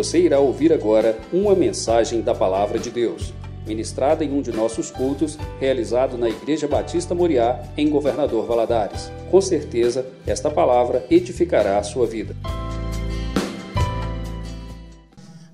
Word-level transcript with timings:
Você 0.00 0.18
irá 0.18 0.40
ouvir 0.40 0.72
agora 0.72 1.20
uma 1.30 1.54
mensagem 1.54 2.22
da 2.22 2.34
Palavra 2.34 2.78
de 2.78 2.90
Deus, 2.90 3.34
ministrada 3.66 4.24
em 4.24 4.32
um 4.32 4.40
de 4.40 4.50
nossos 4.50 4.90
cultos, 4.90 5.36
realizado 5.60 6.16
na 6.16 6.26
Igreja 6.26 6.66
Batista 6.66 7.14
Moriá, 7.14 7.62
em 7.76 7.90
Governador 7.90 8.46
Valadares. 8.46 9.12
Com 9.30 9.42
certeza, 9.42 10.06
esta 10.26 10.50
palavra 10.50 11.04
edificará 11.10 11.78
a 11.78 11.82
sua 11.82 12.06
vida. 12.06 12.34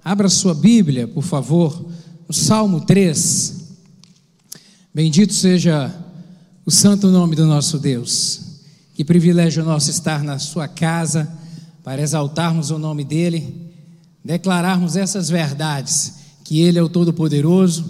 Abra 0.04 0.29
sua 0.29 0.54
Bíblia, 0.54 1.08
por 1.08 1.24
favor, 1.24 1.84
no 2.28 2.32
Salmo 2.32 2.82
3. 2.82 3.74
Bendito 4.94 5.34
seja 5.34 5.92
o 6.64 6.70
santo 6.70 7.08
nome 7.08 7.34
do 7.34 7.46
nosso 7.46 7.80
Deus. 7.80 8.60
Que 8.94 9.04
privilégio 9.04 9.64
nosso 9.64 9.90
estar 9.90 10.22
na 10.22 10.38
sua 10.38 10.68
casa 10.68 11.36
para 11.82 12.00
exaltarmos 12.00 12.70
o 12.70 12.78
nome 12.78 13.02
dele, 13.02 13.66
declararmos 14.27 14.97
essas 14.97 15.30
verdades, 15.30 16.15
que 16.45 16.61
ele 16.61 16.79
é 16.79 16.83
o 16.83 16.89
todo-poderoso, 16.89 17.85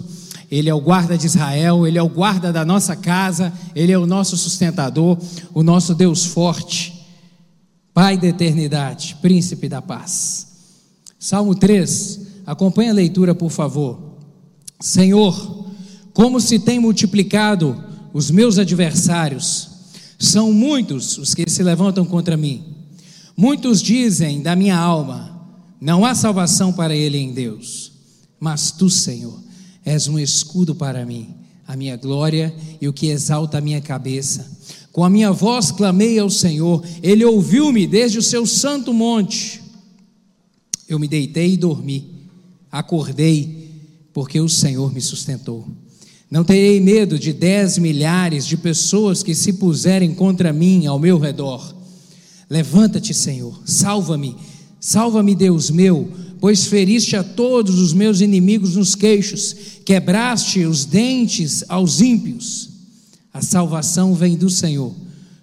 ele 0.49 0.69
é 0.69 0.73
o 0.73 0.79
guarda 0.79 1.17
de 1.17 1.25
Israel, 1.25 1.85
ele 1.85 1.97
é 1.97 2.01
o 2.01 2.07
guarda 2.07 2.53
da 2.53 2.63
nossa 2.63 2.95
casa, 2.95 3.51
ele 3.75 3.91
é 3.91 3.97
o 3.97 4.05
nosso 4.05 4.37
sustentador, 4.37 5.17
o 5.53 5.63
nosso 5.63 5.95
Deus 5.95 6.25
forte, 6.25 6.95
Pai 7.93 8.15
da 8.15 8.27
eternidade, 8.27 9.17
príncipe 9.23 9.67
da 9.67 9.81
paz. 9.81 10.45
Salmo 11.19 11.55
3, 11.55 12.19
acompanhe 12.45 12.91
a 12.91 12.93
leitura, 12.93 13.33
por 13.33 13.49
favor. 13.49 13.97
Senhor, 14.79 15.65
como 16.13 16.39
se 16.39 16.59
tem 16.59 16.79
multiplicado 16.79 17.83
os 18.13 18.29
meus 18.29 18.59
adversários, 18.59 19.69
são 20.19 20.53
muitos 20.53 21.17
os 21.17 21.33
que 21.33 21.49
se 21.49 21.63
levantam 21.63 22.05
contra 22.05 22.37
mim. 22.37 22.63
Muitos 23.35 23.81
dizem 23.81 24.43
da 24.43 24.55
minha 24.55 24.77
alma: 24.77 25.36
não 25.79 26.05
há 26.05 26.15
salvação 26.15 26.73
para 26.73 26.95
ele 26.95 27.17
em 27.17 27.31
Deus. 27.31 27.91
Mas 28.39 28.71
tu, 28.71 28.89
Senhor, 28.89 29.39
és 29.85 30.07
um 30.07 30.19
escudo 30.19 30.75
para 30.75 31.05
mim, 31.05 31.35
a 31.67 31.75
minha 31.75 31.95
glória 31.95 32.53
e 32.81 32.87
o 32.87 32.93
que 32.93 33.07
exalta 33.07 33.57
a 33.57 33.61
minha 33.61 33.81
cabeça. 33.81 34.57
Com 34.91 35.03
a 35.03 35.09
minha 35.09 35.31
voz 35.31 35.71
clamei 35.71 36.17
ao 36.17 36.29
Senhor, 36.29 36.83
ele 37.03 37.23
ouviu-me 37.23 37.85
desde 37.85 38.17
o 38.17 38.23
seu 38.23 38.45
santo 38.45 38.93
monte. 38.93 39.61
Eu 40.87 40.97
me 40.97 41.07
deitei 41.07 41.53
e 41.53 41.57
dormi, 41.57 42.15
acordei, 42.71 43.69
porque 44.13 44.39
o 44.39 44.49
Senhor 44.49 44.91
me 44.91 45.01
sustentou. 45.01 45.67
Não 46.29 46.43
terei 46.43 46.79
medo 46.79 47.17
de 47.17 47.31
dez 47.31 47.77
milhares 47.77 48.45
de 48.45 48.57
pessoas 48.57 49.23
que 49.23 49.33
se 49.33 49.53
puserem 49.53 50.13
contra 50.13 50.51
mim 50.51 50.85
ao 50.85 50.99
meu 50.99 51.17
redor. 51.17 51.75
Levanta-te, 52.49 53.13
Senhor, 53.13 53.61
salva-me, 53.65 54.35
salva-me, 54.79 55.35
Deus 55.35 55.69
meu, 55.69 56.11
pois 56.39 56.65
feriste 56.65 57.15
a 57.15 57.23
todos 57.23 57.79
os 57.79 57.93
meus 57.93 58.21
inimigos 58.21 58.75
nos 58.75 58.95
queixos, 58.95 59.55
quebraste 59.85 60.65
os 60.65 60.85
dentes 60.85 61.63
aos 61.67 62.01
ímpios. 62.01 62.69
A 63.33 63.41
salvação 63.41 64.13
vem 64.13 64.35
do 64.35 64.49
Senhor, 64.49 64.93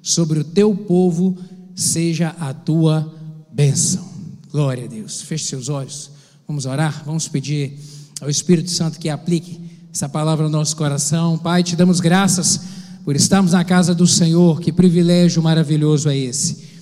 sobre 0.03 0.41
o 0.41 0.45
teu 0.45 0.75
povo 0.75 1.37
seja 1.75 2.35
a 2.39 2.53
tua 2.53 3.13
bênção. 3.53 4.05
Glória 4.51 4.85
a 4.85 4.87
Deus. 4.87 5.23
Feche 5.23 5.47
seus 5.47 5.69
olhos, 5.69 6.11
vamos 6.47 6.67
orar, 6.67 7.03
vamos 7.05 7.27
pedir 7.29 7.79
ao 8.21 8.31
Espírito 8.31 8.71
Santo 8.71 8.99
que 8.99 9.09
aplique 9.09 9.61
essa 9.93 10.09
palavra 10.09 10.45
no 10.45 10.51
nosso 10.51 10.77
coração. 10.77 11.39
Pai, 11.39 11.63
te 11.63 11.77
damos 11.77 12.01
graças 12.01 12.61
por 13.05 13.15
estarmos 13.15 13.53
na 13.53 13.65
casa 13.65 13.95
do 13.95 14.07
Senhor, 14.07 14.61
que 14.61 14.73
privilégio 14.73 15.43
maravilhoso 15.43 16.09
é 16.09 16.17
esse. 16.17 16.74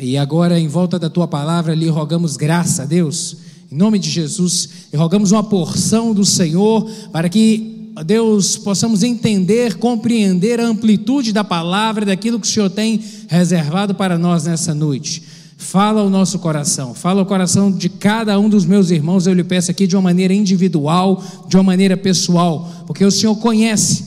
E 0.00 0.16
agora, 0.16 0.58
em 0.58 0.68
volta 0.68 0.98
da 0.98 1.10
tua 1.10 1.26
palavra, 1.26 1.74
lhe 1.74 1.88
rogamos 1.88 2.36
graça 2.36 2.86
Deus, 2.86 3.36
em 3.70 3.76
nome 3.76 3.98
de 3.98 4.08
Jesus, 4.08 4.68
e 4.92 4.96
rogamos 4.96 5.32
uma 5.32 5.42
porção 5.42 6.14
do 6.14 6.24
Senhor 6.24 6.88
para 7.12 7.28
que, 7.28 7.92
Deus, 8.06 8.56
possamos 8.56 9.02
entender, 9.02 9.76
compreender 9.76 10.60
a 10.60 10.66
amplitude 10.66 11.32
da 11.32 11.42
palavra, 11.42 12.06
daquilo 12.06 12.38
que 12.38 12.46
o 12.46 12.50
Senhor 12.50 12.70
tem 12.70 13.02
reservado 13.28 13.94
para 13.94 14.16
nós 14.16 14.44
nessa 14.44 14.72
noite. 14.72 15.22
Fala 15.56 16.04
o 16.04 16.08
nosso 16.08 16.38
coração, 16.38 16.94
fala 16.94 17.22
o 17.22 17.26
coração 17.26 17.72
de 17.72 17.88
cada 17.88 18.38
um 18.38 18.48
dos 18.48 18.64
meus 18.64 18.90
irmãos, 18.90 19.26
eu 19.26 19.34
lhe 19.34 19.42
peço 19.42 19.72
aqui 19.72 19.88
de 19.88 19.96
uma 19.96 20.02
maneira 20.02 20.32
individual, 20.32 21.20
de 21.48 21.56
uma 21.56 21.64
maneira 21.64 21.96
pessoal, 21.96 22.84
porque 22.86 23.04
o 23.04 23.10
Senhor 23.10 23.34
conhece 23.34 24.04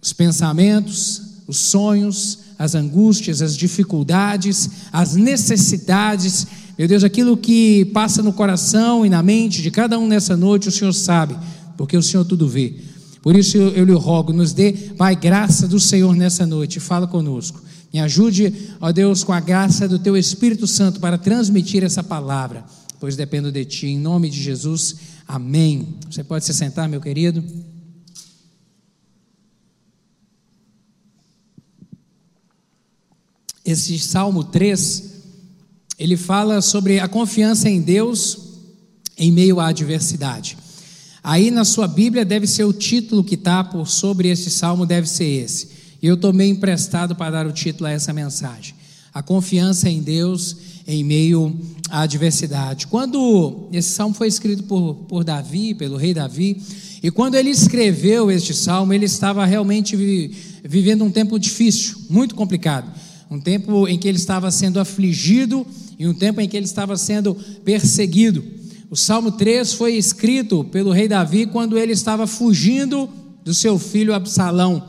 os 0.00 0.14
pensamentos, 0.14 1.20
os 1.46 1.58
sonhos, 1.58 2.38
as 2.58 2.74
angústias, 2.74 3.42
as 3.42 3.56
dificuldades, 3.56 4.70
as 4.92 5.14
necessidades, 5.14 6.46
meu 6.76 6.88
Deus, 6.88 7.04
aquilo 7.04 7.36
que 7.36 7.84
passa 7.86 8.22
no 8.22 8.32
coração 8.32 9.06
e 9.06 9.08
na 9.08 9.22
mente 9.22 9.62
de 9.62 9.70
cada 9.70 9.98
um 9.98 10.06
nessa 10.06 10.36
noite, 10.36 10.68
o 10.68 10.72
Senhor 10.72 10.92
sabe, 10.92 11.36
porque 11.76 11.96
o 11.96 12.02
Senhor 12.02 12.24
tudo 12.24 12.48
vê. 12.48 12.74
Por 13.22 13.36
isso 13.36 13.56
eu, 13.56 13.70
eu 13.70 13.84
lhe 13.84 13.92
rogo, 13.92 14.32
nos 14.32 14.52
dê, 14.52 14.72
Pai, 14.72 15.16
graça 15.16 15.66
do 15.66 15.80
Senhor 15.80 16.14
nessa 16.14 16.44
noite, 16.46 16.80
fala 16.80 17.06
conosco. 17.06 17.62
Me 17.92 18.00
ajude, 18.00 18.52
ó 18.80 18.90
Deus, 18.90 19.22
com 19.22 19.32
a 19.32 19.38
graça 19.38 19.86
do 19.86 20.00
Teu 20.00 20.16
Espírito 20.16 20.66
Santo 20.66 20.98
para 20.98 21.16
transmitir 21.16 21.84
essa 21.84 22.02
palavra, 22.02 22.64
pois 22.98 23.14
dependo 23.14 23.52
de 23.52 23.64
Ti. 23.64 23.86
Em 23.86 23.98
nome 23.98 24.28
de 24.28 24.42
Jesus, 24.42 24.96
amém. 25.28 25.94
Você 26.10 26.24
pode 26.24 26.44
se 26.44 26.52
sentar, 26.52 26.88
meu 26.88 27.00
querido. 27.00 27.42
Esse 33.64 33.98
Salmo 33.98 34.44
3, 34.44 35.04
ele 35.98 36.16
fala 36.16 36.60
sobre 36.60 37.00
a 37.00 37.08
confiança 37.08 37.68
em 37.68 37.80
Deus 37.80 38.38
em 39.16 39.32
meio 39.32 39.58
à 39.58 39.68
adversidade. 39.68 40.58
Aí 41.22 41.50
na 41.50 41.64
sua 41.64 41.88
Bíblia 41.88 42.24
deve 42.24 42.46
ser 42.46 42.64
o 42.64 42.72
título 42.72 43.24
que 43.24 43.36
está 43.36 43.64
por 43.64 43.88
sobre 43.88 44.28
esse 44.28 44.50
salmo, 44.50 44.84
deve 44.84 45.08
ser 45.08 45.24
esse. 45.24 45.68
E 46.02 46.06
eu 46.06 46.18
tomei 46.18 46.50
emprestado 46.50 47.16
para 47.16 47.30
dar 47.30 47.46
o 47.46 47.52
título 47.52 47.86
a 47.86 47.92
essa 47.92 48.12
mensagem. 48.12 48.74
A 49.14 49.22
confiança 49.22 49.88
em 49.88 50.02
Deus 50.02 50.56
em 50.86 51.02
meio 51.02 51.56
à 51.88 52.00
adversidade. 52.00 52.86
Quando 52.88 53.68
esse 53.72 53.88
salmo 53.90 54.14
foi 54.14 54.28
escrito 54.28 54.64
por, 54.64 54.94
por 55.08 55.24
Davi, 55.24 55.72
pelo 55.72 55.96
rei 55.96 56.12
Davi, 56.12 56.60
e 57.02 57.10
quando 57.10 57.36
ele 57.36 57.48
escreveu 57.48 58.30
este 58.30 58.52
salmo, 58.52 58.92
ele 58.92 59.06
estava 59.06 59.46
realmente 59.46 59.96
vivendo 60.62 61.04
um 61.04 61.10
tempo 61.10 61.38
difícil, 61.38 61.96
muito 62.10 62.34
complicado. 62.34 62.90
Um 63.34 63.40
tempo 63.40 63.88
em 63.88 63.98
que 63.98 64.06
ele 64.06 64.16
estava 64.16 64.48
sendo 64.52 64.78
afligido 64.78 65.66
e 65.98 66.06
um 66.06 66.14
tempo 66.14 66.40
em 66.40 66.48
que 66.48 66.56
ele 66.56 66.66
estava 66.66 66.96
sendo 66.96 67.34
perseguido. 67.64 68.44
O 68.88 68.94
Salmo 68.94 69.32
3 69.32 69.74
foi 69.74 69.94
escrito 69.94 70.62
pelo 70.62 70.92
rei 70.92 71.08
Davi 71.08 71.44
quando 71.46 71.76
ele 71.76 71.90
estava 71.90 72.28
fugindo 72.28 73.10
do 73.44 73.52
seu 73.52 73.76
filho 73.76 74.14
Absalão 74.14 74.88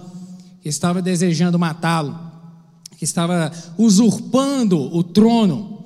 que 0.61 0.69
estava 0.69 1.01
desejando 1.01 1.57
matá-lo, 1.57 2.15
que 2.99 3.03
estava 3.03 3.51
usurpando 3.79 4.79
o 4.95 5.01
trono. 5.01 5.83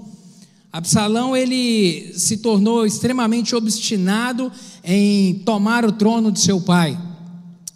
Absalão 0.69 1.37
ele 1.37 2.11
se 2.13 2.39
tornou 2.39 2.85
extremamente 2.85 3.55
obstinado 3.55 4.51
em 4.83 5.35
tomar 5.45 5.85
o 5.85 5.93
trono 5.93 6.29
de 6.29 6.41
seu 6.41 6.59
pai. 6.59 6.99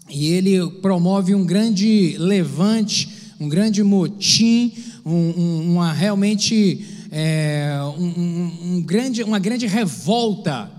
E 0.09 0.27
ele 0.27 0.69
promove 0.81 1.33
um 1.33 1.45
grande 1.45 2.17
levante, 2.19 3.12
um 3.39 3.49
grande 3.49 3.83
motim, 3.83 4.73
um, 5.05 5.11
um, 5.11 5.71
uma 5.73 5.91
realmente 5.91 6.85
é, 7.11 7.79
um, 7.97 8.81
grande, 8.81 9.23
uma 9.23 9.39
grande 9.39 9.67
revolta 9.67 10.71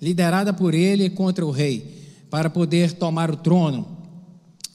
liderada 0.00 0.52
por 0.52 0.74
ele 0.74 1.08
contra 1.08 1.44
o 1.44 1.50
rei 1.50 1.94
para 2.30 2.50
poder 2.50 2.92
tomar 2.92 3.30
o 3.30 3.36
trono. 3.36 3.86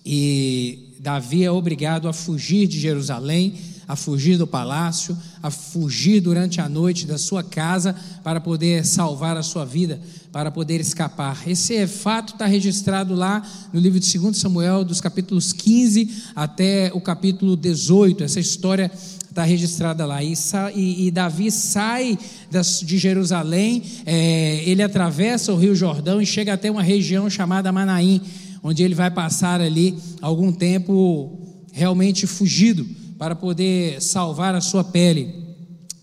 E 0.05 0.95
Davi 0.99 1.43
é 1.43 1.51
obrigado 1.51 2.07
a 2.07 2.13
fugir 2.13 2.67
de 2.67 2.79
Jerusalém, 2.79 3.55
a 3.91 3.95
fugir 3.97 4.37
do 4.37 4.47
palácio, 4.47 5.17
a 5.43 5.51
fugir 5.51 6.21
durante 6.21 6.61
a 6.61 6.69
noite 6.69 7.05
da 7.05 7.17
sua 7.17 7.43
casa 7.43 7.93
para 8.23 8.39
poder 8.39 8.85
salvar 8.85 9.35
a 9.35 9.43
sua 9.43 9.65
vida, 9.65 9.99
para 10.31 10.49
poder 10.49 10.79
escapar. 10.79 11.43
Esse 11.45 11.85
fato 11.87 12.31
está 12.31 12.45
registrado 12.45 13.13
lá 13.13 13.45
no 13.73 13.81
livro 13.81 13.99
de 13.99 14.17
2 14.17 14.37
Samuel, 14.37 14.85
dos 14.85 15.01
capítulos 15.01 15.51
15 15.51 16.09
até 16.33 16.89
o 16.93 17.01
capítulo 17.01 17.57
18. 17.57 18.23
Essa 18.23 18.39
história 18.39 18.89
está 19.29 19.43
registrada 19.43 20.05
lá. 20.05 20.23
E, 20.23 20.35
e, 20.73 21.07
e 21.07 21.11
Davi 21.11 21.51
sai 21.51 22.17
das, 22.49 22.79
de 22.79 22.97
Jerusalém, 22.97 23.83
é, 24.05 24.63
ele 24.65 24.81
atravessa 24.81 25.51
o 25.51 25.57
Rio 25.57 25.75
Jordão 25.75 26.21
e 26.21 26.25
chega 26.25 26.53
até 26.53 26.71
uma 26.71 26.81
região 26.81 27.29
chamada 27.29 27.73
Manaim 27.73 28.21
onde 28.63 28.83
ele 28.83 28.95
vai 28.95 29.11
passar 29.11 29.59
ali 29.59 29.97
algum 30.21 30.49
tempo 30.53 31.37
realmente 31.73 32.25
fugido 32.25 33.00
para 33.21 33.35
poder 33.35 34.01
salvar 34.01 34.55
a 34.55 34.61
sua 34.61 34.83
pele. 34.83 35.31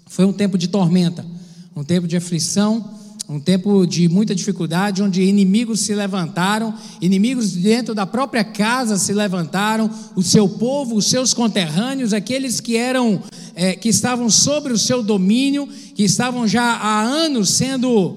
Foi 0.07 0.25
um 0.25 0.33
tempo 0.33 0.57
de 0.57 0.69
tormenta, 0.69 1.27
um 1.75 1.83
tempo 1.83 2.07
de 2.07 2.17
aflição, 2.17 2.93
um 3.29 3.41
tempo 3.41 3.85
de 3.89 4.09
muita 4.09 4.37
dificuldade, 4.37 5.03
onde 5.03 5.25
inimigos 5.25 5.81
se 5.81 5.97
levantaram, 5.97 6.73
inimigos 7.01 7.51
dentro 7.55 7.93
da 7.93 8.07
própria 8.07 8.45
casa 8.45 8.97
se 8.97 9.13
levantaram, 9.13 9.91
o 10.15 10.23
seu 10.23 10.49
povo, 10.49 10.95
os 10.95 11.07
seus 11.07 11.35
conterrâneos, 11.35 12.13
aqueles 12.13 12.61
que 12.61 12.77
eram, 12.77 13.21
é, 13.57 13.75
que 13.75 13.89
estavam 13.89 14.31
sobre 14.31 14.73
o 14.73 14.79
seu 14.79 15.03
domínio, 15.03 15.69
que 15.97 16.05
estavam 16.05 16.47
já 16.47 16.63
há 16.63 17.03
anos 17.03 17.51
sendo 17.51 18.17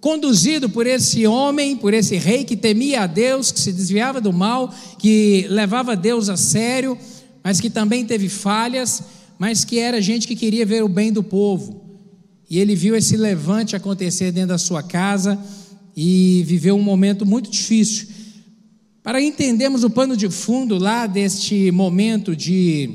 conduzido 0.00 0.70
por 0.70 0.86
esse 0.86 1.26
homem, 1.26 1.76
por 1.76 1.92
esse 1.92 2.16
rei 2.16 2.44
que 2.44 2.56
temia 2.56 3.02
a 3.02 3.06
Deus, 3.08 3.50
que 3.50 3.58
se 3.58 3.72
desviava 3.72 4.20
do 4.20 4.32
mal, 4.32 4.72
que 4.96 5.44
levava 5.50 5.96
Deus 5.96 6.28
a 6.28 6.36
sério, 6.36 6.96
mas 7.48 7.62
que 7.62 7.70
também 7.70 8.04
teve 8.04 8.28
falhas, 8.28 9.02
mas 9.38 9.64
que 9.64 9.78
era 9.78 10.02
gente 10.02 10.28
que 10.28 10.36
queria 10.36 10.66
ver 10.66 10.84
o 10.84 10.88
bem 10.88 11.10
do 11.10 11.22
povo. 11.22 11.82
E 12.50 12.58
ele 12.58 12.74
viu 12.74 12.94
esse 12.94 13.16
levante 13.16 13.74
acontecer 13.74 14.30
dentro 14.32 14.50
da 14.50 14.58
sua 14.58 14.82
casa 14.82 15.38
e 15.96 16.44
viveu 16.46 16.76
um 16.76 16.82
momento 16.82 17.24
muito 17.24 17.50
difícil. 17.50 18.06
Para 19.02 19.22
entendermos 19.22 19.82
o 19.82 19.88
pano 19.88 20.14
de 20.14 20.28
fundo 20.28 20.76
lá 20.76 21.06
deste 21.06 21.70
momento 21.70 22.36
de 22.36 22.90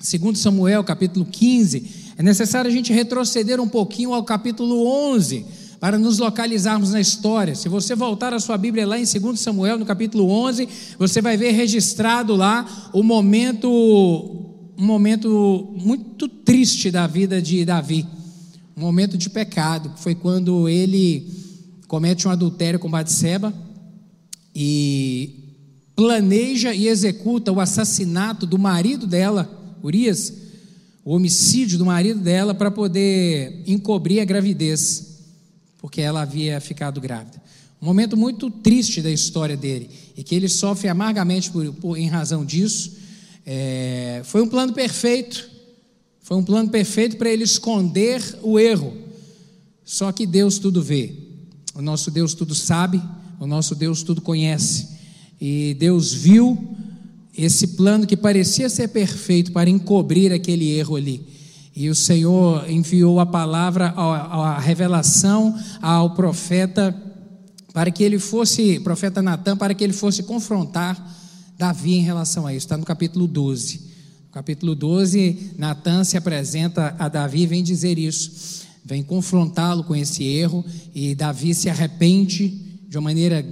2 0.00 0.38
Samuel, 0.38 0.82
capítulo 0.82 1.26
15, 1.26 2.14
é 2.16 2.22
necessário 2.22 2.70
a 2.70 2.72
gente 2.72 2.90
retroceder 2.90 3.60
um 3.60 3.68
pouquinho 3.68 4.14
ao 4.14 4.24
capítulo 4.24 4.86
11 5.12 5.44
para 5.84 5.98
nos 5.98 6.18
localizarmos 6.18 6.92
na 6.92 7.00
história. 7.02 7.54
Se 7.54 7.68
você 7.68 7.94
voltar 7.94 8.32
a 8.32 8.40
sua 8.40 8.56
Bíblia 8.56 8.86
lá 8.86 8.98
em 8.98 9.04
2 9.04 9.38
Samuel, 9.38 9.78
no 9.78 9.84
capítulo 9.84 10.30
11, 10.30 10.66
você 10.98 11.20
vai 11.20 11.36
ver 11.36 11.50
registrado 11.50 12.34
lá 12.34 12.90
o 12.94 13.02
momento 13.02 13.68
um 14.78 14.82
momento 14.82 15.74
muito 15.76 16.26
triste 16.26 16.90
da 16.90 17.06
vida 17.06 17.42
de 17.42 17.66
Davi. 17.66 18.06
Um 18.74 18.80
momento 18.80 19.18
de 19.18 19.28
pecado, 19.28 19.92
foi 19.96 20.14
quando 20.14 20.70
ele 20.70 21.30
comete 21.86 22.26
um 22.26 22.30
adultério 22.30 22.78
com 22.78 22.88
Batseba 22.88 23.52
e 24.56 25.34
planeja 25.94 26.72
e 26.72 26.88
executa 26.88 27.52
o 27.52 27.60
assassinato 27.60 28.46
do 28.46 28.58
marido 28.58 29.06
dela, 29.06 29.76
Urias, 29.82 30.32
o 31.04 31.14
homicídio 31.14 31.76
do 31.76 31.84
marido 31.84 32.20
dela 32.20 32.54
para 32.54 32.70
poder 32.70 33.62
encobrir 33.66 34.20
a 34.20 34.24
gravidez 34.24 35.12
porque 35.84 36.00
ela 36.00 36.22
havia 36.22 36.62
ficado 36.62 36.98
grávida. 36.98 37.42
Um 37.80 37.84
momento 37.84 38.16
muito 38.16 38.50
triste 38.50 39.02
da 39.02 39.10
história 39.10 39.54
dele 39.54 39.90
e 40.16 40.24
que 40.24 40.34
ele 40.34 40.48
sofre 40.48 40.88
amargamente 40.88 41.50
por, 41.50 41.74
por 41.74 41.98
em 41.98 42.08
razão 42.08 42.42
disso. 42.42 42.92
É, 43.44 44.22
foi 44.24 44.40
um 44.40 44.48
plano 44.48 44.72
perfeito, 44.72 45.46
foi 46.22 46.38
um 46.38 46.42
plano 46.42 46.70
perfeito 46.70 47.18
para 47.18 47.28
ele 47.28 47.44
esconder 47.44 48.22
o 48.40 48.58
erro. 48.58 48.96
Só 49.84 50.10
que 50.10 50.24
Deus 50.24 50.58
tudo 50.58 50.82
vê, 50.82 51.12
o 51.74 51.82
nosso 51.82 52.10
Deus 52.10 52.32
tudo 52.32 52.54
sabe, 52.54 53.02
o 53.38 53.46
nosso 53.46 53.74
Deus 53.74 54.02
tudo 54.02 54.22
conhece. 54.22 54.88
E 55.38 55.76
Deus 55.78 56.14
viu 56.14 56.74
esse 57.36 57.66
plano 57.76 58.06
que 58.06 58.16
parecia 58.16 58.70
ser 58.70 58.88
perfeito 58.88 59.52
para 59.52 59.68
encobrir 59.68 60.32
aquele 60.32 60.70
erro 60.70 60.96
ali. 60.96 61.26
E 61.76 61.88
o 61.88 61.94
Senhor 61.94 62.70
enviou 62.70 63.18
a 63.18 63.26
palavra, 63.26 63.88
a, 63.88 64.60
revelação 64.60 65.58
ao 65.82 66.14
profeta, 66.14 66.94
para 67.72 67.90
que 67.90 68.04
ele 68.04 68.20
fosse, 68.20 68.78
profeta 68.80 69.20
Natan, 69.20 69.56
para 69.56 69.74
que 69.74 69.82
ele 69.82 69.92
fosse 69.92 70.22
confrontar 70.22 70.96
Davi 71.58 71.94
em 71.94 72.02
relação 72.02 72.46
a 72.46 72.54
isso. 72.54 72.66
Está 72.66 72.76
no 72.76 72.84
capítulo 72.84 73.26
12. 73.26 73.78
No 74.26 74.32
capítulo 74.32 74.74
12, 74.76 75.54
Natan 75.58 76.04
se 76.04 76.16
apresenta 76.16 76.94
a 76.98 77.08
Davi 77.08 77.42
e 77.42 77.46
vem 77.46 77.62
dizer 77.62 77.98
isso. 77.98 78.62
Vem 78.84 79.02
confrontá-lo 79.02 79.82
com 79.82 79.96
esse 79.96 80.22
erro, 80.22 80.64
e 80.94 81.14
Davi 81.14 81.54
se 81.54 81.68
arrepende 81.68 82.48
de 82.86 82.96
uma 82.96 83.04
maneira 83.04 83.44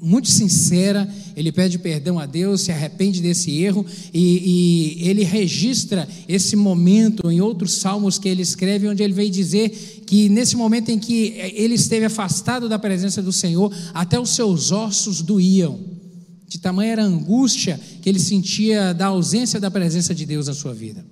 muito 0.00 0.28
sincera, 0.30 1.08
ele 1.34 1.50
pede 1.50 1.78
perdão 1.78 2.18
a 2.18 2.26
Deus, 2.26 2.62
se 2.62 2.72
arrepende 2.72 3.20
desse 3.20 3.50
erro 3.62 3.84
e, 4.12 5.00
e, 5.02 5.08
ele 5.08 5.24
registra 5.24 6.08
esse 6.28 6.54
momento 6.54 7.30
em 7.30 7.40
outros 7.40 7.74
salmos 7.74 8.18
que 8.18 8.28
ele 8.28 8.42
escreve, 8.42 8.88
onde 8.88 9.02
ele 9.02 9.12
veio 9.12 9.30
dizer 9.30 9.70
que 10.06 10.28
nesse 10.28 10.56
momento 10.56 10.90
em 10.90 10.98
que 10.98 11.34
ele 11.54 11.74
esteve 11.74 12.06
afastado 12.06 12.68
da 12.68 12.78
presença 12.78 13.22
do 13.22 13.32
Senhor, 13.32 13.72
até 13.94 14.18
os 14.20 14.30
seus 14.30 14.70
ossos 14.70 15.22
doíam, 15.22 15.80
de 16.46 16.58
tamanha 16.58 16.92
era 16.92 17.02
a 17.02 17.06
angústia 17.06 17.80
que 18.00 18.08
ele 18.08 18.20
sentia 18.20 18.92
da 18.92 19.06
ausência 19.06 19.58
da 19.58 19.70
presença 19.70 20.14
de 20.14 20.24
Deus 20.24 20.46
na 20.46 20.54
sua 20.54 20.72
vida. 20.72 21.04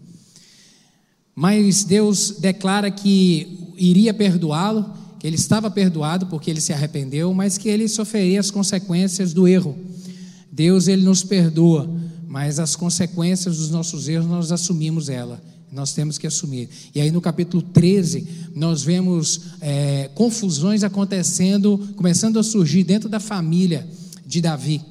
Mas 1.34 1.82
Deus 1.82 2.36
declara 2.38 2.90
que 2.90 3.72
iria 3.76 4.14
perdoá-lo 4.14 5.03
ele 5.24 5.36
estava 5.36 5.70
perdoado 5.70 6.26
porque 6.26 6.50
ele 6.50 6.60
se 6.60 6.70
arrependeu, 6.70 7.32
mas 7.32 7.56
que 7.56 7.70
ele 7.70 7.88
sofreria 7.88 8.38
as 8.38 8.50
consequências 8.50 9.32
do 9.32 9.48
erro. 9.48 9.74
Deus 10.52 10.86
ele 10.86 11.02
nos 11.02 11.24
perdoa, 11.24 11.90
mas 12.28 12.58
as 12.58 12.76
consequências 12.76 13.56
dos 13.56 13.70
nossos 13.70 14.06
erros 14.06 14.26
nós 14.26 14.52
assumimos 14.52 15.08
ela. 15.08 15.42
Nós 15.72 15.94
temos 15.94 16.18
que 16.18 16.26
assumir. 16.26 16.68
E 16.94 17.00
aí 17.00 17.10
no 17.10 17.22
capítulo 17.22 17.62
13, 17.62 18.28
nós 18.54 18.82
vemos 18.82 19.40
é, 19.62 20.10
confusões 20.14 20.84
acontecendo, 20.84 21.78
começando 21.96 22.38
a 22.38 22.42
surgir 22.42 22.84
dentro 22.84 23.08
da 23.08 23.18
família 23.18 23.88
de 24.26 24.42
Davi. 24.42 24.82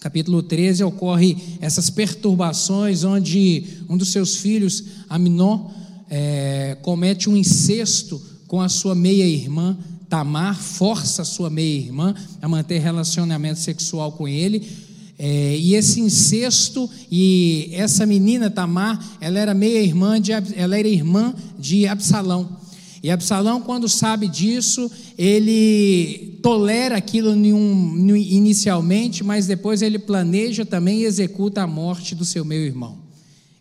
Capítulo 0.00 0.42
13 0.42 0.82
ocorre 0.84 1.36
essas 1.60 1.90
perturbações 1.90 3.04
onde 3.04 3.62
um 3.90 3.98
dos 3.98 4.10
seus 4.10 4.36
filhos, 4.36 4.84
Aminon, 5.06 5.68
é, 6.08 6.78
comete 6.80 7.28
um 7.28 7.36
incesto 7.36 8.29
com 8.50 8.60
a 8.60 8.68
sua 8.68 8.96
meia-irmã, 8.96 9.78
Tamar, 10.08 10.60
força 10.60 11.22
a 11.22 11.24
sua 11.24 11.48
meia-irmã 11.48 12.12
a 12.42 12.48
manter 12.48 12.80
relacionamento 12.80 13.60
sexual 13.60 14.10
com 14.10 14.26
ele. 14.26 14.68
É, 15.16 15.56
e 15.56 15.76
esse 15.76 16.00
incesto, 16.00 16.90
e 17.08 17.70
essa 17.72 18.04
menina 18.04 18.50
Tamar, 18.50 18.98
ela 19.20 19.38
era 19.38 19.54
meia-irmã, 19.54 20.20
de, 20.20 20.32
ela 20.32 20.76
era 20.76 20.88
irmã 20.88 21.32
de 21.56 21.86
Absalão. 21.86 22.58
E 23.00 23.08
Absalão, 23.08 23.60
quando 23.60 23.88
sabe 23.88 24.26
disso, 24.26 24.90
ele 25.16 26.40
tolera 26.42 26.96
aquilo 26.96 27.32
inicialmente, 27.36 29.22
mas 29.22 29.46
depois 29.46 29.80
ele 29.80 30.00
planeja 30.00 30.66
também 30.66 31.02
e 31.02 31.04
executa 31.04 31.62
a 31.62 31.68
morte 31.68 32.16
do 32.16 32.24
seu 32.24 32.44
meu 32.44 32.58
irmão. 32.58 32.98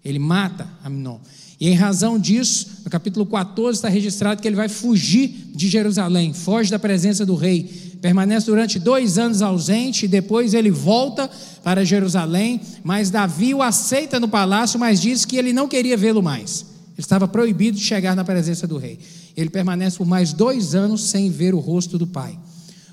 Ele 0.04 0.18
mata 0.18 0.68
Amnon. 0.84 1.20
E 1.60 1.70
em 1.70 1.74
razão 1.74 2.18
disso, 2.18 2.82
no 2.86 2.90
capítulo 2.90 3.26
14 3.26 3.78
está 3.78 3.90
registrado 3.90 4.42
que 4.42 4.48
ele 4.48 4.56
vai 4.56 4.70
fugir 4.70 5.52
de 5.54 5.68
Jerusalém, 5.68 6.34
foge 6.34 6.72
da 6.72 6.80
presença 6.80 7.26
do 7.26 7.36
rei, 7.36 7.64
permanece 8.02 8.46
durante 8.46 8.80
dois 8.80 9.18
anos 9.18 9.42
ausente, 9.42 10.06
e 10.06 10.08
depois 10.08 10.54
ele 10.54 10.72
volta 10.72 11.30
para 11.62 11.84
Jerusalém, 11.84 12.62
mas 12.82 13.10
Davi 13.10 13.54
o 13.54 13.62
aceita 13.62 14.22
no 14.22 14.30
palácio, 14.30 14.80
mas 14.80 15.02
diz 15.02 15.26
que 15.26 15.36
ele 15.36 15.52
não 15.52 15.68
queria 15.68 15.98
vê-lo 15.98 16.24
mais. 16.24 16.62
Ele 16.94 17.06
estava 17.06 17.28
proibido 17.28 17.78
de 17.78 17.84
chegar 17.84 18.16
na 18.16 18.24
presença 18.24 18.66
do 18.66 18.78
rei. 18.78 18.98
Ele 19.36 19.50
permanece 19.50 19.98
por 19.98 20.08
mais 20.08 20.32
dois 20.32 20.76
anos 20.76 21.04
sem 21.04 21.30
ver 21.30 21.54
o 21.54 21.60
rosto 21.60 21.98
do 21.98 22.08
pai. 22.08 22.40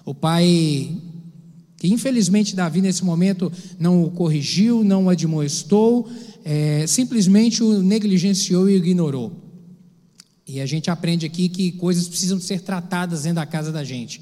O 0.04 0.14
pai 0.14 0.90
que 1.76 1.88
infelizmente 1.88 2.56
Davi 2.56 2.80
nesse 2.80 3.04
momento 3.04 3.52
não 3.78 4.02
o 4.02 4.10
corrigiu, 4.10 4.82
não 4.82 5.06
o 5.06 5.10
admoestou, 5.10 6.08
é, 6.44 6.86
simplesmente 6.86 7.62
o 7.62 7.82
negligenciou 7.82 8.68
e 8.68 8.76
ignorou. 8.76 9.46
E 10.46 10.60
a 10.60 10.66
gente 10.66 10.90
aprende 10.90 11.26
aqui 11.26 11.48
que 11.48 11.72
coisas 11.72 12.06
precisam 12.06 12.40
ser 12.40 12.60
tratadas 12.60 13.24
dentro 13.24 13.36
da 13.36 13.46
casa 13.46 13.72
da 13.72 13.82
gente. 13.82 14.20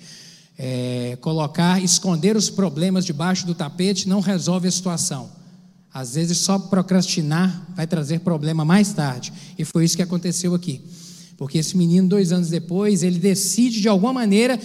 É, 0.56 1.18
colocar, 1.20 1.82
esconder 1.82 2.36
os 2.36 2.48
problemas 2.48 3.04
debaixo 3.04 3.46
do 3.46 3.54
tapete 3.54 4.08
não 4.08 4.20
resolve 4.20 4.66
a 4.66 4.70
situação. 4.70 5.30
Às 5.92 6.14
vezes 6.14 6.38
só 6.38 6.58
procrastinar 6.58 7.68
vai 7.76 7.86
trazer 7.86 8.20
problema 8.20 8.64
mais 8.64 8.92
tarde. 8.92 9.32
E 9.58 9.64
foi 9.64 9.84
isso 9.84 9.96
que 9.96 10.02
aconteceu 10.02 10.54
aqui. 10.54 10.80
Porque 11.36 11.58
esse 11.58 11.76
menino, 11.76 12.08
dois 12.08 12.32
anos 12.32 12.48
depois, 12.48 13.02
ele 13.02 13.18
decide 13.18 13.80
de 13.80 13.88
alguma 13.88 14.12
maneira 14.12 14.58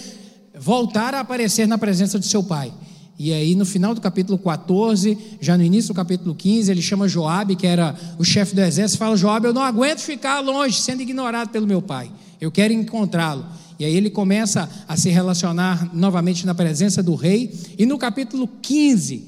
voltar 0.60 1.14
a 1.14 1.20
aparecer 1.20 1.66
na 1.66 1.78
presença 1.78 2.18
de 2.18 2.26
seu 2.26 2.42
pai. 2.42 2.72
E 3.18 3.32
aí, 3.32 3.54
no 3.54 3.66
final 3.66 3.94
do 3.94 4.00
capítulo 4.00 4.38
14, 4.38 5.16
já 5.40 5.56
no 5.56 5.64
início 5.64 5.92
do 5.92 5.96
capítulo 5.96 6.34
15, 6.34 6.70
ele 6.70 6.80
chama 6.80 7.08
Joabe, 7.08 7.56
que 7.56 7.66
era 7.66 7.94
o 8.18 8.24
chefe 8.24 8.54
do 8.54 8.60
exército, 8.60 8.96
e 8.96 8.98
fala: 8.98 9.16
Joabe, 9.16 9.46
eu 9.46 9.52
não 9.52 9.62
aguento 9.62 10.00
ficar 10.00 10.40
longe, 10.40 10.80
sendo 10.80 11.02
ignorado 11.02 11.50
pelo 11.50 11.66
meu 11.66 11.82
pai. 11.82 12.10
Eu 12.40 12.50
quero 12.50 12.72
encontrá-lo. 12.72 13.44
E 13.78 13.84
aí 13.84 13.94
ele 13.94 14.10
começa 14.10 14.68
a 14.86 14.96
se 14.96 15.08
relacionar 15.10 15.90
novamente 15.94 16.46
na 16.46 16.54
presença 16.54 17.02
do 17.02 17.14
rei. 17.14 17.52
E 17.78 17.84
no 17.84 17.98
capítulo 17.98 18.48
15, 18.60 19.26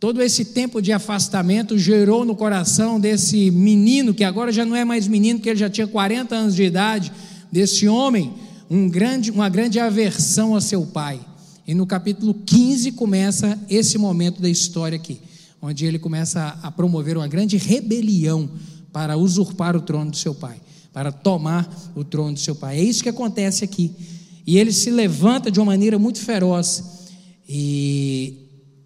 todo 0.00 0.22
esse 0.22 0.46
tempo 0.46 0.80
de 0.80 0.92
afastamento 0.92 1.78
gerou 1.78 2.24
no 2.24 2.34
coração 2.34 2.98
desse 2.98 3.50
menino, 3.50 4.14
que 4.14 4.24
agora 4.24 4.52
já 4.52 4.64
não 4.64 4.74
é 4.74 4.84
mais 4.84 5.06
menino, 5.06 5.38
porque 5.38 5.50
ele 5.50 5.58
já 5.58 5.70
tinha 5.70 5.86
40 5.86 6.34
anos 6.34 6.54
de 6.54 6.62
idade, 6.62 7.12
desse 7.50 7.88
homem, 7.88 8.32
um 8.70 8.88
grande, 8.88 9.32
uma 9.32 9.48
grande 9.48 9.80
aversão 9.80 10.54
a 10.54 10.60
seu 10.60 10.86
pai. 10.86 11.20
E 11.66 11.74
no 11.74 11.84
capítulo 11.84 12.32
15 12.32 12.92
começa 12.92 13.58
esse 13.68 13.98
momento 13.98 14.40
da 14.40 14.48
história 14.48 14.94
aqui, 14.94 15.20
onde 15.60 15.84
ele 15.84 15.98
começa 15.98 16.56
a 16.62 16.70
promover 16.70 17.16
uma 17.16 17.26
grande 17.26 17.56
rebelião 17.56 18.48
para 18.92 19.16
usurpar 19.16 19.76
o 19.76 19.80
trono 19.80 20.12
do 20.12 20.16
seu 20.16 20.34
pai, 20.34 20.60
para 20.92 21.10
tomar 21.10 21.92
o 21.96 22.04
trono 22.04 22.34
do 22.34 22.38
seu 22.38 22.54
pai. 22.54 22.78
É 22.78 22.82
isso 22.82 23.02
que 23.02 23.08
acontece 23.08 23.64
aqui. 23.64 23.92
E 24.46 24.56
ele 24.56 24.72
se 24.72 24.90
levanta 24.90 25.50
de 25.50 25.58
uma 25.58 25.66
maneira 25.66 25.98
muito 25.98 26.20
feroz. 26.20 27.08
E 27.48 28.36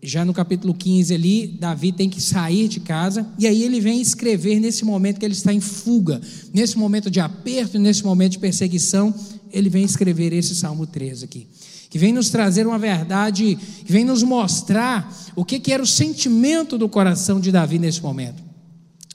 já 0.03 0.25
no 0.25 0.35
capítulo 0.35 0.75
15 0.75 1.15
ali, 1.15 1.47
Davi 1.47 1.91
tem 1.91 2.11
que 2.11 2.21
sair 2.21 2.69
de 2.69 2.81
casa, 2.81 3.27
e 3.39 3.47
aí 3.47 3.63
ele 3.63 3.81
vem 3.81 4.01
escrever 4.01 4.61
nesse 4.61 4.85
momento 4.85 5.19
que 5.19 5.25
ele 5.25 5.33
está 5.33 5.53
em 5.53 5.61
fuga, 5.61 6.21
nesse 6.53 6.77
momento 6.77 7.11
de 7.11 7.21
aperto, 7.21 7.79
nesse 7.79 8.05
momento 8.05 8.33
de 8.33 8.39
perseguição, 8.39 9.15
ele 9.55 9.71
vem 9.71 9.85
escrever 9.85 10.33
esse 10.33 10.55
Salmo 10.55 10.87
13 10.87 11.25
aqui, 11.25 11.47
que 11.89 11.99
vem 11.99 12.13
nos 12.13 12.29
trazer 12.29 12.67
uma 12.67 12.79
verdade, 12.79 13.57
que 13.85 13.93
vem 13.93 14.05
nos 14.05 14.23
mostrar 14.25 15.33
o 15.37 15.45
que, 15.45 15.61
que 15.61 15.73
era 15.73 15.83
o 15.83 15.87
sentimento 15.87 16.77
do 16.77 16.89
coração 16.89 17.39
de 17.41 17.53
Davi 17.53 17.79
nesse 17.79 18.03
momento. 18.03 18.43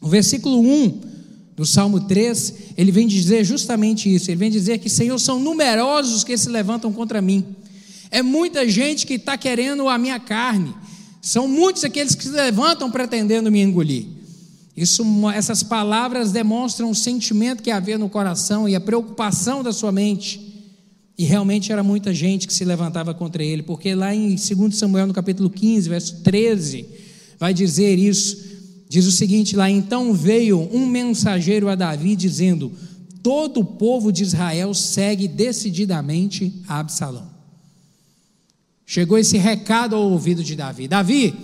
O 0.02 0.08
versículo 0.08 0.62
1 0.62 1.02
do 1.58 1.66
Salmo 1.66 2.00
3, 2.00 2.54
ele 2.78 2.90
vem 2.90 3.06
dizer 3.06 3.44
justamente 3.44 4.14
isso. 4.14 4.32
Ele 4.32 4.38
vem 4.38 4.50
dizer 4.50 4.78
que, 4.78 4.90
Senhor, 4.90 5.20
são 5.20 5.42
numerosos 5.42 6.24
que 6.24 6.38
se 6.38 6.48
levantam 6.48 6.94
contra 6.94 7.22
mim. 7.22 7.46
É 8.10 8.22
muita 8.22 8.68
gente 8.68 9.06
que 9.06 9.16
está 9.16 9.38
querendo 9.38 9.90
a 9.90 9.98
minha 9.98 10.22
carne. 10.22 10.74
São 11.22 11.50
muitos 11.50 11.84
aqueles 11.84 12.16
que 12.16 12.24
se 12.24 12.30
levantam 12.30 12.90
pretendendo 12.90 13.52
me 13.52 13.62
engolir. 13.62 14.19
Isso, 14.80 15.04
essas 15.36 15.62
palavras 15.62 16.32
demonstram 16.32 16.90
o 16.90 16.96
sentimento 16.96 17.62
que 17.62 17.70
havia 17.70 17.98
no 17.98 18.08
coração 18.08 18.68
e 18.68 18.76
a 18.76 18.80
preocupação 18.80 19.62
da 19.62 19.74
sua 19.74 19.92
mente. 19.92 20.40
E 21.18 21.26
realmente 21.26 21.70
era 21.70 21.84
muita 21.84 22.14
gente 22.14 22.48
que 22.48 22.54
se 22.54 22.64
levantava 22.64 23.14
contra 23.14 23.44
ele, 23.44 23.62
porque 23.62 23.94
lá 23.94 24.16
em 24.16 24.36
2 24.36 24.74
Samuel, 24.74 25.06
no 25.08 25.14
capítulo 25.14 25.50
15, 25.50 25.90
verso 25.90 26.24
13, 26.24 26.86
vai 27.38 27.54
dizer 27.54 28.00
isso. 28.00 28.38
Diz 28.88 29.06
o 29.06 29.12
seguinte 29.12 29.54
lá: 29.54 29.70
Então 29.70 30.14
veio 30.14 30.70
um 30.72 30.86
mensageiro 30.86 31.68
a 31.68 31.76
Davi 31.76 32.16
dizendo: 32.16 32.72
Todo 33.22 33.60
o 33.60 33.66
povo 33.66 34.14
de 34.14 34.24
Israel 34.24 34.74
segue 34.74 35.28
decididamente 35.28 36.54
a 36.66 36.80
Absalão. 36.80 37.30
Chegou 38.86 39.18
esse 39.18 39.38
recado 39.38 39.94
ao 39.94 40.10
ouvido 40.10 40.42
de 40.42 40.56
Davi: 40.56 40.88
Davi, 40.88 41.36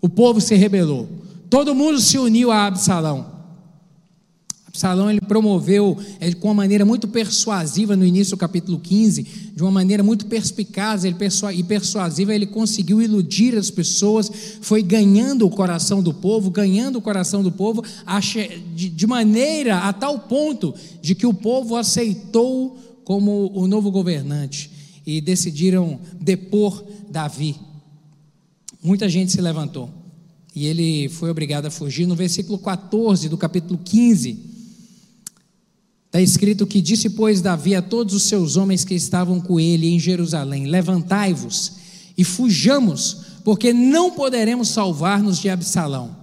o 0.00 0.08
povo 0.08 0.40
se 0.40 0.54
rebelou. 0.54 1.19
Todo 1.50 1.74
mundo 1.74 1.98
se 2.00 2.16
uniu 2.16 2.52
a 2.52 2.66
Absalão. 2.66 3.40
Absalão 4.68 5.10
ele 5.10 5.20
promoveu 5.20 5.98
ele, 6.20 6.36
com 6.36 6.46
uma 6.46 6.54
maneira 6.54 6.84
muito 6.84 7.08
persuasiva 7.08 7.96
no 7.96 8.06
início 8.06 8.36
do 8.36 8.38
capítulo 8.38 8.78
15, 8.78 9.22
de 9.56 9.60
uma 9.60 9.70
maneira 9.70 10.00
muito 10.00 10.26
perspicaz 10.26 11.04
ele 11.04 11.16
e 11.54 11.62
persuasiva, 11.64 12.32
ele 12.32 12.46
conseguiu 12.46 13.02
iludir 13.02 13.58
as 13.58 13.68
pessoas, 13.68 14.30
foi 14.60 14.80
ganhando 14.80 15.44
o 15.44 15.50
coração 15.50 16.00
do 16.00 16.14
povo, 16.14 16.50
ganhando 16.50 17.00
o 17.00 17.02
coração 17.02 17.42
do 17.42 17.50
povo, 17.50 17.82
de 18.72 19.06
maneira 19.08 19.78
a 19.78 19.92
tal 19.92 20.20
ponto 20.20 20.72
de 21.02 21.16
que 21.16 21.26
o 21.26 21.34
povo 21.34 21.74
aceitou 21.74 22.78
como 23.04 23.50
o 23.52 23.66
novo 23.66 23.90
governante 23.90 24.70
e 25.04 25.20
decidiram 25.20 25.98
depor 26.20 26.84
Davi. 27.10 27.56
Muita 28.80 29.08
gente 29.08 29.32
se 29.32 29.40
levantou 29.40 29.99
e 30.60 30.66
ele 30.66 31.08
foi 31.08 31.30
obrigado 31.30 31.64
a 31.64 31.70
fugir. 31.70 32.06
No 32.06 32.14
versículo 32.14 32.58
14 32.58 33.30
do 33.30 33.38
capítulo 33.38 33.80
15, 33.82 34.38
está 36.04 36.20
escrito 36.20 36.66
que 36.66 36.82
disse, 36.82 37.08
pois, 37.08 37.40
Davi 37.40 37.74
a 37.74 37.80
todos 37.80 38.12
os 38.12 38.24
seus 38.24 38.58
homens 38.58 38.84
que 38.84 38.94
estavam 38.94 39.40
com 39.40 39.58
ele 39.58 39.88
em 39.88 39.98
Jerusalém: 39.98 40.66
Levantai-vos 40.66 41.72
e 42.14 42.24
fujamos, 42.24 43.22
porque 43.42 43.72
não 43.72 44.10
poderemos 44.10 44.68
salvar-nos 44.68 45.38
de 45.38 45.48
Absalão. 45.48 46.14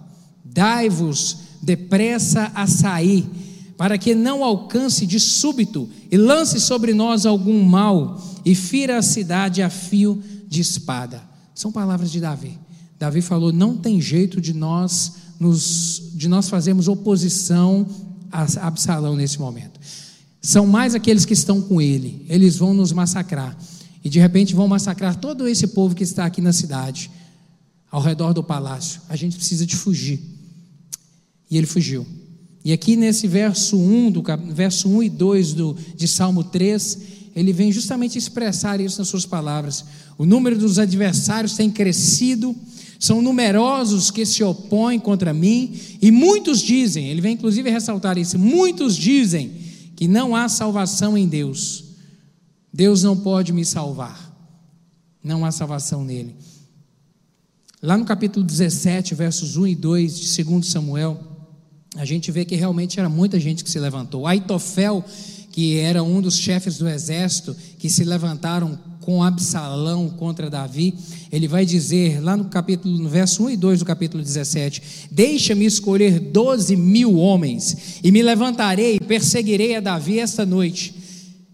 Dai-vos 0.45 1.37
depressa 1.59 2.51
a 2.53 2.67
sair, 2.67 3.27
para 3.75 3.97
que 3.97 4.13
não 4.13 4.43
alcance 4.43 5.07
de 5.07 5.19
súbito 5.19 5.89
e 6.11 6.15
lance 6.15 6.59
sobre 6.59 6.93
nós 6.93 7.25
algum 7.25 7.63
mal 7.63 8.23
e 8.45 8.53
fira 8.53 8.99
a 8.99 9.01
cidade 9.01 9.63
a 9.63 9.69
fio 9.71 10.21
de 10.47 10.61
espada. 10.61 11.23
São 11.55 11.71
palavras 11.71 12.11
de 12.11 12.21
Davi. 12.21 12.66
Davi 12.99 13.21
falou: 13.21 13.51
não 13.51 13.77
tem 13.77 14.01
jeito 14.01 14.41
de 14.41 14.53
nós 14.53 15.13
nos, 15.39 16.11
de 16.13 16.27
nós 16.27 16.49
fazermos 16.49 16.87
oposição 16.87 17.87
a 18.31 18.67
Absalão 18.67 19.15
nesse 19.15 19.39
momento. 19.39 19.79
São 20.41 20.65
mais 20.65 20.95
aqueles 20.95 21.25
que 21.25 21.33
estão 21.33 21.61
com 21.61 21.81
ele, 21.81 22.25
eles 22.29 22.57
vão 22.57 22.73
nos 22.73 22.91
massacrar. 22.91 23.57
E 24.03 24.09
de 24.09 24.19
repente 24.19 24.55
vão 24.55 24.67
massacrar 24.67 25.15
todo 25.15 25.47
esse 25.47 25.67
povo 25.67 25.95
que 25.95 26.03
está 26.03 26.25
aqui 26.25 26.39
na 26.39 26.53
cidade, 26.53 27.11
ao 27.91 28.01
redor 28.01 28.33
do 28.33 28.43
palácio. 28.43 29.01
A 29.09 29.15
gente 29.15 29.35
precisa 29.35 29.65
de 29.65 29.75
fugir. 29.75 30.21
E 31.49 31.57
ele 31.57 31.67
fugiu. 31.67 32.05
E 32.63 32.71
aqui 32.71 32.95
nesse 32.95 33.27
verso 33.27 33.77
1, 33.77 34.11
do, 34.11 34.23
verso 34.53 34.89
1 34.89 35.03
e 35.03 35.09
2 35.09 35.53
do, 35.53 35.77
de 35.95 36.07
Salmo 36.07 36.43
3, 36.43 36.99
ele 37.39 37.53
vem 37.53 37.71
justamente 37.71 38.17
expressar 38.17 38.81
isso 38.81 38.99
nas 38.99 39.07
suas 39.07 39.25
palavras. 39.25 39.85
O 40.17 40.25
número 40.25 40.57
dos 40.57 40.79
adversários 40.79 41.55
tem 41.55 41.69
crescido 41.69 42.55
são 42.99 43.21
numerosos 43.21 44.09
que 44.09 44.25
se 44.25 44.43
opõem 44.43 44.99
contra 44.99 45.33
mim, 45.33 45.79
e 46.01 46.11
muitos 46.11 46.61
dizem, 46.61 47.09
ele 47.09 47.21
vem 47.21 47.33
inclusive 47.33 47.69
ressaltar 47.69 48.17
isso, 48.17 48.39
muitos 48.39 48.95
dizem 48.95 49.51
que 49.95 50.07
não 50.07 50.35
há 50.35 50.49
salvação 50.49 51.17
em 51.17 51.27
Deus. 51.27 51.83
Deus 52.73 53.03
não 53.03 53.15
pode 53.15 53.53
me 53.53 53.65
salvar. 53.65 54.35
Não 55.23 55.45
há 55.45 55.51
salvação 55.51 56.03
nele. 56.03 56.35
Lá 57.81 57.97
no 57.97 58.05
capítulo 58.05 58.45
17, 58.45 59.13
versos 59.13 59.57
1 59.57 59.67
e 59.67 59.75
2 59.75 60.19
de 60.19 60.43
2 60.43 60.65
Samuel, 60.67 61.19
a 61.95 62.05
gente 62.05 62.31
vê 62.31 62.45
que 62.45 62.55
realmente 62.55 62.99
era 62.99 63.09
muita 63.09 63.39
gente 63.39 63.63
que 63.63 63.69
se 63.69 63.79
levantou. 63.79 64.27
Aitofel, 64.27 65.03
que 65.57 65.79
era 65.79 66.03
um 66.03 66.21
dos 66.21 66.37
chefes 66.37 66.77
do 66.77 66.87
exército, 66.87 67.55
que 67.79 67.89
se 67.89 68.03
levantaram 68.03 68.77
com 69.01 69.23
Absalão 69.23 70.07
contra 70.07 70.51
Davi, 70.51 70.93
ele 71.31 71.47
vai 71.47 71.65
dizer 71.65 72.21
lá 72.21 72.37
no 72.37 72.45
capítulo, 72.45 72.95
no 72.99 73.09
verso 73.09 73.43
1 73.45 73.49
e 73.49 73.57
2 73.57 73.79
do 73.79 73.85
capítulo 73.85 74.21
17: 74.21 75.07
Deixa-me 75.09 75.65
escolher 75.65 76.19
doze 76.19 76.75
mil 76.75 77.15
homens, 77.15 77.99
e 78.03 78.11
me 78.11 78.21
levantarei 78.21 78.97
e 78.97 78.99
perseguirei 78.99 79.75
a 79.75 79.79
Davi 79.79 80.19
esta 80.19 80.45
noite, 80.45 80.93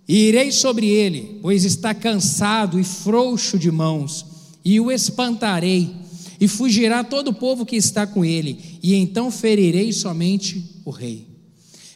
e 0.06 0.28
irei 0.28 0.52
sobre 0.52 0.86
ele, 0.86 1.40
pois 1.42 1.64
está 1.64 1.94
cansado 1.94 2.78
e 2.78 2.84
frouxo 2.84 3.58
de 3.58 3.72
mãos, 3.72 4.26
e 4.66 4.82
o 4.82 4.92
espantarei, 4.92 5.96
e 6.42 6.48
fugirá 6.50 7.06
todo 7.06 7.30
o 7.30 7.34
povo 7.34 7.66
que 7.66 7.78
está 7.78 8.06
com 8.06 8.26
ele, 8.26 8.60
e 8.84 8.96
então 8.96 9.32
ferirei 9.32 9.94
somente 9.94 10.82
o 10.84 10.92
rei. 10.92 11.26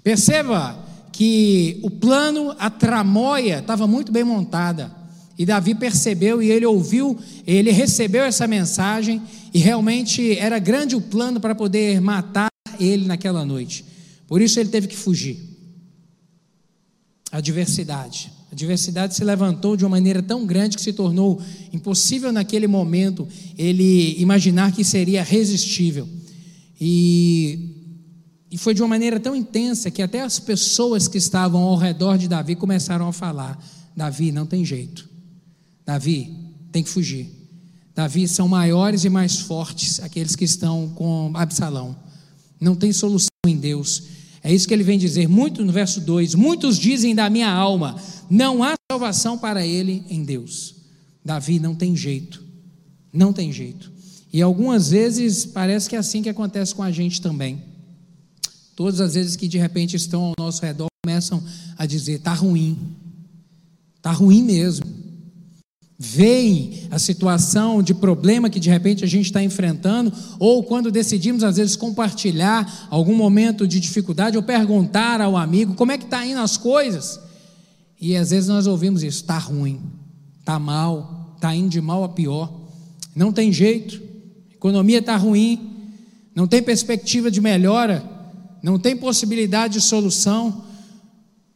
Perceba 0.01 0.86
que 1.17 1.79
o 1.81 1.89
plano, 1.89 2.55
a 2.59 2.69
tramóia 2.69 3.57
estava 3.57 3.87
muito 3.87 4.11
bem 4.11 4.23
montada. 4.23 4.95
E 5.35 5.47
Davi 5.47 5.73
percebeu 5.73 6.43
e 6.43 6.51
ele 6.51 6.63
ouviu, 6.63 7.17
ele 7.43 7.71
recebeu 7.71 8.23
essa 8.23 8.45
mensagem 8.45 9.19
e 9.51 9.57
realmente 9.57 10.37
era 10.37 10.59
grande 10.59 10.95
o 10.95 11.01
plano 11.01 11.39
para 11.39 11.55
poder 11.55 11.99
matar 11.99 12.49
ele 12.79 13.07
naquela 13.07 13.43
noite. 13.43 13.83
Por 14.27 14.43
isso 14.43 14.59
ele 14.59 14.69
teve 14.69 14.85
que 14.85 14.95
fugir. 14.95 15.39
A 17.31 17.41
diversidade. 17.41 18.31
A 18.51 19.07
se 19.09 19.23
levantou 19.23 19.75
de 19.75 19.83
uma 19.83 19.89
maneira 19.89 20.21
tão 20.21 20.45
grande 20.45 20.77
que 20.77 20.83
se 20.83 20.93
tornou 20.93 21.41
impossível 21.73 22.31
naquele 22.31 22.67
momento 22.67 23.27
ele 23.57 24.21
imaginar 24.21 24.71
que 24.71 24.83
seria 24.83 25.23
resistível. 25.23 26.07
E, 26.79 27.76
e 28.49 28.57
foi 28.57 28.73
de 28.73 28.81
uma 28.81 28.87
maneira 28.87 29.19
tão 29.19 29.35
intensa 29.35 29.91
que 29.91 30.01
até 30.01 30.21
as 30.21 30.39
pessoas 30.39 31.07
que 31.07 31.17
estavam 31.17 31.61
ao 31.63 31.75
redor 31.75 32.17
de 32.17 32.27
Davi 32.27 32.55
começaram 32.55 33.07
a 33.07 33.13
falar: 33.13 33.61
Davi, 33.95 34.31
não 34.31 34.45
tem 34.45 34.63
jeito. 34.63 35.09
Davi 35.85 36.33
tem 36.71 36.83
que 36.83 36.89
fugir. 36.89 37.29
Davi 37.93 38.27
são 38.27 38.47
maiores 38.47 39.03
e 39.03 39.09
mais 39.09 39.39
fortes 39.39 39.99
aqueles 39.99 40.35
que 40.35 40.45
estão 40.45 40.89
com 40.89 41.31
Absalão. 41.33 41.95
Não 42.59 42.75
tem 42.75 42.93
solução 42.93 43.29
em 43.45 43.57
Deus. 43.57 44.03
É 44.43 44.53
isso 44.53 44.67
que 44.67 44.73
ele 44.73 44.83
vem 44.83 44.97
dizer, 44.97 45.27
muito 45.27 45.65
no 45.65 45.71
verso 45.73 45.99
2: 45.99 46.35
Muitos 46.35 46.77
dizem 46.77 47.13
da 47.13 47.29
minha 47.29 47.51
alma, 47.51 47.95
não 48.29 48.63
há 48.63 48.75
salvação 48.89 49.37
para 49.37 49.65
ele 49.65 50.05
em 50.09 50.23
Deus. 50.23 50.75
Davi 51.25 51.59
não 51.59 51.75
tem 51.75 51.95
jeito, 51.95 52.41
não 53.11 53.33
tem 53.33 53.51
jeito. 53.51 53.91
E 54.31 54.41
algumas 54.41 54.91
vezes 54.91 55.45
parece 55.45 55.89
que 55.89 55.95
é 55.95 55.99
assim 55.99 56.21
que 56.21 56.29
acontece 56.29 56.73
com 56.73 56.83
a 56.83 56.91
gente 56.91 57.21
também. 57.21 57.61
Todas 58.77 59.01
as 59.01 59.15
vezes 59.15 59.35
que 59.35 59.47
de 59.47 59.57
repente 59.57 59.95
estão 59.95 60.25
ao 60.25 60.33
nosso 60.37 60.61
redor 60.63 60.85
começam 61.03 61.43
a 61.75 61.87
dizer: 61.87 62.17
está 62.17 62.31
ruim, 62.31 62.77
está 63.95 64.11
ruim 64.11 64.43
mesmo. 64.43 64.85
Veem 65.97 66.83
a 66.91 66.99
situação 66.99 67.81
de 67.81 67.95
problema 67.95 68.51
que 68.51 68.59
de 68.59 68.69
repente 68.69 69.03
a 69.03 69.07
gente 69.07 69.25
está 69.25 69.41
enfrentando, 69.41 70.13
ou 70.37 70.63
quando 70.63 70.91
decidimos 70.91 71.43
às 71.43 71.57
vezes 71.57 71.75
compartilhar 71.75 72.87
algum 72.91 73.15
momento 73.15 73.67
de 73.67 73.79
dificuldade, 73.79 74.37
ou 74.37 74.43
perguntar 74.43 75.21
ao 75.21 75.35
amigo 75.35 75.73
como 75.73 75.91
é 75.91 75.97
que 75.97 76.05
está 76.05 76.23
indo 76.23 76.39
as 76.39 76.55
coisas, 76.55 77.19
e 77.99 78.15
às 78.15 78.29
vezes 78.29 78.47
nós 78.47 78.67
ouvimos 78.67 79.01
isso: 79.01 79.21
está 79.21 79.39
ruim, 79.39 79.81
está 80.39 80.59
mal, 80.59 81.33
está 81.35 81.55
indo 81.55 81.69
de 81.69 81.81
mal 81.81 82.03
a 82.03 82.09
pior, 82.09 82.53
não 83.15 83.33
tem 83.33 83.51
jeito, 83.51 83.99
a 84.51 84.53
economia 84.53 84.99
está 84.99 85.17
ruim, 85.17 85.67
não 86.35 86.45
tem 86.45 86.61
perspectiva 86.61 87.31
de 87.31 87.41
melhora, 87.41 88.16
não 88.61 88.77
tem 88.79 88.95
possibilidade 88.95 89.73
de 89.73 89.81
solução, 89.81 90.63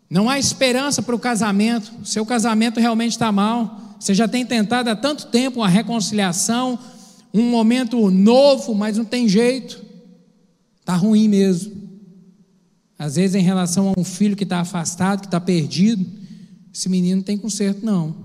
não 0.10 0.30
há 0.30 0.38
esperança 0.38 1.02
para 1.02 1.16
o 1.16 1.20
casamento, 1.20 1.92
seu 2.04 2.26
casamento 2.26 2.80
realmente 2.80 3.12
está 3.12 3.32
mal 3.32 3.82
você 4.02 4.16
já 4.16 4.28
tem 4.28 4.44
tentado 4.44 4.90
há 4.90 4.96
tanto 4.96 5.28
tempo 5.28 5.60
uma 5.60 5.68
reconciliação, 5.68 6.80
um 7.32 7.52
momento 7.52 8.10
novo, 8.10 8.74
mas 8.74 8.98
não 8.98 9.06
tem 9.06 9.30
jeito. 9.30 9.80
Está 10.80 10.96
ruim 10.96 11.28
mesmo. 11.28 11.72
Às 12.98 13.16
vezes, 13.16 13.36
em 13.36 13.44
relação 13.44 13.90
a 13.90 14.00
um 14.00 14.04
filho 14.04 14.36
que 14.36 14.44
está 14.44 14.60
afastado, 14.60 15.22
que 15.22 15.28
está 15.28 15.40
perdido, 15.40 16.04
Esse 16.74 16.90
menino 16.90 17.18
não 17.18 17.24
tem 17.24 17.38
conserto, 17.38 17.86
não. 17.86 18.16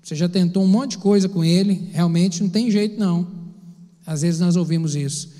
Você 0.00 0.14
já 0.14 0.28
tentou 0.28 0.62
um 0.62 0.68
monte 0.68 0.92
de 0.92 0.98
coisa 0.98 1.28
com 1.28 1.42
ele, 1.42 1.90
realmente 1.92 2.40
não 2.40 2.48
tem 2.48 2.70
jeito, 2.70 2.96
não. 2.96 3.26
Às 4.06 4.22
vezes 4.22 4.38
nós 4.38 4.54
ouvimos 4.54 4.94
isso. 4.94 5.30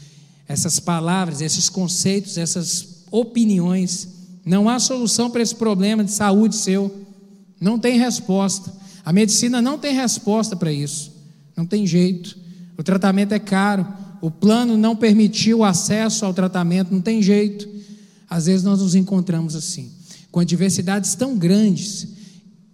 Essas 0.49 0.79
palavras, 0.79 1.41
esses 1.41 1.69
conceitos, 1.69 2.37
essas 2.39 3.05
opiniões. 3.11 4.09
Não 4.45 4.69
há 4.69 4.79
solução 4.79 5.31
para 5.31 5.43
esse 5.43 5.55
problema 5.55 6.05
de 6.05 6.13
saúde 6.13 6.55
seu. 6.55 7.07
Não 7.61 7.79
tem 7.79 7.99
resposta. 7.99 8.73
A 9.05 9.13
medicina 9.13 9.61
não 9.61 9.79
tem 9.79 9.95
resposta 9.95 10.55
para 10.55 10.73
isso. 10.73 11.13
Não 11.57 11.67
tem 11.67 11.87
jeito. 11.87 12.37
O 12.77 12.83
tratamento 12.83 13.33
é 13.33 13.39
caro. 13.39 13.87
O 14.21 14.31
plano 14.31 14.77
não 14.77 14.95
permitiu 14.95 15.59
o 15.59 15.65
acesso 15.65 16.25
ao 16.25 16.35
tratamento. 16.35 16.93
Não 16.93 17.01
tem 17.01 17.23
jeito. 17.23 17.69
Às 18.29 18.47
vezes 18.47 18.65
nós 18.65 18.81
nos 18.81 18.95
encontramos 18.95 19.55
assim 19.55 19.97
com 20.37 20.41
adversidades 20.41 21.15
tão 21.15 21.35
grandes 21.35 22.09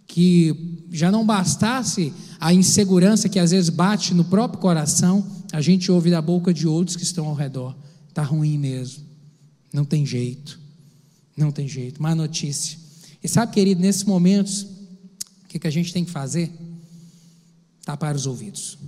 que 0.09 0.85
já 0.91 1.13
não 1.13 1.25
bastasse 1.25 2.13
a 2.41 2.53
insegurança 2.53 3.29
que 3.29 3.39
às 3.39 3.53
vezes 3.53 3.71
bate 3.71 4.13
no 4.15 4.25
próprio 4.25 4.61
coração, 4.61 5.25
a 5.53 5.61
gente 5.61 5.93
ouve 5.93 6.11
da 6.11 6.21
boca 6.21 6.53
de 6.53 6.67
outros 6.67 6.97
que 6.97 7.03
estão 7.03 7.27
ao 7.27 7.35
redor. 7.35 7.77
Está 8.09 8.23
ruim 8.23 8.59
mesmo. 8.59 9.05
Não 9.73 9.85
tem 9.85 10.05
jeito. 10.05 10.59
Não 11.37 11.53
tem 11.53 11.69
jeito. 11.69 12.03
Má 12.03 12.15
notícia. 12.15 12.79
E 13.23 13.29
sabe, 13.29 13.53
querido, 13.53 13.81
nesses 13.81 14.05
momentos, 14.05 14.63
o 15.45 15.49
que, 15.49 15.59
que 15.59 15.67
a 15.67 15.71
gente 15.71 15.93
tem 15.93 16.05
que 16.05 16.11
fazer? 16.11 16.51
Tapar 17.85 18.17
os 18.17 18.27
ouvidos. 18.27 18.79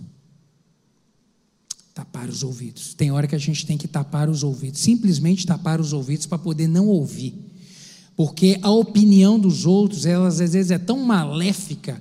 Tapar 1.95 2.29
os 2.29 2.43
ouvidos. 2.43 2.95
Tem 2.95 3.13
hora 3.13 3.29
que 3.29 3.35
a 3.35 3.39
gente 3.39 3.65
tem 3.65 3.79
que 3.79 3.87
tapar 3.87 4.29
os 4.29 4.43
ouvidos. 4.43 4.81
Simplesmente 4.81 5.47
tapar 5.47 5.81
os 5.81 5.93
ouvidos 5.93 6.27
para 6.27 6.39
poder 6.39 6.67
não 6.67 6.89
ouvir 6.89 7.45
porque 8.17 8.59
a 8.63 8.71
opinião 8.71 9.39
dos 9.39 9.67
outros, 9.67 10.07
elas 10.07 10.41
às 10.41 10.53
vezes 10.53 10.71
é 10.71 10.79
tão 10.79 10.99
maléfica 11.01 12.01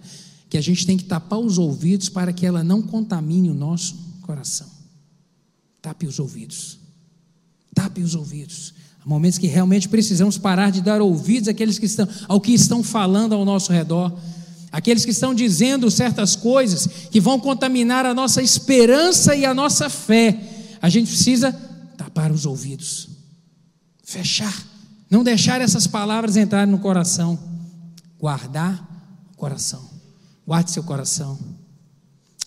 que 0.49 0.57
a 0.57 0.61
gente 0.61 0.85
tem 0.85 0.97
que 0.97 1.05
tapar 1.05 1.39
os 1.39 1.57
ouvidos 1.57 2.09
para 2.09 2.31
que 2.31 2.45
ela 2.45 2.63
não 2.63 2.81
contamine 2.81 3.49
o 3.49 3.55
nosso 3.55 3.95
coração. 4.23 4.67
Tape 5.81 6.07
os 6.07 6.19
ouvidos. 6.19 6.79
Tape 7.75 8.01
os 8.01 8.15
ouvidos. 8.15 8.73
Há 9.03 9.07
momentos 9.07 9.37
que 9.37 9.47
realmente 9.47 9.89
precisamos 9.89 10.37
parar 10.37 10.71
de 10.71 10.81
dar 10.81 11.01
ouvidos 11.01 11.49
àqueles 11.49 11.77
que 11.77 11.85
estão, 11.85 12.07
ao 12.27 12.39
que 12.41 12.53
estão 12.53 12.81
falando 12.81 13.33
ao 13.33 13.45
nosso 13.45 13.71
redor, 13.71 14.17
aqueles 14.71 15.05
que 15.05 15.11
estão 15.11 15.35
dizendo 15.35 15.91
certas 15.91 16.35
coisas 16.35 16.87
que 17.11 17.19
vão 17.19 17.39
contaminar 17.39 18.05
a 18.05 18.13
nossa 18.13 18.41
esperança 18.41 19.35
e 19.35 19.45
a 19.45 19.53
nossa 19.53 19.89
fé. 19.89 20.39
A 20.81 20.89
gente 20.89 21.07
precisa 21.09 21.51
tapar 21.97 22.31
os 22.31 22.45
ouvidos, 22.45 23.09
fechar 24.03 24.73
não 25.13 25.23
deixar 25.23 25.61
essas 25.61 25.85
palavras 25.85 26.35
entrarem 26.35 26.71
no 26.71 26.79
coração. 26.79 27.37
Guardar 28.19 28.83
o 29.31 29.37
coração. 29.37 29.87
Guarde 30.43 30.71
seu 30.71 30.81
coração. 30.81 31.37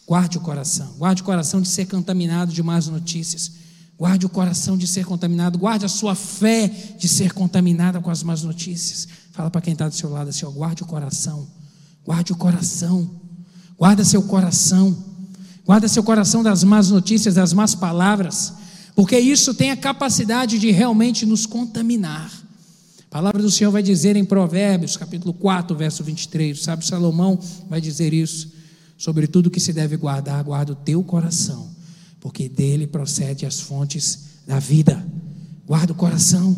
Guarde 0.06 0.38
o 0.38 0.40
coração. 0.40 0.94
Guarde 0.98 1.22
o 1.22 1.24
coração 1.24 1.60
de 1.60 1.68
ser 1.68 1.86
contaminado 1.86 2.52
de 2.52 2.62
más 2.62 2.86
notícias. 2.86 3.52
Guarde 3.98 4.26
o 4.26 4.28
coração 4.28 4.76
de 4.76 4.86
ser 4.86 5.04
contaminado. 5.04 5.58
Guarde 5.58 5.84
a 5.84 5.88
sua 5.88 6.14
fé 6.14 6.68
de 6.98 7.08
ser 7.08 7.32
contaminada 7.32 8.00
com 8.00 8.10
as 8.10 8.22
más 8.22 8.42
notícias. 8.42 9.08
Fala 9.32 9.50
para 9.50 9.60
quem 9.60 9.72
está 9.72 9.88
do 9.88 9.94
seu 9.94 10.10
lado 10.10 10.30
assim: 10.30 10.44
ó, 10.44 10.50
guarde 10.50 10.82
o 10.82 10.86
coração. 10.86 11.46
Guarde 12.04 12.32
o 12.32 12.36
coração. 12.36 13.10
Guarda 13.76 14.04
seu 14.04 14.22
coração. 14.22 14.96
Guarda 15.64 15.88
seu 15.88 16.04
coração 16.04 16.42
das 16.42 16.62
más 16.62 16.90
notícias, 16.90 17.34
das 17.34 17.52
más 17.52 17.74
palavras. 17.74 18.52
Porque 18.94 19.18
isso 19.18 19.52
tem 19.52 19.72
a 19.72 19.76
capacidade 19.76 20.58
de 20.58 20.70
realmente 20.70 21.26
nos 21.26 21.44
contaminar. 21.44 22.30
A 23.10 23.10
palavra 23.10 23.42
do 23.42 23.50
Senhor 23.50 23.70
vai 23.70 23.82
dizer 23.82 24.14
em 24.14 24.24
Provérbios, 24.24 24.96
capítulo 24.96 25.34
4, 25.34 25.76
verso 25.76 26.04
23, 26.04 26.62
sabe, 26.62 26.84
Salomão 26.84 27.38
vai 27.68 27.80
dizer 27.80 28.12
isso, 28.12 28.52
sobre 28.96 29.26
tudo 29.26 29.50
que 29.50 29.60
se 29.60 29.72
deve 29.72 29.96
guardar, 29.96 30.42
guarda 30.42 30.72
o 30.72 30.76
teu 30.76 31.02
coração, 31.02 31.68
porque 32.20 32.48
dele 32.48 32.86
procede 32.86 33.44
as 33.44 33.60
fontes 33.60 34.26
da 34.46 34.58
vida. 34.58 35.04
Guarda 35.66 35.92
o 35.92 35.96
coração. 35.96 36.56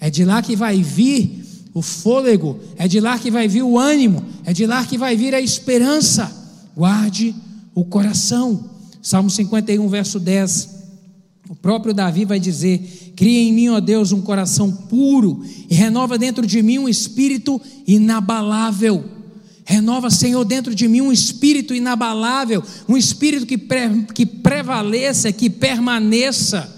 É 0.00 0.10
de 0.10 0.24
lá 0.24 0.42
que 0.42 0.56
vai 0.56 0.82
vir 0.82 1.44
o 1.72 1.82
fôlego, 1.82 2.58
é 2.76 2.88
de 2.88 3.00
lá 3.00 3.18
que 3.18 3.30
vai 3.30 3.48
vir 3.48 3.62
o 3.62 3.78
ânimo, 3.78 4.24
é 4.44 4.52
de 4.52 4.66
lá 4.66 4.84
que 4.84 4.96
vai 4.96 5.16
vir 5.16 5.34
a 5.34 5.40
esperança. 5.40 6.30
Guarde 6.74 7.34
o 7.74 7.84
coração. 7.84 8.70
Salmo 9.02 9.30
51, 9.30 9.86
verso 9.88 10.18
10. 10.18 10.70
O 11.48 11.54
próprio 11.54 11.92
Davi 11.92 12.24
vai 12.24 12.40
dizer: 12.40 13.12
Cria 13.14 13.40
em 13.40 13.52
mim, 13.52 13.68
ó 13.68 13.80
Deus, 13.80 14.12
um 14.12 14.22
coração 14.22 14.72
puro 14.72 15.44
e 15.68 15.74
renova 15.74 16.16
dentro 16.16 16.46
de 16.46 16.62
mim 16.62 16.78
um 16.78 16.88
espírito 16.88 17.60
inabalável. 17.86 19.13
Renova, 19.64 20.10
Senhor, 20.10 20.44
dentro 20.44 20.74
de 20.74 20.86
mim 20.86 21.00
um 21.00 21.12
espírito 21.12 21.74
inabalável, 21.74 22.62
um 22.88 22.96
espírito 22.96 23.46
que, 23.46 23.56
pre, 23.56 24.02
que 24.14 24.26
prevaleça, 24.26 25.32
que 25.32 25.48
permaneça, 25.48 26.70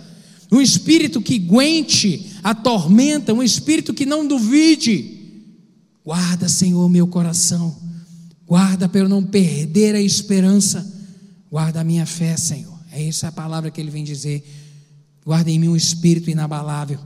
um 0.53 0.61
espírito 0.61 1.21
que 1.21 1.37
aguente 1.37 2.31
a 2.45 2.55
tormenta, 2.55 3.35
um 3.35 3.43
espírito 3.43 3.93
que 3.93 4.07
não 4.07 4.27
duvide. 4.27 5.15
Guarda, 6.05 6.49
Senhor, 6.49 6.89
meu 6.89 7.09
coração, 7.09 7.77
guarda 8.47 8.89
para 8.89 9.01
eu 9.01 9.09
não 9.09 9.25
perder 9.25 9.97
a 9.97 10.01
esperança, 10.01 10.87
guarda 11.51 11.81
a 11.81 11.85
minha 11.85 12.07
fé, 12.07 12.37
Senhor. 12.37 12.79
É 12.93 13.09
essa 13.09 13.29
a 13.29 13.33
palavra 13.33 13.71
que 13.71 13.81
ele 13.81 13.91
vem 13.91 14.05
dizer. 14.05 14.47
Guarda 15.25 15.51
em 15.51 15.59
mim 15.59 15.69
um 15.69 15.77
espírito 15.77 16.31
inabalável. 16.31 17.01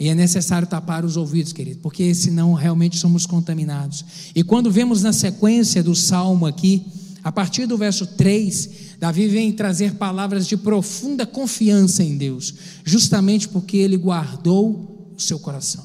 E 0.00 0.08
é 0.08 0.14
necessário 0.14 0.66
tapar 0.66 1.04
os 1.04 1.18
ouvidos, 1.18 1.52
querido, 1.52 1.80
porque 1.82 2.14
senão 2.14 2.54
realmente 2.54 2.96
somos 2.96 3.26
contaminados. 3.26 4.02
E 4.34 4.42
quando 4.42 4.70
vemos 4.70 5.02
na 5.02 5.12
sequência 5.12 5.82
do 5.82 5.94
salmo 5.94 6.46
aqui, 6.46 6.86
a 7.22 7.30
partir 7.30 7.66
do 7.66 7.76
verso 7.76 8.06
3, 8.06 8.70
Davi 8.98 9.28
vem 9.28 9.52
trazer 9.52 9.96
palavras 9.96 10.46
de 10.46 10.56
profunda 10.56 11.26
confiança 11.26 12.02
em 12.02 12.16
Deus, 12.16 12.54
justamente 12.82 13.46
porque 13.46 13.76
ele 13.76 13.98
guardou 13.98 15.12
o 15.14 15.20
seu 15.20 15.38
coração. 15.38 15.84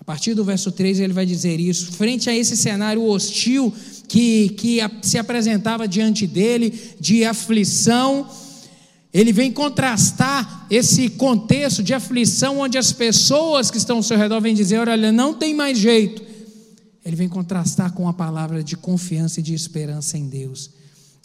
A 0.00 0.04
partir 0.04 0.32
do 0.32 0.42
verso 0.42 0.72
3, 0.72 1.00
ele 1.00 1.12
vai 1.12 1.26
dizer 1.26 1.60
isso, 1.60 1.92
frente 1.92 2.30
a 2.30 2.34
esse 2.34 2.56
cenário 2.56 3.04
hostil 3.04 3.70
que, 4.08 4.48
que 4.50 4.78
se 5.02 5.18
apresentava 5.18 5.86
diante 5.86 6.26
dele, 6.26 6.72
de 6.98 7.26
aflição, 7.26 8.26
ele 9.12 9.32
vem 9.32 9.50
contrastar 9.50 10.66
esse 10.70 11.08
contexto 11.08 11.82
de 11.82 11.94
aflição, 11.94 12.60
onde 12.60 12.76
as 12.76 12.92
pessoas 12.92 13.70
que 13.70 13.78
estão 13.78 13.96
ao 13.96 14.02
seu 14.02 14.18
redor 14.18 14.40
vêm 14.40 14.54
dizer: 14.54 14.86
olha, 14.86 15.10
não 15.10 15.34
tem 15.34 15.54
mais 15.54 15.78
jeito. 15.78 16.22
Ele 17.04 17.16
vem 17.16 17.28
contrastar 17.28 17.92
com 17.92 18.06
a 18.06 18.12
palavra 18.12 18.62
de 18.62 18.76
confiança 18.76 19.40
e 19.40 19.42
de 19.42 19.54
esperança 19.54 20.18
em 20.18 20.28
Deus. 20.28 20.70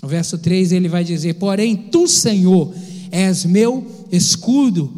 No 0.02 0.08
verso 0.08 0.38
3 0.38 0.72
ele 0.72 0.88
vai 0.88 1.04
dizer: 1.04 1.34
Porém, 1.36 1.76
tu, 1.76 2.08
Senhor, 2.08 2.74
és 3.12 3.44
meu 3.44 3.86
escudo, 4.12 4.94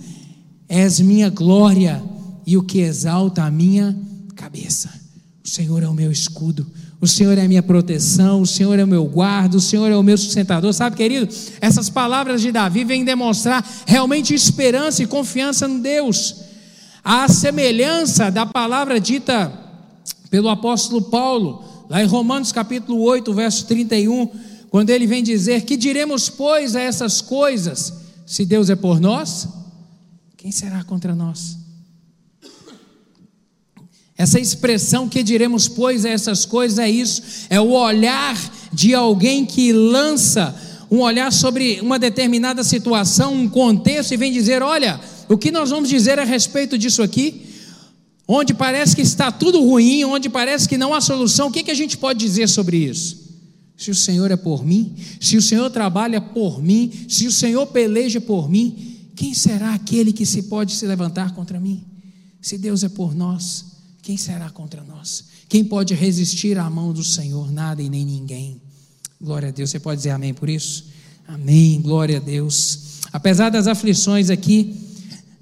és 0.69 0.99
minha 0.99 1.29
glória 1.29 2.03
e 2.45 2.55
o 2.55 2.63
que 2.63 2.79
exalta 2.79 3.43
a 3.43 3.51
minha 3.51 3.97
cabeça. 4.35 4.93
O 5.43 5.49
Senhor 5.49 5.81
é 5.81 5.87
o 5.87 5.93
meu 5.93 6.11
escudo, 6.11 6.65
o 7.05 7.07
Senhor 7.07 7.37
é 7.37 7.45
a 7.45 7.47
minha 7.47 7.63
proteção, 7.63 8.41
o 8.41 8.45
Senhor 8.45 8.77
é 8.77 8.83
o 8.83 8.87
meu 8.87 9.05
guarda, 9.05 9.57
o 9.57 9.61
Senhor 9.61 9.89
é 9.91 9.95
o 9.95 10.03
meu 10.03 10.17
sustentador. 10.17 10.73
Sabe, 10.73 10.97
querido, 10.97 11.33
essas 11.61 11.89
palavras 11.89 12.41
de 12.41 12.51
Davi 12.51 12.83
vêm 12.83 13.05
demonstrar 13.05 13.65
realmente 13.85 14.33
esperança 14.33 15.03
e 15.03 15.07
confiança 15.07 15.67
no 15.67 15.79
Deus. 15.79 16.35
A 17.03 17.27
semelhança 17.27 18.31
da 18.31 18.45
palavra 18.45 18.99
dita 18.99 19.53
pelo 20.31 20.49
apóstolo 20.49 21.03
Paulo, 21.03 21.63
lá 21.89 22.03
em 22.03 22.07
Romanos 22.07 22.51
capítulo 22.51 22.99
8, 23.01 23.33
verso 23.33 23.65
31, 23.67 24.27
quando 24.69 24.89
ele 24.89 25.05
vem 25.05 25.23
dizer: 25.23 25.61
Que 25.61 25.77
diremos, 25.77 26.27
pois, 26.27 26.75
a 26.75 26.81
essas 26.81 27.21
coisas? 27.21 27.93
Se 28.25 28.43
Deus 28.43 28.71
é 28.71 28.75
por 28.75 28.99
nós, 28.99 29.47
quem 30.35 30.51
será 30.51 30.83
contra 30.83 31.13
nós? 31.13 31.64
Essa 34.17 34.39
expressão 34.39 35.10
que 35.10 35.21
diremos, 35.21 35.67
pois, 35.67 36.06
a 36.06 36.10
essas 36.10 36.45
coisas 36.45 36.80
é 36.80 36.89
isso, 36.89 37.21
é 37.49 37.60
o 37.60 37.71
olhar 37.71 38.38
de 38.71 38.93
alguém 38.93 39.45
que 39.45 39.73
lança 39.73 40.56
um 40.89 40.99
olhar 40.99 41.32
sobre 41.34 41.82
uma 41.82 41.99
determinada 41.99 42.63
situação, 42.63 43.34
um 43.34 43.49
contexto 43.49 44.13
e 44.13 44.17
vem 44.17 44.32
dizer: 44.32 44.62
olha, 44.62 44.99
o 45.28 45.38
que 45.38 45.51
nós 45.51 45.69
vamos 45.69 45.89
dizer 45.89 46.17
a 46.19 46.23
respeito 46.23 46.78
disso 46.78 47.01
aqui? 47.01 47.45
Onde 48.28 48.54
parece 48.54 48.95
que 48.95 49.01
está 49.01 49.32
tudo 49.32 49.62
ruim, 49.62 50.04
onde 50.06 50.30
parece 50.30 50.67
que 50.67 50.78
não 50.78 50.93
há 50.93 51.01
solução, 51.01 51.49
o 51.49 51.51
que, 51.51 51.63
que 51.63 51.71
a 51.71 51.75
gente 51.75 51.97
pode 51.97 52.19
dizer 52.19 52.47
sobre 52.47 52.78
isso? 52.78 53.23
Se 53.78 53.91
o 53.91 53.95
Senhor 53.95 54.32
é 54.32 54.38
por 54.38 54.65
mim, 54.65 54.95
se 55.19 55.36
o 55.36 55.41
Senhor 55.41 55.69
trabalha 55.69 56.21
por 56.21 56.63
mim, 56.63 56.91
se 57.10 57.28
o 57.28 57.32
Senhor 57.32 57.67
peleja 57.67 58.21
por 58.21 58.49
mim, 58.49 59.10
quem 59.15 59.34
será 59.34 59.73
aquele 59.73 60.13
que 60.13 60.25
se 60.25 60.43
pode 60.43 60.73
se 60.73 60.88
levantar 60.88 61.36
contra 61.36 61.60
mim? 61.60 61.84
Se 62.41 62.58
Deus 62.58 62.84
é 62.84 62.89
por 62.89 63.13
nós, 63.13 63.74
quem 64.05 64.17
será 64.17 64.51
contra 64.51 64.83
nós? 64.83 65.25
Quem 65.49 65.65
pode 65.65 65.95
resistir 65.95 66.59
à 66.59 66.69
mão 66.69 66.93
do 66.93 67.03
Senhor? 67.03 67.51
Nada 67.51 67.81
e 67.81 67.89
nem 67.89 68.05
ninguém. 68.05 68.61
Glória 69.19 69.49
a 69.49 69.51
Deus. 69.51 69.71
Você 69.71 69.79
pode 69.79 69.97
dizer 69.97 70.11
amém 70.11 70.31
por 70.31 70.47
isso? 70.47 70.85
Amém. 71.27 71.81
Glória 71.81 72.17
a 72.17 72.19
Deus. 72.19 72.99
Apesar 73.11 73.49
das 73.49 73.65
aflições 73.65 74.29
aqui, 74.29 74.79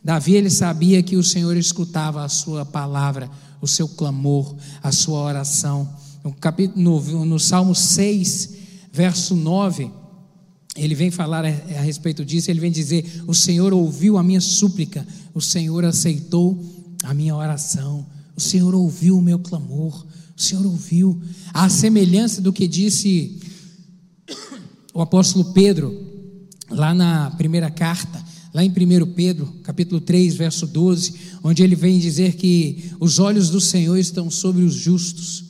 Davi 0.02 0.36
ele 0.36 0.50
sabia 0.50 1.04
que 1.04 1.18
o 1.18 1.24
Senhor 1.24 1.58
escutava 1.58 2.24
a 2.24 2.30
sua 2.30 2.66
palavra, 2.66 3.30
o 3.60 3.68
seu 3.68 3.86
clamor, 3.86 4.56
a 4.82 4.94
sua 4.94 5.20
oração. 5.20 5.94
No, 6.24 6.32
capítulo, 6.32 6.82
no, 6.82 7.26
no 7.26 7.40
Salmo 7.42 7.76
6, 7.76 8.50
verso 8.94 9.36
9, 9.36 9.92
ele 10.78 10.96
vem 10.96 11.12
falar 11.12 11.44
a, 11.44 11.50
a 11.50 11.82
respeito 11.82 12.24
disso, 12.24 12.50
ele 12.50 12.62
vem 12.62 12.72
dizer: 12.72 13.24
O 13.28 13.34
Senhor 13.34 13.74
ouviu 13.74 14.18
a 14.18 14.24
minha 14.24 14.40
súplica, 14.40 15.06
o 15.34 15.42
Senhor 15.42 15.84
aceitou 15.84 16.64
a 17.04 17.14
minha 17.14 17.36
oração, 17.36 18.06
o 18.36 18.42
Senhor 18.42 18.74
ouviu 18.74 19.18
o 19.18 19.22
meu 19.22 19.40
clamor, 19.40 20.06
o 20.36 20.42
Senhor 20.42 20.66
ouviu. 20.66 21.22
A 21.54 21.70
semelhança 21.70 22.42
do 22.42 22.52
que 22.52 22.68
disse 22.68 23.40
o 24.94 25.02
apóstolo 25.02 25.54
Pedro, 25.54 25.96
lá 26.70 26.94
na 26.94 27.32
primeira 27.32 27.70
carta, 27.70 28.24
lá 28.54 28.64
em 28.64 28.70
1 28.70 29.14
Pedro, 29.14 29.48
capítulo 29.64 30.00
3, 30.00 30.36
verso 30.36 30.68
12, 30.68 31.14
onde 31.44 31.64
ele 31.64 31.76
vem 31.76 32.00
dizer 32.00 32.36
que 32.36 32.92
os 33.00 33.20
olhos 33.20 33.50
do 33.50 33.60
Senhor 33.60 33.98
estão 33.98 34.30
sobre 34.30 34.64
os 34.64 34.74
justos 34.74 35.46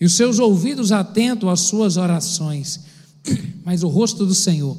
e 0.00 0.04
os 0.04 0.12
seus 0.12 0.38
ouvidos 0.38 0.92
atentos 0.92 1.48
às 1.48 1.60
suas 1.60 1.96
orações, 1.96 2.80
mas 3.64 3.82
o 3.82 3.88
rosto 3.88 4.24
do 4.24 4.34
Senhor 4.34 4.76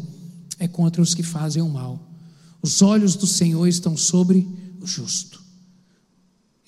é 0.58 0.68
contra 0.68 1.02
os 1.02 1.14
que 1.14 1.24
fazem 1.24 1.62
o 1.62 1.70
mal. 1.70 2.06
Os 2.62 2.82
olhos 2.82 3.16
do 3.16 3.28
Senhor 3.28 3.68
estão 3.68 3.96
sobre 3.96 4.48
o 4.82 4.88
justo. 4.88 5.42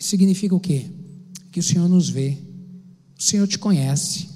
Significa 0.02 0.56
o 0.56 0.60
quê? 0.60 0.86
Que 1.52 1.60
o 1.60 1.64
Senhor 1.64 1.88
nos 1.88 2.10
vê, 2.10 2.36
o 3.18 3.22
Senhor 3.22 3.48
te 3.48 3.60
conhece, 3.60 4.28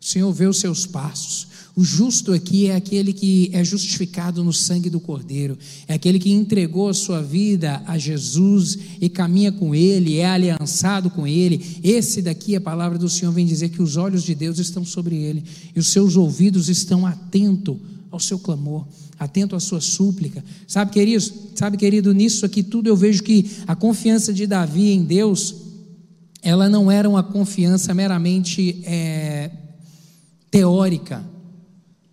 o 0.00 0.04
Senhor 0.04 0.32
vê 0.32 0.46
os 0.46 0.58
seus 0.58 0.86
passos, 0.86 1.46
o 1.76 1.84
justo 1.84 2.32
aqui 2.32 2.68
é 2.68 2.74
aquele 2.74 3.12
que 3.12 3.50
é 3.52 3.62
justificado 3.62 4.42
no 4.42 4.50
sangue 4.50 4.88
do 4.88 4.98
Cordeiro, 4.98 5.58
é 5.86 5.92
aquele 5.92 6.18
que 6.18 6.30
entregou 6.30 6.88
a 6.88 6.94
sua 6.94 7.22
vida 7.22 7.82
a 7.86 7.98
Jesus 7.98 8.78
e 8.98 9.10
caminha 9.10 9.52
com 9.52 9.74
Ele, 9.74 10.16
é 10.16 10.26
aliançado 10.26 11.10
com 11.10 11.26
Ele. 11.26 11.78
Esse 11.84 12.22
daqui, 12.22 12.56
a 12.56 12.60
palavra 12.60 12.96
do 12.96 13.10
Senhor 13.10 13.30
vem 13.30 13.44
dizer 13.44 13.68
que 13.68 13.82
os 13.82 13.98
olhos 13.98 14.24
de 14.24 14.34
Deus 14.34 14.58
estão 14.58 14.86
sobre 14.86 15.16
ele 15.16 15.44
e 15.76 15.78
os 15.78 15.88
seus 15.88 16.16
ouvidos 16.16 16.70
estão 16.70 17.04
atentos 17.04 17.76
ao 18.10 18.20
seu 18.20 18.38
clamor, 18.38 18.86
atento 19.18 19.54
à 19.56 19.60
sua 19.60 19.80
súplica. 19.80 20.44
Sabe, 20.66 20.92
querido, 20.92 21.24
sabe, 21.54 21.76
querido, 21.76 22.12
nisso 22.12 22.46
aqui 22.46 22.62
tudo 22.62 22.88
eu 22.88 22.96
vejo 22.96 23.22
que 23.22 23.50
a 23.66 23.74
confiança 23.74 24.32
de 24.32 24.46
Davi 24.46 24.90
em 24.90 25.04
Deus, 25.04 25.54
ela 26.42 26.68
não 26.68 26.90
era 26.90 27.08
uma 27.08 27.22
confiança 27.22 27.92
meramente 27.92 28.82
é, 28.84 29.50
teórica 30.50 31.24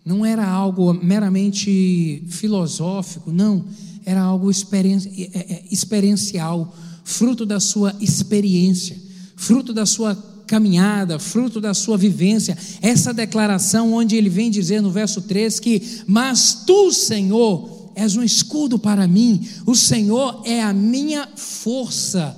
não 0.06 0.24
era 0.24 0.48
algo 0.48 0.94
meramente 0.94 2.22
filosófico, 2.28 3.32
não, 3.32 3.64
era 4.04 4.20
algo 4.20 4.48
é, 4.48 4.54
é, 4.54 5.64
experiencial, 5.68 6.72
fruto 7.02 7.44
da 7.44 7.58
sua 7.58 7.92
experiência, 8.00 8.96
fruto 9.34 9.74
da 9.74 9.84
sua 9.84 10.14
caminhada, 10.46 11.18
fruto 11.18 11.60
da 11.60 11.74
sua 11.74 11.96
vivência. 11.96 12.56
Essa 12.80 13.12
declaração, 13.12 13.92
onde 13.92 14.16
ele 14.16 14.28
vem 14.28 14.50
dizer 14.50 14.80
no 14.80 14.90
verso 14.90 15.22
3 15.22 15.58
que, 15.60 16.02
mas 16.06 16.62
tu, 16.66 16.92
Senhor, 16.92 17.92
és 17.94 18.16
um 18.16 18.22
escudo 18.22 18.78
para 18.78 19.08
mim, 19.08 19.46
o 19.64 19.74
Senhor 19.74 20.42
é 20.44 20.62
a 20.62 20.72
minha 20.72 21.28
força, 21.34 22.36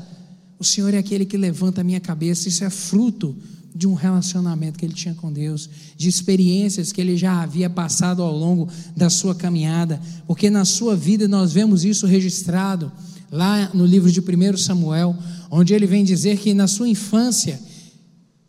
o 0.58 0.64
Senhor 0.64 0.94
é 0.94 0.98
aquele 0.98 1.24
que 1.24 1.36
levanta 1.36 1.80
a 1.80 1.84
minha 1.84 2.00
cabeça, 2.00 2.48
isso 2.48 2.64
é 2.64 2.70
fruto 2.70 3.36
de 3.74 3.86
um 3.86 3.94
relacionamento 3.94 4.78
que 4.78 4.84
ele 4.84 4.94
tinha 4.94 5.14
com 5.14 5.32
Deus, 5.32 5.68
de 5.96 6.08
experiências 6.08 6.90
que 6.90 7.00
ele 7.00 7.16
já 7.16 7.42
havia 7.42 7.70
passado 7.70 8.22
ao 8.22 8.36
longo 8.36 8.68
da 8.96 9.08
sua 9.08 9.34
caminhada, 9.34 10.00
porque 10.26 10.50
na 10.50 10.64
sua 10.64 10.96
vida 10.96 11.28
nós 11.28 11.52
vemos 11.52 11.84
isso 11.84 12.06
registrado 12.06 12.90
lá 13.30 13.70
no 13.74 13.86
livro 13.86 14.10
de 14.10 14.20
1 14.20 14.56
Samuel, 14.56 15.16
onde 15.50 15.74
ele 15.74 15.86
vem 15.86 16.04
dizer 16.04 16.38
que 16.38 16.54
na 16.54 16.66
sua 16.66 16.88
infância, 16.88 17.60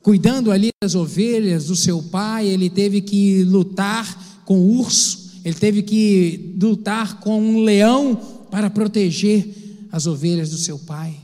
cuidando 0.02 0.52
ali 0.52 0.70
das 0.82 0.96
ovelhas 0.96 1.66
do 1.66 1.76
seu 1.76 2.02
pai, 2.04 2.48
ele 2.48 2.70
teve 2.70 3.02
que 3.02 3.44
lutar 3.44 4.42
com 4.46 4.60
o 4.60 4.80
urso, 4.80 5.40
ele 5.44 5.56
teve 5.56 5.84
que 5.84 6.56
lutar 6.62 7.20
com 7.20 7.42
um 7.42 7.64
leão 7.64 8.16
para 8.50 8.70
proteger 8.70 9.48
as 9.92 10.08
ovelhas 10.08 10.50
do 10.50 10.58
seu 10.58 10.80
pai. 10.80 11.16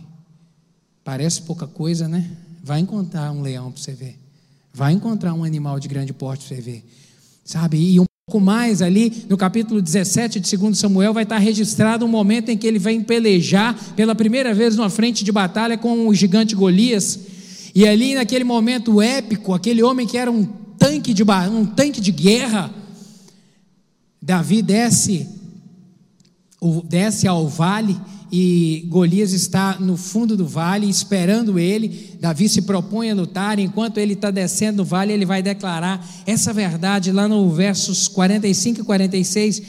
Parece 1.04 1.42
pouca 1.44 1.68
coisa, 1.68 2.08
né? 2.08 2.32
Vai 2.64 2.80
encontrar 2.80 3.32
um 3.32 3.42
leão 3.42 3.72
para 3.72 3.82
você 3.82 3.94
ver. 3.94 4.20
Vai 4.74 4.94
encontrar 4.94 5.34
um 5.34 5.44
animal 5.44 5.80
de 5.80 5.88
grande 5.88 6.12
porte 6.12 6.46
para 6.46 6.56
você 6.56 6.62
ver. 6.62 6.84
Sabe? 7.44 7.78
E 7.78 8.00
um 8.00 8.06
pouco 8.28 8.44
mais 8.44 8.82
ali, 8.82 9.26
no 9.30 9.38
capítulo 9.38 9.82
17 9.82 10.40
de 10.40 10.58
2 10.58 10.78
Samuel, 10.78 11.14
vai 11.14 11.24
estar 11.24 11.38
registrado 11.38 12.06
um 12.06 12.08
momento 12.08 12.50
em 12.50 12.58
que 12.58 12.66
ele 12.66 12.80
vem 12.80 13.04
pelejar 13.04 13.76
pela 13.96 14.16
primeira 14.16 14.54
vez 14.54 14.76
numa 14.76 14.90
frente 14.90 15.24
de 15.24 15.32
batalha 15.32 15.78
com 15.78 16.08
o 16.08 16.14
gigante 16.14 16.56
Golias. 16.56 17.20
E 17.76 17.86
ali, 17.86 18.16
naquele 18.16 18.46
momento 18.46 19.02
épico, 19.02 19.54
aquele 19.54 19.84
homem 19.84 20.08
que 20.08 20.18
era 20.18 20.32
um 20.32 20.46
tanque 20.80 21.14
de, 21.14 21.24
um 21.24 21.66
tanque 21.66 22.00
de 22.00 22.10
guerra, 22.10 22.74
Davi 24.22 24.62
desce, 24.62 25.28
desce 26.88 27.28
ao 27.28 27.50
vale 27.50 28.00
e 28.32 28.86
Golias 28.88 29.34
está 29.34 29.78
no 29.78 29.98
fundo 29.98 30.38
do 30.38 30.48
vale 30.48 30.90
esperando 30.90 31.60
ele. 31.60 32.16
Davi 32.20 32.48
se 32.48 32.62
propõe 32.62 33.12
a 33.12 33.14
lutar. 33.14 33.60
Enquanto 33.60 33.98
ele 33.98 34.14
está 34.14 34.32
descendo 34.32 34.82
o 34.82 34.86
vale, 34.86 35.12
ele 35.12 35.26
vai 35.26 35.44
declarar 35.44 36.06
essa 36.26 36.54
verdade 36.54 37.12
lá 37.12 37.28
no 37.28 37.52
versos 37.52 38.08
45 38.08 38.82
e 38.82 38.84
46 38.86 39.62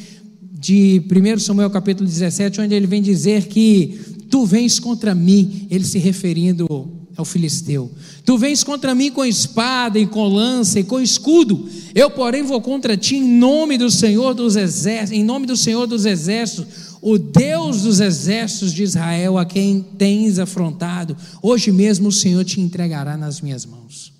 de 0.53 1.03
1 1.11 1.41
Samuel 1.41 1.71
capítulo 1.71 2.09
17, 2.09 2.61
onde 2.61 2.73
ele 2.73 2.87
vem 2.87 3.03
dizer 3.03 3.49
que 3.49 3.99
tu 4.31 4.47
vens 4.47 4.79
contra 4.79 5.13
mim, 5.13 5.67
ele 5.71 5.85
se 5.85 5.99
referindo 5.99 6.96
ao 7.17 7.25
filisteu. 7.25 7.91
Tu 8.25 8.37
vens 8.37 8.63
contra 8.63 8.95
mim 8.95 9.11
com 9.11 9.25
espada 9.25 9.99
e 9.99 10.07
com 10.07 10.27
lança 10.27 10.81
e 10.81 10.85
com 10.85 11.01
escudo. 11.01 11.69
Eu, 11.95 12.11
porém, 12.11 12.43
vou 12.43 12.61
contra 12.61 12.97
ti 12.97 13.17
em 13.17 13.25
nome 13.39 13.79
do 13.79 13.91
Senhor 13.91 14.35
dos 14.35 14.57
exércitos, 14.57 15.13
em 15.13 15.25
nome 15.25 15.47
do 15.47 15.57
Senhor 15.57 15.87
dos 15.87 16.05
exércitos 16.05 16.87
o 17.09 17.19
Deus 17.19 17.83
dos 17.83 18.01
exércitos 18.01 18.73
de 18.73 18.83
Israel, 18.83 19.39
a 19.39 19.45
quem 19.45 19.81
tens 19.97 20.41
afrontado, 20.41 21.17
hoje 21.41 21.71
mesmo 21.71 22.09
o 22.09 22.13
Senhor 22.13 22.45
te 22.45 22.61
entregará 22.61 23.17
nas 23.17 23.41
minhas 23.41 23.65
mãos. 23.65 24.13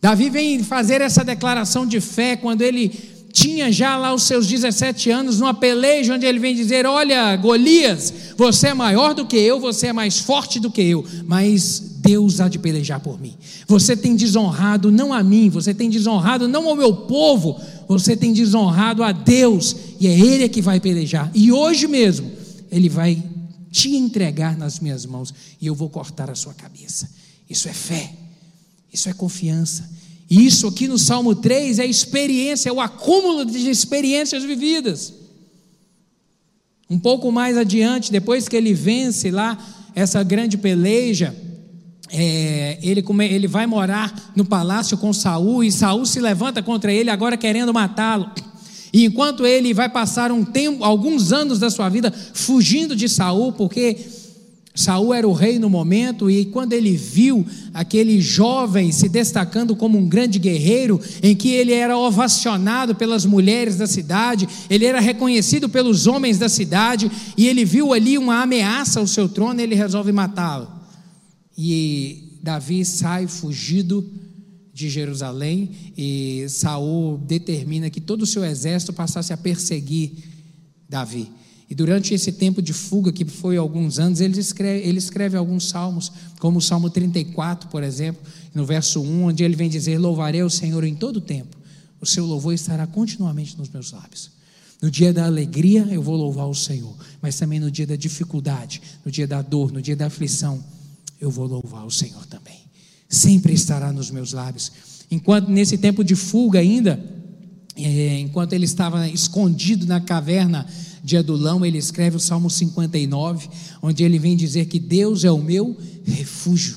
Davi 0.00 0.30
vem 0.30 0.62
fazer 0.62 1.00
essa 1.00 1.24
declaração 1.24 1.84
de 1.84 2.00
fé 2.00 2.36
quando 2.36 2.62
ele 2.62 2.92
tinha 3.32 3.72
já 3.72 3.96
lá 3.96 4.14
os 4.14 4.22
seus 4.22 4.46
17 4.46 5.10
anos, 5.10 5.40
numa 5.40 5.52
peleja 5.52 6.14
onde 6.14 6.24
ele 6.24 6.38
vem 6.38 6.54
dizer: 6.54 6.86
Olha, 6.86 7.34
Golias, 7.34 8.14
você 8.36 8.68
é 8.68 8.74
maior 8.74 9.12
do 9.12 9.26
que 9.26 9.36
eu, 9.36 9.58
você 9.58 9.88
é 9.88 9.92
mais 9.92 10.20
forte 10.20 10.60
do 10.60 10.70
que 10.70 10.82
eu, 10.82 11.04
mas 11.26 11.87
Deus 12.08 12.40
há 12.40 12.48
de 12.48 12.58
pelejar 12.58 13.00
por 13.00 13.20
mim. 13.20 13.34
Você 13.66 13.94
tem 13.94 14.16
desonrado 14.16 14.90
não 14.90 15.12
a 15.12 15.22
mim, 15.22 15.50
você 15.50 15.74
tem 15.74 15.90
desonrado 15.90 16.48
não 16.48 16.66
ao 16.66 16.74
meu 16.74 16.96
povo, 16.96 17.60
você 17.86 18.16
tem 18.16 18.32
desonrado 18.32 19.02
a 19.02 19.12
Deus, 19.12 19.76
e 20.00 20.06
é 20.06 20.18
Ele 20.18 20.48
que 20.48 20.62
vai 20.62 20.80
pelejar. 20.80 21.30
E 21.34 21.52
hoje 21.52 21.86
mesmo, 21.86 22.30
Ele 22.70 22.88
vai 22.88 23.22
te 23.70 23.94
entregar 23.94 24.56
nas 24.56 24.80
minhas 24.80 25.04
mãos, 25.04 25.34
e 25.60 25.66
eu 25.66 25.74
vou 25.74 25.90
cortar 25.90 26.30
a 26.30 26.34
sua 26.34 26.54
cabeça. 26.54 27.10
Isso 27.48 27.68
é 27.68 27.74
fé, 27.74 28.10
isso 28.90 29.10
é 29.10 29.12
confiança. 29.12 29.90
E 30.30 30.46
isso 30.46 30.66
aqui 30.66 30.88
no 30.88 30.98
Salmo 30.98 31.34
3 31.34 31.78
é 31.78 31.84
experiência, 31.84 32.70
é 32.70 32.72
o 32.72 32.80
acúmulo 32.80 33.44
de 33.44 33.68
experiências 33.68 34.44
vividas. 34.44 35.12
Um 36.88 36.98
pouco 36.98 37.30
mais 37.30 37.54
adiante, 37.58 38.10
depois 38.10 38.48
que 38.48 38.56
ele 38.56 38.72
vence 38.72 39.30
lá 39.30 39.58
essa 39.94 40.22
grande 40.22 40.56
peleja, 40.56 41.36
é, 42.10 42.78
ele, 42.82 43.04
ele 43.30 43.46
vai 43.46 43.66
morar 43.66 44.32
no 44.34 44.44
palácio 44.44 44.96
com 44.96 45.12
Saul 45.12 45.62
e 45.62 45.70
Saul 45.70 46.06
se 46.06 46.20
levanta 46.20 46.62
contra 46.62 46.92
ele 46.92 47.10
agora 47.10 47.36
querendo 47.36 47.72
matá-lo. 47.72 48.30
E 48.92 49.04
enquanto 49.04 49.46
ele 49.46 49.74
vai 49.74 49.88
passar 49.88 50.32
um 50.32 50.44
tempo, 50.44 50.82
alguns 50.82 51.32
anos 51.32 51.58
da 51.58 51.70
sua 51.70 51.88
vida 51.88 52.12
fugindo 52.32 52.96
de 52.96 53.08
Saul, 53.08 53.52
porque 53.52 53.98
Saul 54.74 55.12
era 55.12 55.28
o 55.28 55.32
rei 55.32 55.58
no 55.58 55.68
momento, 55.68 56.30
e 56.30 56.46
quando 56.46 56.72
ele 56.72 56.96
viu 56.96 57.44
aquele 57.74 58.20
jovem 58.20 58.92
se 58.92 59.08
destacando 59.08 59.74
como 59.74 59.98
um 59.98 60.08
grande 60.08 60.38
guerreiro, 60.38 61.00
em 61.22 61.34
que 61.34 61.50
ele 61.50 61.72
era 61.72 61.98
ovacionado 61.98 62.94
pelas 62.94 63.26
mulheres 63.26 63.76
da 63.76 63.86
cidade, 63.86 64.48
ele 64.70 64.86
era 64.86 65.00
reconhecido 65.00 65.68
pelos 65.68 66.06
homens 66.06 66.38
da 66.38 66.48
cidade, 66.48 67.10
e 67.36 67.48
ele 67.48 67.64
viu 67.64 67.92
ali 67.92 68.16
uma 68.16 68.40
ameaça 68.40 69.00
ao 69.00 69.06
seu 69.06 69.28
trono, 69.28 69.60
ele 69.60 69.74
resolve 69.74 70.12
matá-lo. 70.12 70.77
E 71.60 72.38
Davi 72.40 72.84
sai 72.84 73.26
fugido 73.26 74.08
de 74.72 74.88
Jerusalém 74.88 75.70
e 75.96 76.46
Saul 76.48 77.18
determina 77.18 77.90
que 77.90 78.00
todo 78.00 78.22
o 78.22 78.26
seu 78.26 78.44
exército 78.44 78.92
passasse 78.92 79.32
a 79.32 79.36
perseguir 79.36 80.12
Davi. 80.88 81.28
E 81.68 81.74
durante 81.74 82.14
esse 82.14 82.30
tempo 82.30 82.62
de 82.62 82.72
fuga, 82.72 83.12
que 83.12 83.24
foi 83.24 83.56
alguns 83.56 83.98
anos, 83.98 84.20
ele 84.20 84.38
escreve, 84.38 84.88
ele 84.88 84.98
escreve 84.98 85.36
alguns 85.36 85.68
salmos, 85.68 86.12
como 86.38 86.58
o 86.58 86.62
Salmo 86.62 86.88
34, 86.88 87.68
por 87.68 87.82
exemplo, 87.82 88.22
no 88.54 88.64
verso 88.64 89.02
1, 89.02 89.24
onde 89.24 89.42
ele 89.42 89.56
vem 89.56 89.68
dizer: 89.68 89.98
Louvarei 89.98 90.42
o 90.44 90.48
Senhor 90.48 90.84
em 90.84 90.94
todo 90.94 91.16
o 91.16 91.20
tempo, 91.20 91.56
o 92.00 92.06
seu 92.06 92.24
louvor 92.24 92.54
estará 92.54 92.86
continuamente 92.86 93.58
nos 93.58 93.68
meus 93.68 93.90
lábios. 93.90 94.30
No 94.80 94.90
dia 94.90 95.12
da 95.12 95.26
alegria, 95.26 95.88
eu 95.90 96.00
vou 96.00 96.16
louvar 96.16 96.46
o 96.46 96.54
Senhor, 96.54 96.96
mas 97.20 97.36
também 97.36 97.58
no 97.58 97.68
dia 97.68 97.86
da 97.86 97.96
dificuldade, 97.96 98.80
no 99.04 99.10
dia 99.10 99.26
da 99.26 99.42
dor, 99.42 99.72
no 99.72 99.82
dia 99.82 99.96
da 99.96 100.06
aflição, 100.06 100.62
eu 101.20 101.30
vou 101.30 101.46
louvar 101.46 101.84
o 101.84 101.90
Senhor 101.90 102.24
também. 102.26 102.58
Sempre 103.08 103.52
estará 103.52 103.92
nos 103.92 104.10
meus 104.10 104.32
lábios. 104.32 104.70
Enquanto 105.10 105.48
nesse 105.48 105.78
tempo 105.78 106.04
de 106.04 106.14
fuga 106.14 106.58
ainda, 106.58 107.02
é, 107.76 108.18
enquanto 108.20 108.52
ele 108.52 108.64
estava 108.64 109.08
escondido 109.08 109.86
na 109.86 110.00
caverna 110.00 110.66
de 111.02 111.16
Adulão, 111.16 111.64
ele 111.64 111.78
escreve 111.78 112.16
o 112.16 112.20
Salmo 112.20 112.50
59, 112.50 113.48
onde 113.80 114.02
ele 114.04 114.18
vem 114.18 114.36
dizer 114.36 114.66
que 114.66 114.78
Deus 114.78 115.24
é 115.24 115.30
o 115.30 115.38
meu 115.38 115.76
refúgio, 116.04 116.76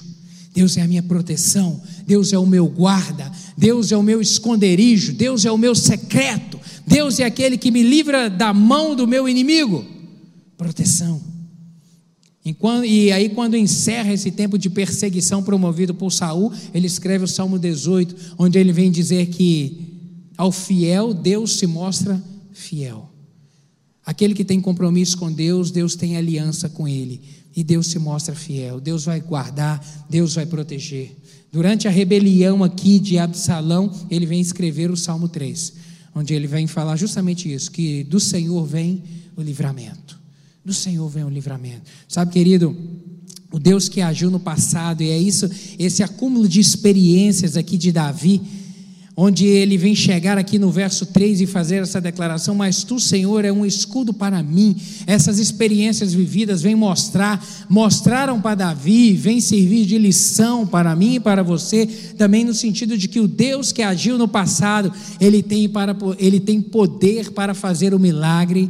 Deus 0.54 0.78
é 0.78 0.82
a 0.82 0.88
minha 0.88 1.04
proteção, 1.04 1.82
Deus 2.06 2.32
é 2.32 2.38
o 2.38 2.46
meu 2.46 2.68
guarda, 2.68 3.32
Deus 3.58 3.92
é 3.92 3.98
o 3.98 4.04
meu 4.04 4.22
esconderijo, 4.22 5.14
Deus 5.14 5.44
é 5.44 5.52
o 5.52 5.58
meu 5.58 5.74
secreto, 5.74 6.60
Deus 6.86 7.20
é 7.20 7.24
aquele 7.24 7.58
que 7.58 7.72
me 7.72 7.84
livra 7.84 8.30
da 8.30 8.54
mão 8.54 8.96
do 8.96 9.08
meu 9.08 9.28
inimigo. 9.28 9.86
Proteção. 10.58 11.31
E 12.44 13.12
aí, 13.12 13.30
quando 13.30 13.56
encerra 13.56 14.14
esse 14.14 14.32
tempo 14.32 14.58
de 14.58 14.70
perseguição 14.70 15.44
promovido 15.44 15.94
por 15.94 16.12
Saul, 16.12 16.52
ele 16.74 16.88
escreve 16.88 17.26
o 17.26 17.28
Salmo 17.28 17.60
18, 17.60 18.36
onde 18.38 18.58
ele 18.58 18.74
vem 18.74 18.92
dizer 18.92 19.28
que 19.28 19.92
ao 20.36 20.52
fiel 20.52 21.14
Deus 21.14 21.58
se 21.58 21.68
mostra 21.68 22.22
fiel. 22.52 23.12
Aquele 24.04 24.34
que 24.34 24.44
tem 24.44 24.60
compromisso 24.60 25.18
com 25.18 25.32
Deus, 25.32 25.70
Deus 25.70 25.96
tem 25.96 26.18
aliança 26.18 26.68
com 26.68 26.88
ele. 26.88 27.22
E 27.56 27.64
Deus 27.64 27.88
se 27.88 28.00
mostra 28.00 28.34
fiel. 28.34 28.80
Deus 28.80 29.06
vai 29.06 29.22
guardar, 29.22 30.06
Deus 30.10 30.34
vai 30.34 30.46
proteger. 30.46 31.16
Durante 31.52 31.88
a 31.88 31.92
rebelião 31.92 32.64
aqui 32.64 32.98
de 32.98 33.20
Absalão, 33.20 33.92
ele 34.10 34.26
vem 34.26 34.40
escrever 34.40 34.90
o 34.90 34.98
Salmo 34.98 35.28
3, 35.28 35.74
onde 36.16 36.34
ele 36.34 36.48
vem 36.48 36.66
falar 36.66 36.96
justamente 36.96 37.52
isso: 37.52 37.70
que 37.70 38.04
do 38.06 38.20
Senhor 38.20 38.66
vem 38.66 39.04
o 39.36 39.42
livramento. 39.42 40.21
Do 40.64 40.74
Senhor 40.74 41.08
vem 41.10 41.24
o 41.24 41.30
livramento. 41.30 41.84
Sabe, 42.08 42.32
querido, 42.32 42.76
o 43.52 43.60
Deus 43.60 43.90
que 43.90 44.02
agiu 44.02 44.30
no 44.30 44.40
passado, 44.40 45.02
e 45.02 45.10
é 45.10 45.18
isso, 45.18 45.50
esse 45.78 46.04
acúmulo 46.04 46.48
de 46.48 46.60
experiências 46.60 47.58
aqui 47.58 47.78
de 47.78 47.92
Davi 47.92 48.42
onde 49.16 49.46
ele 49.46 49.78
vem 49.78 49.94
chegar 49.94 50.38
aqui 50.38 50.58
no 50.58 50.72
verso 50.72 51.06
3 51.06 51.42
e 51.42 51.46
fazer 51.46 51.84
essa 51.84 52.00
declaração: 52.00 52.56
Mas 52.56 52.84
tu, 52.84 53.00
Senhor, 53.00 53.46
é 53.46 53.52
um 53.52 53.66
escudo 53.66 54.14
para 54.14 54.42
mim. 54.42 54.76
Essas 55.06 55.38
experiências 55.38 56.14
vividas 56.14 56.62
vêm 56.62 56.76
mostrar, 56.76 57.44
mostraram 57.70 58.42
para 58.42 58.56
Davi, 58.56 59.14
vêm 59.14 59.42
servir 59.42 59.86
de 59.86 59.98
lição 59.98 60.66
para 60.66 60.96
mim 60.96 61.16
e 61.16 61.20
para 61.20 61.44
você, 61.44 61.86
também 62.18 62.46
no 62.46 62.54
sentido 62.54 62.98
de 62.98 63.08
que 63.08 63.20
o 63.20 63.28
Deus 63.28 63.72
que 63.72 63.82
agiu 63.82 64.18
no 64.18 64.28
passado, 64.28 64.92
ele 65.20 65.44
tem, 65.44 65.68
para, 65.68 65.96
ele 66.18 66.40
tem 66.40 66.62
poder 66.62 67.32
para 67.32 67.54
fazer 67.54 67.94
o 67.94 68.00
milagre 68.00 68.70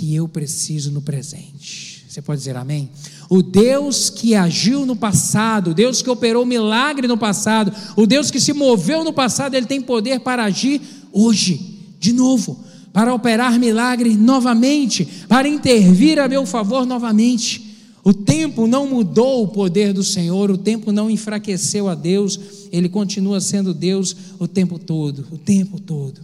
que 0.00 0.14
eu 0.14 0.26
preciso 0.26 0.90
no 0.90 1.02
presente. 1.02 2.06
Você 2.08 2.22
pode 2.22 2.38
dizer 2.38 2.56
amém? 2.56 2.88
O 3.28 3.42
Deus 3.42 4.08
que 4.08 4.34
agiu 4.34 4.86
no 4.86 4.96
passado, 4.96 5.72
o 5.72 5.74
Deus 5.74 6.00
que 6.00 6.08
operou 6.08 6.46
milagre 6.46 7.06
no 7.06 7.18
passado, 7.18 7.70
o 7.94 8.06
Deus 8.06 8.30
que 8.30 8.40
se 8.40 8.54
moveu 8.54 9.04
no 9.04 9.12
passado, 9.12 9.54
ele 9.54 9.66
tem 9.66 9.82
poder 9.82 10.20
para 10.20 10.44
agir 10.44 10.80
hoje, 11.12 11.78
de 12.00 12.14
novo, 12.14 12.64
para 12.94 13.14
operar 13.14 13.60
milagre 13.60 14.16
novamente, 14.16 15.06
para 15.28 15.46
intervir 15.46 16.18
a 16.18 16.26
meu 16.26 16.46
favor 16.46 16.86
novamente. 16.86 17.76
O 18.02 18.14
tempo 18.14 18.66
não 18.66 18.88
mudou 18.88 19.44
o 19.44 19.48
poder 19.48 19.92
do 19.92 20.02
Senhor, 20.02 20.50
o 20.50 20.56
tempo 20.56 20.90
não 20.92 21.10
enfraqueceu 21.10 21.90
a 21.90 21.94
Deus, 21.94 22.40
ele 22.72 22.88
continua 22.88 23.38
sendo 23.38 23.74
Deus 23.74 24.16
o 24.38 24.48
tempo 24.48 24.78
todo, 24.78 25.26
o 25.30 25.36
tempo 25.36 25.78
todo, 25.78 26.22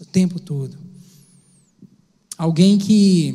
o 0.00 0.04
tempo 0.06 0.40
todo. 0.40 0.87
Alguém 2.38 2.78
que, 2.78 3.34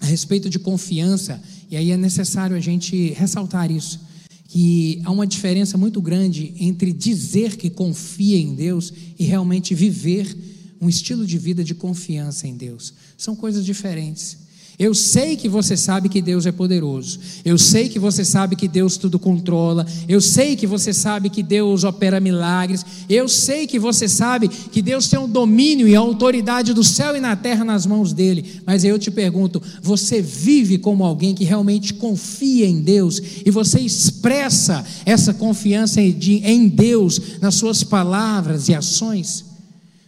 a 0.00 0.06
respeito 0.06 0.48
de 0.48 0.60
confiança, 0.60 1.42
e 1.68 1.76
aí 1.76 1.90
é 1.90 1.96
necessário 1.96 2.54
a 2.54 2.60
gente 2.60 3.08
ressaltar 3.08 3.68
isso, 3.68 4.00
que 4.46 5.00
há 5.04 5.10
uma 5.10 5.26
diferença 5.26 5.76
muito 5.76 6.00
grande 6.00 6.54
entre 6.60 6.92
dizer 6.92 7.56
que 7.56 7.68
confia 7.68 8.38
em 8.38 8.54
Deus 8.54 8.92
e 9.18 9.24
realmente 9.24 9.74
viver 9.74 10.36
um 10.80 10.88
estilo 10.88 11.26
de 11.26 11.36
vida 11.36 11.64
de 11.64 11.74
confiança 11.74 12.46
em 12.46 12.56
Deus. 12.56 12.94
São 13.18 13.34
coisas 13.34 13.64
diferentes. 13.64 14.38
Eu 14.78 14.94
sei 14.94 15.36
que 15.36 15.48
você 15.48 15.76
sabe 15.76 16.08
que 16.08 16.22
Deus 16.22 16.46
é 16.46 16.52
poderoso. 16.52 17.20
Eu 17.44 17.58
sei 17.58 17.88
que 17.88 17.98
você 17.98 18.24
sabe 18.24 18.56
que 18.56 18.66
Deus 18.66 18.96
tudo 18.96 19.18
controla. 19.18 19.86
Eu 20.08 20.20
sei 20.20 20.56
que 20.56 20.66
você 20.66 20.92
sabe 20.92 21.28
que 21.28 21.42
Deus 21.42 21.84
opera 21.84 22.18
milagres. 22.18 22.84
Eu 23.08 23.28
sei 23.28 23.66
que 23.66 23.78
você 23.78 24.08
sabe 24.08 24.48
que 24.48 24.80
Deus 24.80 25.08
tem 25.08 25.18
o 25.18 25.26
domínio 25.26 25.86
e 25.86 25.94
a 25.94 26.00
autoridade 26.00 26.72
do 26.72 26.82
céu 26.82 27.14
e 27.14 27.20
na 27.20 27.36
terra 27.36 27.64
nas 27.64 27.84
mãos 27.84 28.12
dele. 28.12 28.62
Mas 28.66 28.82
eu 28.82 28.98
te 28.98 29.10
pergunto: 29.10 29.62
você 29.82 30.22
vive 30.22 30.78
como 30.78 31.04
alguém 31.04 31.34
que 31.34 31.44
realmente 31.44 31.94
confia 31.94 32.66
em 32.66 32.80
Deus 32.80 33.20
e 33.44 33.50
você 33.50 33.78
expressa 33.78 34.84
essa 35.04 35.34
confiança 35.34 36.00
em 36.00 36.66
Deus 36.66 37.20
nas 37.40 37.54
suas 37.54 37.84
palavras 37.84 38.68
e 38.68 38.74
ações? 38.74 39.44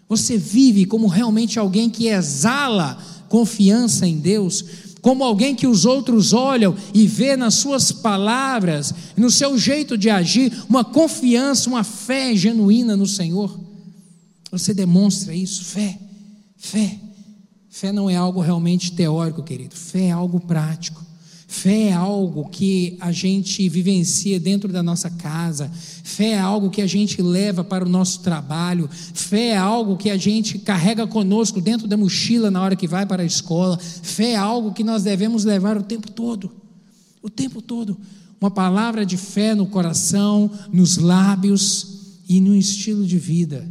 Você 0.09 0.37
vive 0.37 0.85
como 0.85 1.07
realmente 1.07 1.59
alguém 1.59 1.89
que 1.89 2.09
exala 2.09 2.99
confiança 3.29 4.07
em 4.07 4.19
Deus, 4.19 4.65
como 5.01 5.23
alguém 5.23 5.55
que 5.55 5.67
os 5.67 5.85
outros 5.85 6.33
olham 6.33 6.75
e 6.95 7.07
vê 7.07 7.37
nas 7.37 7.55
suas 7.55 7.93
palavras, 7.93 8.95
no 9.17 9.31
seu 9.31 9.59
jeito 9.59 9.99
de 9.99 10.09
agir, 10.09 10.53
uma 10.69 10.83
confiança, 10.83 11.69
uma 11.69 11.85
fé 11.85 12.35
genuína 12.35 12.97
no 12.97 13.07
Senhor. 13.07 13.61
Você 14.51 14.73
demonstra 14.73 15.35
isso, 15.35 15.65
fé, 15.65 15.99
fé. 16.57 16.99
Fé 17.69 17.91
não 17.91 18.09
é 18.09 18.15
algo 18.15 18.41
realmente 18.41 18.93
teórico, 18.93 19.43
querido. 19.43 19.75
Fé 19.75 20.05
é 20.05 20.11
algo 20.13 20.39
prático. 20.39 21.05
Fé 21.49 21.89
é 21.89 21.93
algo 21.93 22.49
que 22.49 22.97
a 23.01 23.11
gente 23.11 23.69
vivencia 23.69 24.39
dentro 24.41 24.73
da 24.73 24.83
nossa 24.83 25.11
casa, 25.11 25.71
fé 26.05 26.35
é 26.35 26.39
algo 26.39 26.71
que 26.71 26.81
a 26.81 26.87
gente 26.87 27.21
leva 27.21 27.65
para 27.65 27.85
o 27.85 27.89
nosso 27.89 28.21
trabalho, 28.21 28.89
fé 28.89 29.49
é 29.49 29.57
algo 29.57 29.97
que 29.97 30.11
a 30.11 30.17
gente 30.17 30.61
carrega 30.61 31.05
conosco 31.05 31.61
dentro 31.61 31.89
da 31.89 31.97
mochila 31.97 32.49
na 32.49 32.63
hora 32.63 32.77
que 32.77 32.87
vai 32.87 33.05
para 33.05 33.25
a 33.25 33.27
escola, 33.27 33.77
fé 33.79 34.33
é 34.33 34.37
algo 34.37 34.73
que 34.73 34.85
nós 34.85 35.03
devemos 35.03 35.45
levar 35.45 35.77
o 35.77 35.83
tempo 35.83 36.13
todo 36.13 36.63
o 37.25 37.31
tempo 37.31 37.63
todo. 37.63 37.99
Uma 38.39 38.51
palavra 38.51 39.07
de 39.07 39.17
fé 39.17 39.55
no 39.55 39.65
coração, 39.65 40.51
nos 40.71 40.99
lábios 40.99 42.21
e 42.29 42.39
no 42.39 42.55
estilo 42.55 43.07
de 43.07 43.19
vida 43.19 43.67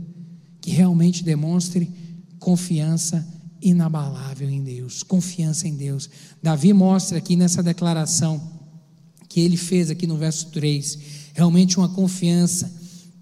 que 0.59 0.71
realmente 0.71 1.23
demonstre 1.23 1.91
confiança 2.39 3.27
inabalável 3.61 4.49
em 4.49 4.63
Deus, 4.63 5.03
confiança 5.03 5.67
em 5.67 5.75
Deus. 5.75 6.09
Davi 6.41 6.73
mostra 6.73 7.19
aqui 7.19 7.35
nessa 7.35 7.61
declaração 7.61 8.41
que 9.29 9.39
ele 9.39 9.55
fez 9.55 9.91
aqui 9.91 10.07
no 10.07 10.17
verso 10.17 10.47
3, 10.47 10.97
realmente 11.33 11.77
uma 11.77 11.89
confiança 11.89 12.71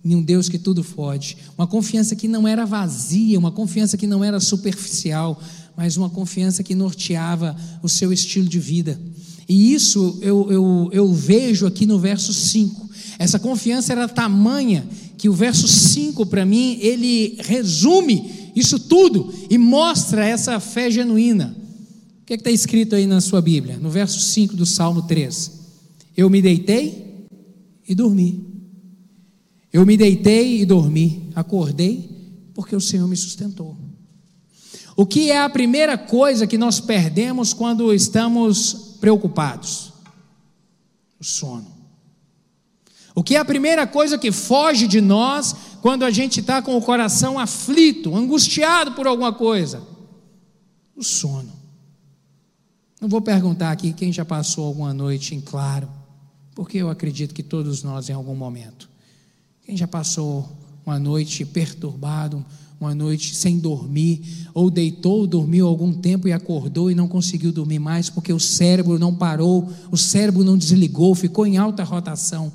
em 0.03 0.15
um 0.15 0.21
Deus 0.21 0.49
que 0.49 0.57
tudo 0.57 0.83
pode, 0.83 1.37
uma 1.57 1.67
confiança 1.67 2.15
que 2.15 2.27
não 2.27 2.47
era 2.47 2.65
vazia, 2.65 3.37
uma 3.37 3.51
confiança 3.51 3.97
que 3.97 4.07
não 4.07 4.23
era 4.23 4.39
superficial, 4.39 5.41
mas 5.77 5.95
uma 5.95 6.09
confiança 6.09 6.63
que 6.63 6.75
norteava 6.75 7.55
o 7.81 7.89
seu 7.89 8.11
estilo 8.11 8.47
de 8.47 8.59
vida. 8.59 8.99
E 9.47 9.73
isso 9.73 10.17
eu, 10.21 10.51
eu, 10.51 10.89
eu 10.91 11.13
vejo 11.13 11.65
aqui 11.65 11.85
no 11.85 11.99
verso 11.99 12.33
5. 12.33 12.89
Essa 13.19 13.37
confiança 13.37 13.91
era 13.91 14.07
tamanha 14.07 14.87
que 15.17 15.29
o 15.29 15.33
verso 15.33 15.67
5, 15.67 16.25
para 16.25 16.45
mim, 16.45 16.79
ele 16.81 17.37
resume 17.39 18.51
isso 18.55 18.79
tudo 18.79 19.31
e 19.49 19.57
mostra 19.57 20.25
essa 20.25 20.59
fé 20.59 20.89
genuína. 20.89 21.55
O 22.21 22.25
que 22.25 22.33
é 22.33 22.35
está 22.37 22.49
escrito 22.49 22.95
aí 22.95 23.05
na 23.05 23.21
sua 23.21 23.41
Bíblia? 23.41 23.77
No 23.77 23.89
verso 23.89 24.19
5 24.19 24.55
do 24.55 24.65
Salmo 24.65 25.03
3. 25.03 25.51
Eu 26.17 26.29
me 26.29 26.41
deitei 26.41 27.10
e 27.87 27.95
dormi. 27.95 28.45
Eu 29.71 29.85
me 29.85 29.95
deitei 29.95 30.61
e 30.61 30.65
dormi. 30.65 31.29
Acordei 31.35 32.09
porque 32.53 32.75
o 32.75 32.81
Senhor 32.81 33.07
me 33.07 33.15
sustentou. 33.15 33.77
O 34.95 35.05
que 35.05 35.31
é 35.31 35.41
a 35.41 35.49
primeira 35.49 35.97
coisa 35.97 36.45
que 36.45 36.57
nós 36.57 36.79
perdemos 36.79 37.53
quando 37.53 37.93
estamos 37.93 38.97
preocupados? 38.99 39.93
O 41.19 41.23
sono. 41.23 41.71
O 43.15 43.23
que 43.23 43.35
é 43.35 43.39
a 43.39 43.45
primeira 43.45 43.85
coisa 43.85 44.17
que 44.17 44.31
foge 44.31 44.87
de 44.87 45.01
nós 45.01 45.55
quando 45.81 46.03
a 46.03 46.11
gente 46.11 46.39
está 46.39 46.61
com 46.61 46.77
o 46.77 46.81
coração 46.81 47.39
aflito, 47.39 48.15
angustiado 48.15 48.93
por 48.93 49.07
alguma 49.07 49.33
coisa? 49.33 49.81
O 50.95 51.03
sono. 51.03 51.51
Não 52.99 53.09
vou 53.09 53.21
perguntar 53.21 53.71
aqui 53.71 53.93
quem 53.93 54.13
já 54.13 54.23
passou 54.23 54.65
alguma 54.65 54.93
noite 54.93 55.33
em 55.33 55.41
claro, 55.41 55.89
porque 56.61 56.77
eu 56.77 56.91
acredito 56.91 57.33
que 57.33 57.41
todos 57.41 57.81
nós 57.81 58.07
em 58.07 58.13
algum 58.13 58.35
momento. 58.35 58.87
Quem 59.65 59.75
já 59.75 59.87
passou 59.87 60.47
uma 60.85 60.99
noite 60.99 61.43
perturbado, 61.43 62.45
uma 62.79 62.93
noite 62.93 63.33
sem 63.33 63.57
dormir, 63.57 64.47
ou 64.53 64.69
deitou, 64.69 65.25
dormiu 65.25 65.65
algum 65.65 65.91
tempo 65.91 66.27
e 66.27 66.31
acordou 66.31 66.91
e 66.91 66.93
não 66.93 67.07
conseguiu 67.07 67.51
dormir 67.51 67.79
mais 67.79 68.11
porque 68.11 68.31
o 68.31 68.39
cérebro 68.39 68.99
não 68.99 69.11
parou, 69.11 69.73
o 69.89 69.97
cérebro 69.97 70.43
não 70.43 70.55
desligou, 70.55 71.15
ficou 71.15 71.47
em 71.47 71.57
alta 71.57 71.83
rotação 71.83 72.53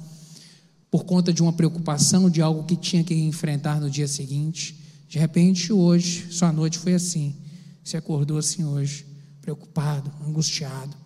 por 0.89 1.03
conta 1.03 1.33
de 1.33 1.43
uma 1.43 1.53
preocupação, 1.53 2.31
de 2.31 2.41
algo 2.41 2.63
que 2.63 2.77
tinha 2.77 3.03
que 3.03 3.13
enfrentar 3.13 3.81
no 3.81 3.91
dia 3.91 4.07
seguinte. 4.07 4.81
De 5.09 5.19
repente, 5.19 5.73
hoje, 5.73 6.29
sua 6.31 6.53
noite 6.53 6.79
foi 6.79 6.95
assim. 6.95 7.35
Você 7.83 7.97
acordou 7.97 8.39
assim 8.39 8.65
hoje, 8.65 9.05
preocupado, 9.43 10.13
angustiado. 10.25 10.97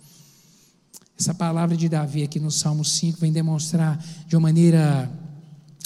Essa 1.20 1.34
palavra 1.34 1.76
de 1.76 1.86
Davi 1.86 2.22
aqui 2.22 2.40
no 2.40 2.50
Salmo 2.50 2.82
5 2.82 3.20
vem 3.20 3.30
demonstrar 3.30 4.02
de 4.26 4.34
uma 4.34 4.40
maneira 4.40 5.12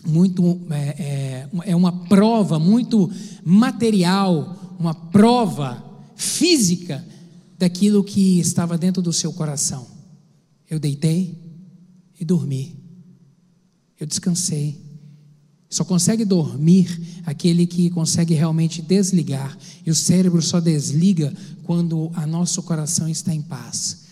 muito. 0.06 0.60
É, 0.70 0.76
é, 0.76 1.48
é 1.72 1.74
uma 1.74 2.06
prova 2.06 2.56
muito 2.56 3.10
material, 3.44 4.76
uma 4.78 4.94
prova 4.94 5.84
física 6.14 7.04
daquilo 7.58 8.04
que 8.04 8.38
estava 8.38 8.78
dentro 8.78 9.02
do 9.02 9.12
seu 9.12 9.32
coração. 9.32 9.88
Eu 10.70 10.78
deitei 10.78 11.36
e 12.20 12.24
dormi. 12.24 12.76
Eu 13.98 14.06
descansei. 14.06 14.80
Só 15.68 15.84
consegue 15.84 16.24
dormir 16.24 17.22
aquele 17.26 17.66
que 17.66 17.90
consegue 17.90 18.34
realmente 18.34 18.80
desligar. 18.80 19.58
E 19.84 19.90
o 19.90 19.96
cérebro 19.96 20.40
só 20.40 20.60
desliga 20.60 21.34
quando 21.64 22.12
o 22.16 22.26
nosso 22.28 22.62
coração 22.62 23.08
está 23.08 23.34
em 23.34 23.42
paz. 23.42 24.03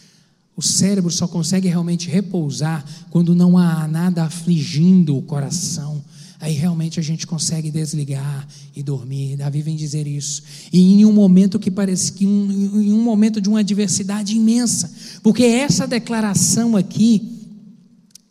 O 0.57 0.62
cérebro 0.62 1.11
só 1.11 1.27
consegue 1.27 1.69
realmente 1.69 2.09
repousar 2.09 2.85
quando 3.11 3.35
não 3.35 3.57
há 3.57 3.88
nada 3.88 4.25
afligindo 4.25 5.17
o 5.17 5.23
coração. 5.23 6.03
Aí 6.38 6.55
realmente 6.55 6.99
a 6.99 7.03
gente 7.03 7.27
consegue 7.27 7.71
desligar 7.71 8.47
e 8.75 8.83
dormir. 8.83 9.37
Davi 9.37 9.62
vem 9.62 9.77
dizer 9.77 10.07
isso. 10.07 10.43
E 10.73 10.81
em 10.81 11.05
um 11.05 11.12
momento 11.12 11.59
que 11.59 11.71
parece 11.71 12.12
que 12.12 12.27
um, 12.27 12.83
em 12.83 12.93
um 12.93 13.01
momento 13.01 13.41
de 13.41 13.49
uma 13.49 13.61
adversidade 13.61 14.37
imensa, 14.37 14.93
porque 15.23 15.45
essa 15.45 15.87
declaração 15.87 16.77
aqui 16.77 17.47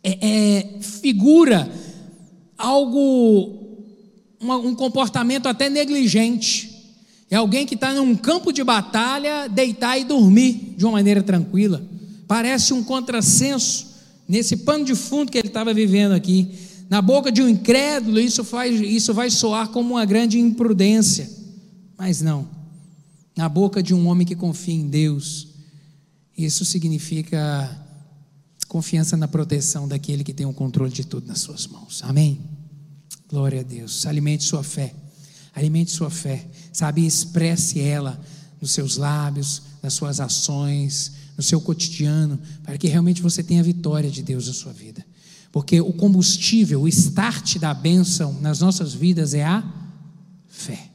é, 0.04 0.18
é 0.20 0.80
figura 0.80 1.72
algo, 2.58 3.58
uma, 4.38 4.58
um 4.58 4.74
comportamento 4.74 5.46
até 5.46 5.68
negligente. 5.68 6.70
É 7.30 7.36
alguém 7.36 7.64
que 7.64 7.74
está 7.74 7.94
num 7.94 8.14
campo 8.14 8.52
de 8.52 8.62
batalha, 8.62 9.48
deitar 9.48 9.98
e 9.98 10.04
dormir 10.04 10.74
de 10.76 10.84
uma 10.84 10.92
maneira 10.92 11.22
tranquila. 11.22 11.82
Parece 12.32 12.72
um 12.72 12.82
contrassenso 12.82 13.88
nesse 14.26 14.56
pano 14.56 14.86
de 14.86 14.94
fundo 14.94 15.30
que 15.30 15.36
ele 15.36 15.48
estava 15.48 15.74
vivendo 15.74 16.12
aqui. 16.12 16.50
Na 16.88 17.02
boca 17.02 17.30
de 17.30 17.42
um 17.42 17.48
incrédulo, 17.50 18.18
isso, 18.18 18.42
faz, 18.42 18.80
isso 18.80 19.12
vai 19.12 19.28
soar 19.28 19.68
como 19.68 19.96
uma 19.96 20.04
grande 20.06 20.38
imprudência. 20.38 21.30
Mas 21.94 22.22
não. 22.22 22.48
Na 23.36 23.50
boca 23.50 23.82
de 23.82 23.92
um 23.92 24.06
homem 24.06 24.26
que 24.26 24.34
confia 24.34 24.72
em 24.72 24.88
Deus, 24.88 25.48
isso 26.34 26.64
significa 26.64 27.70
confiança 28.66 29.14
na 29.14 29.28
proteção 29.28 29.86
daquele 29.86 30.24
que 30.24 30.32
tem 30.32 30.46
o 30.46 30.54
controle 30.54 30.90
de 30.90 31.04
tudo 31.04 31.26
nas 31.26 31.40
suas 31.40 31.66
mãos. 31.66 32.00
Amém? 32.02 32.40
Glória 33.28 33.60
a 33.60 33.62
Deus. 33.62 34.06
Alimente 34.06 34.44
sua 34.44 34.64
fé. 34.64 34.94
Alimente 35.54 35.90
sua 35.90 36.08
fé. 36.08 36.46
Sabe, 36.72 37.04
expresse 37.04 37.78
ela 37.78 38.18
nos 38.58 38.70
seus 38.70 38.96
lábios, 38.96 39.60
nas 39.82 39.92
suas 39.92 40.18
ações, 40.18 41.20
no 41.42 41.48
seu 41.48 41.60
cotidiano, 41.60 42.38
para 42.62 42.78
que 42.78 42.86
realmente 42.86 43.20
você 43.20 43.42
tenha 43.42 43.60
a 43.60 43.64
vitória 43.64 44.08
de 44.08 44.22
Deus 44.22 44.46
na 44.46 44.54
sua 44.54 44.72
vida. 44.72 45.04
Porque 45.50 45.80
o 45.80 45.92
combustível, 45.92 46.82
o 46.82 46.88
start 46.88 47.58
da 47.58 47.74
bênção 47.74 48.38
nas 48.40 48.60
nossas 48.60 48.94
vidas 48.94 49.34
é 49.34 49.44
a 49.44 49.62
fé. 50.46 50.88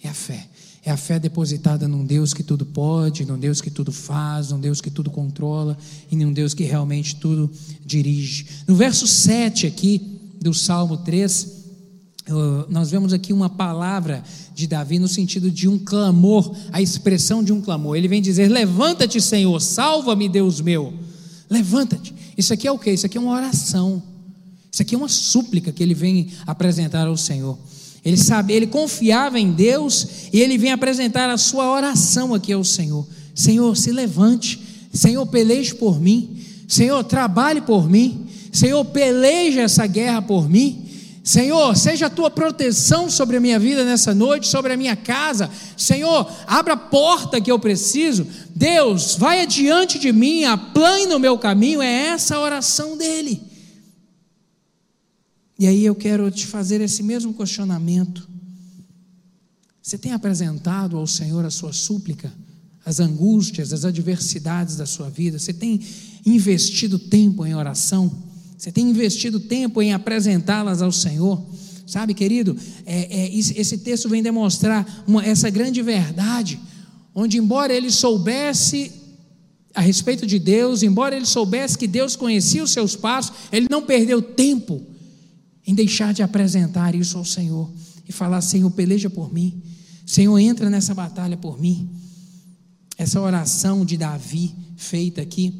É 0.00 0.08
a 0.08 0.14
fé. 0.14 0.48
É 0.84 0.92
a 0.92 0.96
fé 0.96 1.18
depositada 1.18 1.88
num 1.88 2.06
Deus 2.06 2.32
que 2.32 2.44
tudo 2.44 2.64
pode, 2.64 3.24
num 3.24 3.36
Deus 3.36 3.60
que 3.60 3.70
tudo 3.70 3.90
faz, 3.90 4.50
num 4.50 4.60
Deus 4.60 4.80
que 4.80 4.88
tudo 4.88 5.10
controla 5.10 5.76
e 6.08 6.14
num 6.14 6.32
Deus 6.32 6.54
que 6.54 6.62
realmente 6.62 7.16
tudo 7.16 7.50
dirige. 7.84 8.46
No 8.68 8.76
verso 8.76 9.04
7 9.04 9.66
aqui 9.66 10.20
do 10.40 10.54
Salmo 10.54 10.98
3, 10.98 11.55
nós 12.68 12.90
vemos 12.90 13.12
aqui 13.12 13.32
uma 13.32 13.48
palavra 13.48 14.22
de 14.54 14.66
Davi 14.66 14.98
no 14.98 15.06
sentido 15.06 15.50
de 15.50 15.68
um 15.68 15.78
clamor, 15.78 16.54
a 16.72 16.82
expressão 16.82 17.42
de 17.42 17.52
um 17.52 17.60
clamor. 17.60 17.96
Ele 17.96 18.08
vem 18.08 18.20
dizer: 18.20 18.48
Levanta-te, 18.48 19.20
Senhor, 19.20 19.60
salva-me, 19.60 20.28
Deus 20.28 20.60
meu. 20.60 20.92
Levanta-te. 21.48 22.12
Isso 22.36 22.52
aqui 22.52 22.66
é 22.66 22.72
o 22.72 22.78
que? 22.78 22.90
Isso 22.90 23.06
aqui 23.06 23.16
é 23.16 23.20
uma 23.20 23.32
oração. 23.32 24.02
Isso 24.70 24.82
aqui 24.82 24.94
é 24.94 24.98
uma 24.98 25.08
súplica 25.08 25.70
que 25.70 25.82
ele 25.82 25.94
vem 25.94 26.28
apresentar 26.46 27.06
ao 27.06 27.16
Senhor. 27.16 27.56
Ele 28.04 28.16
sabe, 28.16 28.52
ele 28.52 28.66
confiava 28.66 29.38
em 29.38 29.52
Deus 29.52 30.06
e 30.32 30.40
ele 30.40 30.58
vem 30.58 30.72
apresentar 30.72 31.30
a 31.30 31.38
sua 31.38 31.70
oração 31.70 32.34
aqui 32.34 32.52
ao 32.52 32.62
Senhor. 32.62 33.06
Senhor, 33.34 33.76
se 33.76 33.90
levante. 33.90 34.60
Senhor, 34.92 35.24
peleje 35.26 35.74
por 35.74 36.00
mim. 36.00 36.38
Senhor, 36.68 37.02
trabalhe 37.04 37.60
por 37.60 37.88
mim. 37.88 38.26
Senhor, 38.52 38.84
peleje 38.84 39.58
essa 39.58 39.86
guerra 39.86 40.22
por 40.22 40.48
mim. 40.48 40.85
Senhor, 41.26 41.76
seja 41.76 42.06
a 42.06 42.10
tua 42.10 42.30
proteção 42.30 43.10
sobre 43.10 43.36
a 43.36 43.40
minha 43.40 43.58
vida 43.58 43.84
nessa 43.84 44.14
noite, 44.14 44.46
sobre 44.46 44.72
a 44.72 44.76
minha 44.76 44.94
casa. 44.94 45.50
Senhor, 45.76 46.32
abra 46.46 46.74
a 46.74 46.76
porta 46.76 47.40
que 47.40 47.50
eu 47.50 47.58
preciso. 47.58 48.24
Deus, 48.54 49.16
vai 49.16 49.40
adiante 49.40 49.98
de 49.98 50.12
mim, 50.12 50.44
aplane 50.44 51.06
no 51.06 51.18
meu 51.18 51.36
caminho. 51.36 51.82
É 51.82 52.10
essa 52.10 52.36
a 52.36 52.40
oração 52.40 52.96
dele. 52.96 53.42
E 55.58 55.66
aí 55.66 55.84
eu 55.84 55.96
quero 55.96 56.30
te 56.30 56.46
fazer 56.46 56.80
esse 56.80 57.02
mesmo 57.02 57.34
questionamento. 57.34 58.28
Você 59.82 59.98
tem 59.98 60.12
apresentado 60.12 60.96
ao 60.96 61.08
Senhor 61.08 61.44
a 61.44 61.50
sua 61.50 61.72
súplica, 61.72 62.32
as 62.84 63.00
angústias, 63.00 63.72
as 63.72 63.84
adversidades 63.84 64.76
da 64.76 64.86
sua 64.86 65.10
vida? 65.10 65.40
Você 65.40 65.52
tem 65.52 65.84
investido 66.24 67.00
tempo 67.00 67.44
em 67.44 67.56
oração? 67.56 68.25
Você 68.56 68.72
tem 68.72 68.88
investido 68.88 69.38
tempo 69.38 69.82
em 69.82 69.92
apresentá-las 69.92 70.80
ao 70.80 70.90
Senhor? 70.90 71.44
Sabe, 71.86 72.14
querido, 72.14 72.56
é, 72.84 73.26
é, 73.26 73.34
esse 73.34 73.78
texto 73.78 74.08
vem 74.08 74.22
demonstrar 74.22 75.04
uma, 75.06 75.24
essa 75.24 75.48
grande 75.48 75.82
verdade, 75.82 76.58
onde, 77.14 77.38
embora 77.38 77.72
ele 77.72 77.92
soubesse 77.92 78.90
a 79.72 79.80
respeito 79.80 80.26
de 80.26 80.38
Deus, 80.38 80.82
embora 80.82 81.14
ele 81.14 81.26
soubesse 81.26 81.78
que 81.78 81.86
Deus 81.86 82.16
conhecia 82.16 82.64
os 82.64 82.70
seus 82.72 82.96
passos, 82.96 83.36
ele 83.52 83.66
não 83.70 83.82
perdeu 83.82 84.20
tempo 84.20 84.82
em 85.66 85.74
deixar 85.74 86.14
de 86.14 86.22
apresentar 86.22 86.94
isso 86.94 87.18
ao 87.18 87.24
Senhor 87.24 87.70
e 88.08 88.12
falar: 88.12 88.40
Senhor, 88.40 88.70
peleja 88.70 89.10
por 89.10 89.32
mim, 89.32 89.62
Senhor, 90.04 90.38
entra 90.38 90.70
nessa 90.70 90.94
batalha 90.94 91.36
por 91.36 91.60
mim. 91.60 91.90
Essa 92.96 93.20
oração 93.20 93.84
de 93.84 93.96
Davi 93.96 94.54
feita 94.76 95.20
aqui 95.20 95.52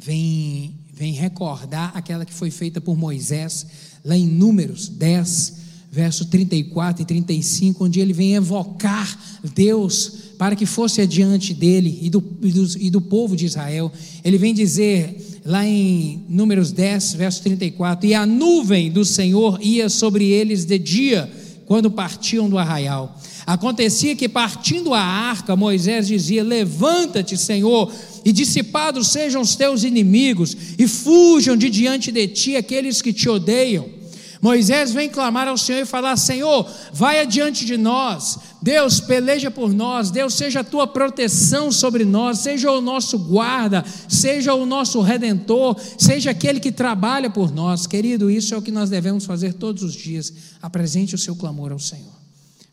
vem 0.00 0.83
vem 0.94 1.12
recordar 1.12 1.90
aquela 1.94 2.24
que 2.24 2.32
foi 2.32 2.50
feita 2.50 2.80
por 2.80 2.96
Moisés, 2.96 3.66
lá 4.04 4.16
em 4.16 4.26
Números 4.26 4.88
10, 4.88 5.64
verso 5.90 6.26
34 6.26 7.02
e 7.02 7.04
35, 7.04 7.84
onde 7.84 8.00
ele 8.00 8.12
vem 8.12 8.34
evocar 8.34 9.18
Deus 9.54 10.12
para 10.38 10.54
que 10.54 10.66
fosse 10.66 11.00
adiante 11.00 11.52
dele 11.52 11.98
e 12.00 12.08
do, 12.08 12.22
e 12.42 12.52
do, 12.52 12.78
e 12.78 12.90
do 12.90 13.00
povo 13.00 13.34
de 13.34 13.44
Israel. 13.44 13.90
Ele 14.24 14.38
vem 14.38 14.54
dizer, 14.54 15.40
lá 15.44 15.66
em 15.66 16.24
Números 16.28 16.70
10, 16.70 17.14
verso 17.14 17.42
34, 17.42 18.08
e 18.08 18.14
a 18.14 18.24
nuvem 18.24 18.90
do 18.90 19.04
Senhor 19.04 19.58
ia 19.60 19.88
sobre 19.88 20.28
eles 20.28 20.64
de 20.64 20.78
dia, 20.78 21.30
quando 21.66 21.90
partiam 21.90 22.48
do 22.48 22.58
arraial. 22.58 23.20
Acontecia 23.46 24.14
que, 24.14 24.28
partindo 24.28 24.94
a 24.94 25.00
arca, 25.00 25.56
Moisés 25.56 26.06
dizia: 26.06 26.42
Levanta-te, 26.42 27.36
Senhor 27.36 27.92
e 28.24 28.32
dissipados 28.32 29.08
sejam 29.08 29.42
os 29.42 29.54
teus 29.54 29.84
inimigos, 29.84 30.56
e 30.78 30.88
fujam 30.88 31.56
de 31.56 31.68
diante 31.68 32.10
de 32.10 32.26
ti 32.28 32.56
aqueles 32.56 33.02
que 33.02 33.12
te 33.12 33.28
odeiam. 33.28 34.04
Moisés 34.44 34.92
vem 34.92 35.08
clamar 35.08 35.48
ao 35.48 35.56
Senhor 35.56 35.80
e 35.80 35.86
falar: 35.86 36.16
Senhor, 36.16 36.70
vai 36.92 37.18
adiante 37.18 37.64
de 37.64 37.78
nós, 37.78 38.38
Deus, 38.60 39.00
peleja 39.00 39.50
por 39.50 39.72
nós, 39.72 40.10
Deus, 40.10 40.34
seja 40.34 40.60
a 40.60 40.64
tua 40.64 40.86
proteção 40.86 41.72
sobre 41.72 42.04
nós, 42.04 42.40
seja 42.40 42.70
o 42.70 42.80
nosso 42.82 43.18
guarda, 43.18 43.82
seja 44.06 44.52
o 44.52 44.66
nosso 44.66 45.00
redentor, 45.00 45.80
seja 45.96 46.30
aquele 46.30 46.60
que 46.60 46.70
trabalha 46.70 47.30
por 47.30 47.50
nós. 47.50 47.86
Querido, 47.86 48.30
isso 48.30 48.54
é 48.54 48.58
o 48.58 48.62
que 48.62 48.70
nós 48.70 48.90
devemos 48.90 49.24
fazer 49.24 49.54
todos 49.54 49.82
os 49.82 49.94
dias. 49.94 50.30
Apresente 50.60 51.14
o 51.14 51.18
seu 51.18 51.34
clamor 51.34 51.72
ao 51.72 51.78
Senhor 51.78 52.23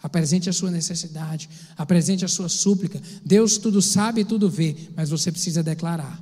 apresente 0.01 0.49
a 0.49 0.53
sua 0.53 0.71
necessidade, 0.71 1.49
apresente 1.77 2.25
a 2.25 2.27
sua 2.27 2.49
súplica. 2.49 2.99
Deus 3.23 3.57
tudo 3.57 3.81
sabe 3.81 4.21
e 4.21 4.25
tudo 4.25 4.49
vê, 4.49 4.75
mas 4.95 5.09
você 5.09 5.31
precisa 5.31 5.61
declarar. 5.61 6.19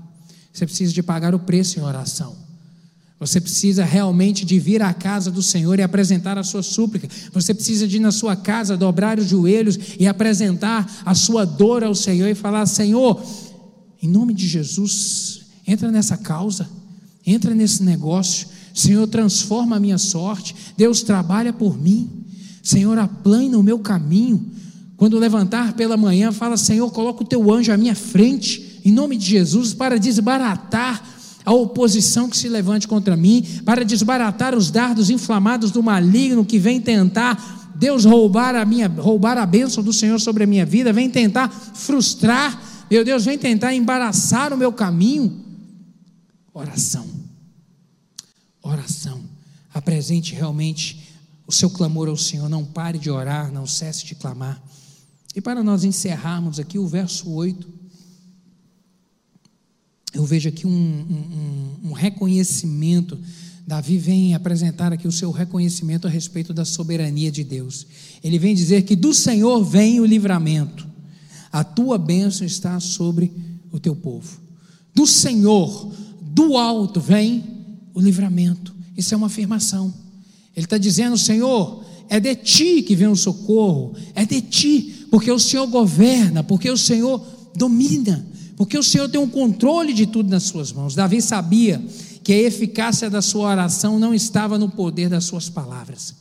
Você 0.51 0.65
precisa 0.65 0.93
de 0.93 1.01
pagar 1.01 1.33
o 1.33 1.39
preço 1.39 1.79
em 1.79 1.83
oração. 1.83 2.35
Você 3.19 3.41
precisa 3.41 3.83
realmente 3.83 4.45
de 4.45 4.57
vir 4.59 4.81
à 4.81 4.93
casa 4.93 5.29
do 5.29 5.43
Senhor 5.43 5.77
e 5.77 5.81
apresentar 5.81 6.37
a 6.37 6.43
sua 6.43 6.63
súplica. 6.63 7.07
Você 7.33 7.53
precisa 7.53 7.85
de 7.85 7.97
ir 7.97 7.99
na 7.99 8.11
sua 8.11 8.35
casa, 8.35 8.77
dobrar 8.77 9.19
os 9.19 9.27
joelhos 9.27 9.77
e 9.99 10.07
apresentar 10.07 10.89
a 11.05 11.13
sua 11.13 11.45
dor 11.45 11.83
ao 11.83 11.93
Senhor 11.93 12.29
e 12.29 12.35
falar: 12.35 12.65
Senhor, 12.65 13.21
em 14.01 14.07
nome 14.07 14.33
de 14.33 14.47
Jesus, 14.47 15.41
entra 15.67 15.91
nessa 15.91 16.15
causa, 16.15 16.69
entra 17.25 17.53
nesse 17.53 17.83
negócio. 17.83 18.47
Senhor, 18.73 19.05
transforma 19.07 19.75
a 19.75 19.79
minha 19.79 19.97
sorte. 19.97 20.55
Deus 20.77 21.01
trabalha 21.03 21.51
por 21.51 21.77
mim. 21.77 22.18
Senhor, 22.61 22.97
aplane 22.97 23.55
o 23.55 23.63
meu 23.63 23.79
caminho. 23.79 24.45
Quando 24.97 25.17
levantar 25.17 25.73
pela 25.73 25.95
manhã, 25.95 26.31
fala: 26.31 26.57
Senhor, 26.57 26.91
coloca 26.91 27.23
o 27.23 27.27
teu 27.27 27.51
anjo 27.51 27.71
à 27.71 27.77
minha 27.77 27.95
frente, 27.95 28.81
em 28.83 28.91
nome 28.91 29.15
de 29.15 29.25
Jesus, 29.25 29.73
para 29.73 29.97
desbaratar 29.97 31.03
a 31.45 31.53
oposição 31.53 32.29
que 32.29 32.37
se 32.37 32.49
levante 32.49 32.87
contra 32.87 33.15
mim, 33.15 33.45
para 33.65 33.83
desbaratar 33.83 34.53
os 34.53 34.69
dardos 34.69 35.09
inflamados 35.09 35.71
do 35.71 35.81
maligno 35.81 36.45
que 36.45 36.59
vem 36.59 36.79
tentar 36.81 37.59
Deus 37.79 38.03
roubar 38.03 38.55
a 38.55 38.65
minha, 38.65 38.89
roubar 38.89 39.37
a 39.37 39.45
bênção 39.45 39.81
do 39.81 39.93
Senhor 39.93 40.19
sobre 40.19 40.43
a 40.43 40.47
minha 40.47 40.65
vida, 40.65 40.91
vem 40.91 41.09
tentar 41.09 41.49
frustrar, 41.49 42.61
meu 42.91 43.05
Deus, 43.05 43.23
vem 43.23 43.37
tentar 43.37 43.73
embaraçar 43.73 44.51
o 44.51 44.57
meu 44.57 44.73
caminho. 44.73 45.45
Oração. 46.53 47.07
Oração. 48.61 49.21
Apresente 49.73 50.35
realmente 50.35 51.08
o 51.49 51.51
seu 51.51 51.67
clamor 51.67 52.07
ao 52.07 52.15
Senhor, 52.15 52.47
não 52.47 52.63
pare 52.63 52.99
de 52.99 53.09
orar, 53.09 53.51
não 53.51 53.65
cesse 53.65 54.05
de 54.05 54.13
clamar. 54.13 54.61
E 55.35 55.41
para 55.41 55.63
nós 55.63 55.83
encerrarmos 55.83 56.59
aqui 56.59 56.77
o 56.77 56.85
verso 56.85 57.27
8, 57.31 57.67
eu 60.13 60.23
vejo 60.25 60.47
aqui 60.47 60.67
um, 60.67 60.69
um, 60.69 61.89
um 61.89 61.91
reconhecimento 61.91 63.17
Davi 63.65 63.99
vem 63.99 64.33
apresentar 64.33 64.91
aqui 64.91 65.07
o 65.07 65.11
seu 65.11 65.29
reconhecimento 65.29 66.07
a 66.07 66.09
respeito 66.09 66.51
da 66.55 66.65
soberania 66.65 67.31
de 67.31 67.43
Deus. 67.43 67.85
Ele 68.23 68.39
vem 68.39 68.55
dizer 68.55 68.81
que 68.81 68.95
do 68.95 69.13
Senhor 69.13 69.63
vem 69.63 69.99
o 69.99 70.05
livramento, 70.05 70.87
a 71.51 71.63
tua 71.63 71.95
bênção 71.99 72.47
está 72.47 72.79
sobre 72.79 73.31
o 73.71 73.79
teu 73.79 73.95
povo. 73.95 74.39
Do 74.95 75.05
Senhor, 75.05 75.91
do 76.19 76.57
alto, 76.57 76.99
vem 76.99 77.43
o 77.93 77.99
livramento. 77.99 78.75
Isso 78.97 79.13
é 79.13 79.17
uma 79.17 79.27
afirmação. 79.27 79.93
Ele 80.59 80.65
está 80.65 80.77
dizendo: 80.77 81.17
Senhor, 81.17 81.85
é 82.09 82.19
de 82.19 82.35
ti 82.35 82.81
que 82.81 82.93
vem 82.93 83.07
o 83.07 83.15
socorro, 83.15 83.95
é 84.13 84.25
de 84.25 84.41
ti, 84.41 85.07
porque 85.09 85.31
o 85.31 85.39
Senhor 85.39 85.65
governa, 85.67 86.43
porque 86.43 86.69
o 86.69 86.77
Senhor 86.77 87.25
domina, 87.55 88.27
porque 88.57 88.77
o 88.77 88.83
Senhor 88.83 89.07
tem 89.07 89.21
um 89.21 89.29
controle 89.29 89.93
de 89.93 90.05
tudo 90.05 90.29
nas 90.29 90.43
suas 90.43 90.73
mãos. 90.73 90.95
Davi 90.95 91.21
sabia 91.21 91.81
que 92.21 92.33
a 92.33 92.37
eficácia 92.37 93.09
da 93.09 93.21
sua 93.21 93.49
oração 93.49 93.97
não 93.97 94.13
estava 94.13 94.57
no 94.57 94.69
poder 94.69 95.07
das 95.07 95.23
suas 95.23 95.47
palavras, 95.49 96.13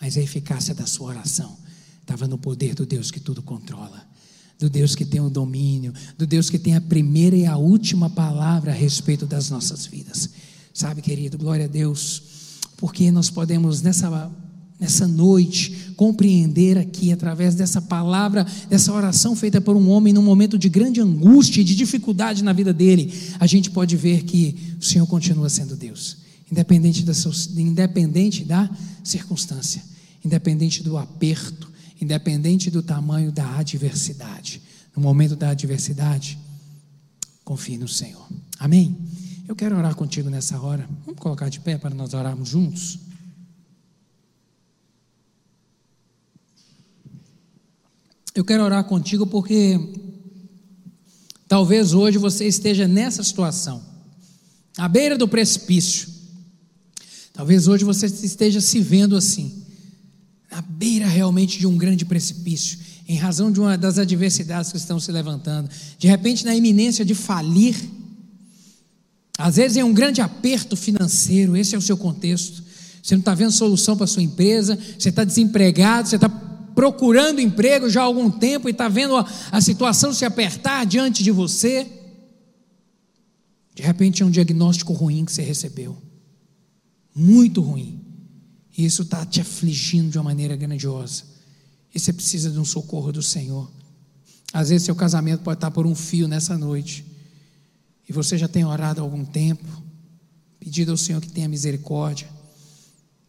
mas 0.00 0.16
a 0.16 0.20
eficácia 0.20 0.74
da 0.74 0.84
sua 0.84 1.10
oração 1.10 1.56
estava 2.00 2.26
no 2.26 2.36
poder 2.36 2.74
do 2.74 2.84
Deus 2.84 3.12
que 3.12 3.20
tudo 3.20 3.40
controla, 3.40 4.04
do 4.58 4.68
Deus 4.68 4.96
que 4.96 5.04
tem 5.04 5.20
o 5.20 5.30
domínio, 5.30 5.94
do 6.18 6.26
Deus 6.26 6.50
que 6.50 6.58
tem 6.58 6.74
a 6.74 6.80
primeira 6.80 7.36
e 7.36 7.46
a 7.46 7.56
última 7.56 8.10
palavra 8.10 8.72
a 8.72 8.74
respeito 8.74 9.26
das 9.26 9.48
nossas 9.48 9.86
vidas. 9.86 10.28
Sabe, 10.74 11.02
querido, 11.02 11.38
glória 11.38 11.66
a 11.66 11.68
Deus, 11.68 12.31
porque 12.82 13.12
nós 13.12 13.30
podemos 13.30 13.80
nessa 13.80 14.28
nessa 14.80 15.06
noite, 15.06 15.92
compreender 15.94 16.76
aqui, 16.76 17.12
através 17.12 17.54
dessa 17.54 17.80
palavra, 17.80 18.44
dessa 18.68 18.92
oração 18.92 19.36
feita 19.36 19.60
por 19.60 19.76
um 19.76 19.88
homem 19.88 20.12
num 20.12 20.20
momento 20.20 20.58
de 20.58 20.68
grande 20.68 21.00
angústia 21.00 21.60
e 21.60 21.64
de 21.64 21.76
dificuldade 21.76 22.42
na 22.42 22.52
vida 22.52 22.72
dele, 22.72 23.14
a 23.38 23.46
gente 23.46 23.70
pode 23.70 23.96
ver 23.96 24.24
que 24.24 24.74
o 24.80 24.84
Senhor 24.84 25.06
continua 25.06 25.48
sendo 25.48 25.76
Deus, 25.76 26.16
independente 26.50 27.04
da, 27.04 27.12
independente 27.56 28.44
da 28.44 28.68
circunstância, 29.04 29.80
independente 30.24 30.82
do 30.82 30.98
aperto, 30.98 31.70
independente 32.00 32.68
do 32.68 32.82
tamanho 32.82 33.30
da 33.30 33.58
adversidade. 33.58 34.60
No 34.96 35.00
momento 35.00 35.36
da 35.36 35.50
adversidade, 35.50 36.36
confie 37.44 37.78
no 37.78 37.86
Senhor. 37.86 38.28
Amém? 38.58 38.96
Eu 39.48 39.56
quero 39.56 39.76
orar 39.76 39.94
contigo 39.94 40.30
nessa 40.30 40.60
hora. 40.60 40.88
Vamos 41.04 41.20
colocar 41.20 41.48
de 41.48 41.58
pé 41.60 41.76
para 41.76 41.94
nós 41.94 42.14
orarmos 42.14 42.48
juntos? 42.48 42.98
Eu 48.34 48.44
quero 48.44 48.64
orar 48.64 48.84
contigo 48.84 49.26
porque 49.26 49.78
talvez 51.46 51.92
hoje 51.92 52.16
você 52.16 52.46
esteja 52.46 52.88
nessa 52.88 53.22
situação, 53.22 53.82
à 54.78 54.88
beira 54.88 55.18
do 55.18 55.28
precipício. 55.28 56.08
Talvez 57.32 57.68
hoje 57.68 57.84
você 57.84 58.06
esteja 58.06 58.60
se 58.60 58.80
vendo 58.80 59.16
assim, 59.16 59.64
à 60.50 60.62
beira 60.62 61.06
realmente 61.06 61.58
de 61.58 61.66
um 61.66 61.76
grande 61.76 62.06
precipício, 62.06 62.78
em 63.06 63.16
razão 63.16 63.52
de 63.52 63.60
uma 63.60 63.76
das 63.76 63.98
adversidades 63.98 64.70
que 64.70 64.78
estão 64.78 64.98
se 64.98 65.12
levantando, 65.12 65.68
de 65.98 66.06
repente 66.06 66.44
na 66.44 66.54
iminência 66.54 67.04
de 67.04 67.14
falir, 67.14 67.76
às 69.42 69.56
vezes 69.56 69.76
em 69.76 69.82
um 69.82 69.92
grande 69.92 70.20
aperto 70.20 70.76
financeiro, 70.76 71.56
esse 71.56 71.74
é 71.74 71.78
o 71.78 71.82
seu 71.82 71.96
contexto. 71.96 72.62
Você 73.02 73.16
não 73.16 73.20
está 73.20 73.34
vendo 73.34 73.50
solução 73.50 73.96
para 73.96 74.04
a 74.04 74.06
sua 74.06 74.22
empresa, 74.22 74.78
você 74.96 75.08
está 75.08 75.24
desempregado, 75.24 76.08
você 76.08 76.14
está 76.14 76.28
procurando 76.28 77.40
emprego 77.40 77.90
já 77.90 78.02
há 78.02 78.04
algum 78.04 78.30
tempo 78.30 78.68
e 78.68 78.70
está 78.70 78.88
vendo 78.88 79.16
a, 79.16 79.28
a 79.50 79.60
situação 79.60 80.14
se 80.14 80.24
apertar 80.24 80.86
diante 80.86 81.24
de 81.24 81.32
você. 81.32 81.90
De 83.74 83.82
repente 83.82 84.22
é 84.22 84.26
um 84.26 84.30
diagnóstico 84.30 84.92
ruim 84.92 85.24
que 85.24 85.32
você 85.32 85.42
recebeu, 85.42 85.96
muito 87.12 87.60
ruim, 87.60 88.00
e 88.78 88.84
isso 88.84 89.02
está 89.02 89.26
te 89.26 89.40
afligindo 89.40 90.08
de 90.08 90.18
uma 90.18 90.24
maneira 90.24 90.54
grandiosa, 90.54 91.24
e 91.92 91.98
você 91.98 92.12
precisa 92.12 92.48
de 92.48 92.60
um 92.60 92.64
socorro 92.64 93.10
do 93.10 93.22
Senhor. 93.22 93.68
Às 94.52 94.68
vezes 94.68 94.84
seu 94.84 94.94
casamento 94.94 95.42
pode 95.42 95.56
estar 95.56 95.72
por 95.72 95.84
um 95.84 95.96
fio 95.96 96.28
nessa 96.28 96.56
noite, 96.56 97.11
e 98.08 98.12
você 98.12 98.36
já 98.36 98.48
tem 98.48 98.64
orado 98.64 99.00
há 99.00 99.04
algum 99.04 99.24
tempo, 99.24 99.66
pedido 100.58 100.90
ao 100.90 100.96
Senhor 100.96 101.20
que 101.20 101.30
tenha 101.30 101.48
misericórdia. 101.48 102.28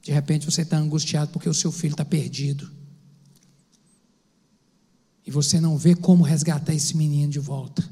De 0.02 0.12
repente 0.12 0.46
você 0.46 0.62
está 0.62 0.78
angustiado 0.78 1.32
porque 1.32 1.48
o 1.48 1.54
seu 1.54 1.72
filho 1.72 1.94
está 1.94 2.06
perdido 2.06 2.70
e 5.26 5.32
você 5.32 5.60
não 5.60 5.78
vê 5.78 5.96
como 5.96 6.24
resgatar 6.24 6.74
esse 6.74 6.96
menino 6.96 7.32
de 7.32 7.40
volta. 7.40 7.88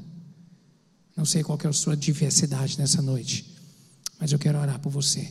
Não 1.16 1.24
sei 1.24 1.42
qual 1.42 1.58
é 1.62 1.68
a 1.68 1.72
sua 1.72 1.96
diversidade 1.96 2.78
nessa 2.78 3.00
noite, 3.00 3.54
mas 4.18 4.32
eu 4.32 4.38
quero 4.38 4.58
orar 4.58 4.78
por 4.78 4.90
você, 4.90 5.30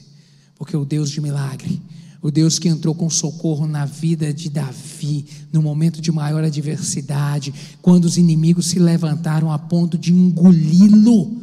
porque 0.56 0.76
o 0.76 0.86
Deus 0.86 1.10
de 1.10 1.22
milagre, 1.22 1.82
o 2.22 2.30
Deus 2.30 2.60
que 2.60 2.70
entrou 2.70 2.94
com 2.94 3.10
socorro 3.10 3.66
na 3.66 3.86
vida 3.86 4.34
de 4.34 4.50
Davi, 4.50 5.26
no 5.52 5.62
momento 5.62 6.00
de 6.00 6.12
maior 6.12 6.44
adversidade, 6.44 7.54
quando 7.82 8.06
os 8.06 8.18
inimigos 8.18 8.68
se 8.68 8.78
levantaram 8.78 9.52
a 9.52 9.58
ponto 9.58 9.98
de 9.98 10.14
engoli-lo, 10.14 11.42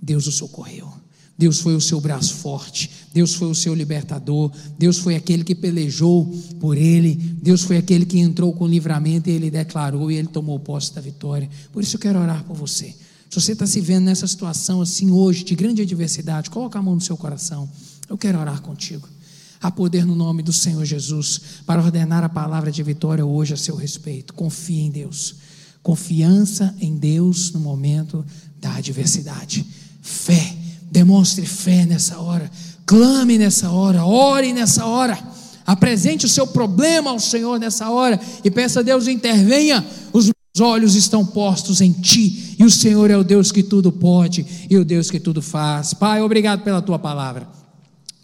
Deus 0.00 0.26
o 0.26 0.32
socorreu. 0.32 0.88
Deus 1.36 1.60
foi 1.60 1.76
o 1.76 1.80
seu 1.80 2.00
braço 2.00 2.34
forte, 2.34 2.90
Deus 3.14 3.34
foi 3.34 3.48
o 3.48 3.54
seu 3.54 3.72
libertador, 3.72 4.50
Deus 4.76 4.98
foi 4.98 5.14
aquele 5.14 5.44
que 5.44 5.54
pelejou 5.54 6.26
por 6.58 6.76
ele, 6.76 7.14
Deus 7.14 7.62
foi 7.62 7.76
aquele 7.76 8.04
que 8.04 8.18
entrou 8.18 8.52
com 8.52 8.66
livramento 8.66 9.30
e 9.30 9.34
ele 9.34 9.48
declarou 9.48 10.10
e 10.10 10.16
ele 10.16 10.26
tomou 10.26 10.58
posse 10.58 10.92
da 10.92 11.00
vitória. 11.00 11.48
Por 11.72 11.80
isso 11.80 11.94
eu 11.94 12.00
quero 12.00 12.18
orar 12.18 12.42
por 12.42 12.56
você. 12.56 12.92
Se 13.30 13.40
você 13.40 13.52
está 13.52 13.66
se 13.66 13.80
vendo 13.80 14.06
nessa 14.06 14.26
situação 14.26 14.80
assim 14.80 15.12
hoje, 15.12 15.44
de 15.44 15.54
grande 15.54 15.82
adversidade, 15.82 16.50
coloca 16.50 16.76
a 16.78 16.82
mão 16.82 16.96
no 16.96 17.00
seu 17.00 17.16
coração. 17.16 17.68
Eu 18.08 18.18
quero 18.18 18.40
orar 18.40 18.60
contigo. 18.60 19.06
Há 19.60 19.70
poder 19.70 20.04
no 20.04 20.14
nome 20.14 20.42
do 20.42 20.52
Senhor 20.52 20.84
Jesus 20.84 21.40
para 21.66 21.82
ordenar 21.82 22.24
a 22.24 22.28
palavra 22.28 22.70
de 22.70 22.82
vitória 22.82 23.24
hoje 23.24 23.54
a 23.54 23.56
seu 23.56 23.76
respeito. 23.76 24.34
Confie 24.34 24.80
em 24.80 24.90
Deus. 24.90 25.36
Confiança 25.82 26.74
em 26.80 26.96
Deus 26.96 27.52
no 27.52 27.60
momento 27.60 28.24
da 28.60 28.74
adversidade. 28.74 29.66
Fé 30.02 30.58
Demonstre 30.90 31.44
fé 31.44 31.84
nessa 31.84 32.18
hora, 32.18 32.50
clame 32.86 33.36
nessa 33.36 33.70
hora, 33.70 34.04
ore 34.04 34.52
nessa 34.54 34.86
hora, 34.86 35.18
apresente 35.66 36.24
o 36.24 36.28
seu 36.28 36.46
problema 36.46 37.10
ao 37.10 37.20
Senhor 37.20 37.58
nessa 37.60 37.90
hora 37.90 38.18
e 38.42 38.50
peça 38.50 38.80
a 38.80 38.82
Deus 38.82 39.06
intervenha. 39.06 39.86
Os 40.12 40.24
meus 40.24 40.66
olhos 40.66 40.94
estão 40.94 41.26
postos 41.26 41.82
em 41.82 41.92
Ti 41.92 42.56
e 42.58 42.64
o 42.64 42.70
Senhor 42.70 43.10
é 43.10 43.16
o 43.18 43.24
Deus 43.24 43.52
que 43.52 43.62
tudo 43.62 43.92
pode 43.92 44.46
e 44.70 44.78
o 44.78 44.84
Deus 44.84 45.10
que 45.10 45.20
tudo 45.20 45.42
faz. 45.42 45.92
Pai, 45.92 46.22
obrigado 46.22 46.62
pela 46.62 46.80
Tua 46.80 46.98
palavra. 46.98 47.46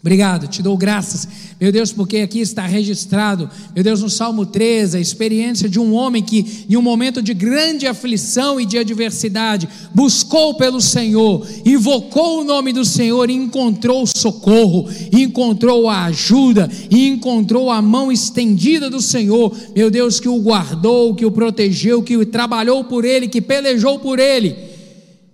Obrigado, 0.05 0.47
te 0.47 0.61
dou 0.61 0.77
graças, 0.77 1.27
meu 1.59 1.71
Deus, 1.71 1.91
porque 1.91 2.17
aqui 2.17 2.39
está 2.39 2.63
registrado, 2.67 3.49
meu 3.73 3.83
Deus, 3.83 4.03
no 4.03 4.09
Salmo 4.09 4.45
13, 4.45 4.97
a 4.97 5.01
experiência 5.01 5.67
de 5.67 5.79
um 5.79 5.95
homem 5.95 6.21
que, 6.21 6.67
em 6.69 6.77
um 6.77 6.81
momento 6.83 7.23
de 7.23 7.33
grande 7.33 7.87
aflição 7.87 8.61
e 8.61 8.67
de 8.67 8.77
adversidade, 8.77 9.67
buscou 9.95 10.53
pelo 10.53 10.79
Senhor, 10.79 11.47
invocou 11.65 12.41
o 12.41 12.43
nome 12.43 12.71
do 12.71 12.85
Senhor 12.85 13.31
e 13.31 13.33
encontrou 13.33 14.05
socorro, 14.05 14.87
encontrou 15.11 15.89
a 15.89 16.03
ajuda, 16.05 16.69
e 16.91 17.07
encontrou 17.07 17.71
a 17.71 17.81
mão 17.81 18.11
estendida 18.11 18.91
do 18.91 19.01
Senhor, 19.01 19.57
meu 19.75 19.89
Deus, 19.89 20.19
que 20.19 20.29
o 20.29 20.39
guardou, 20.39 21.15
que 21.15 21.25
o 21.25 21.31
protegeu, 21.31 22.03
que 22.03 22.15
o 22.15 22.27
trabalhou 22.27 22.83
por 22.83 23.05
ele, 23.05 23.27
que 23.27 23.41
pelejou 23.41 23.97
por 23.97 24.19
ele. 24.19 24.55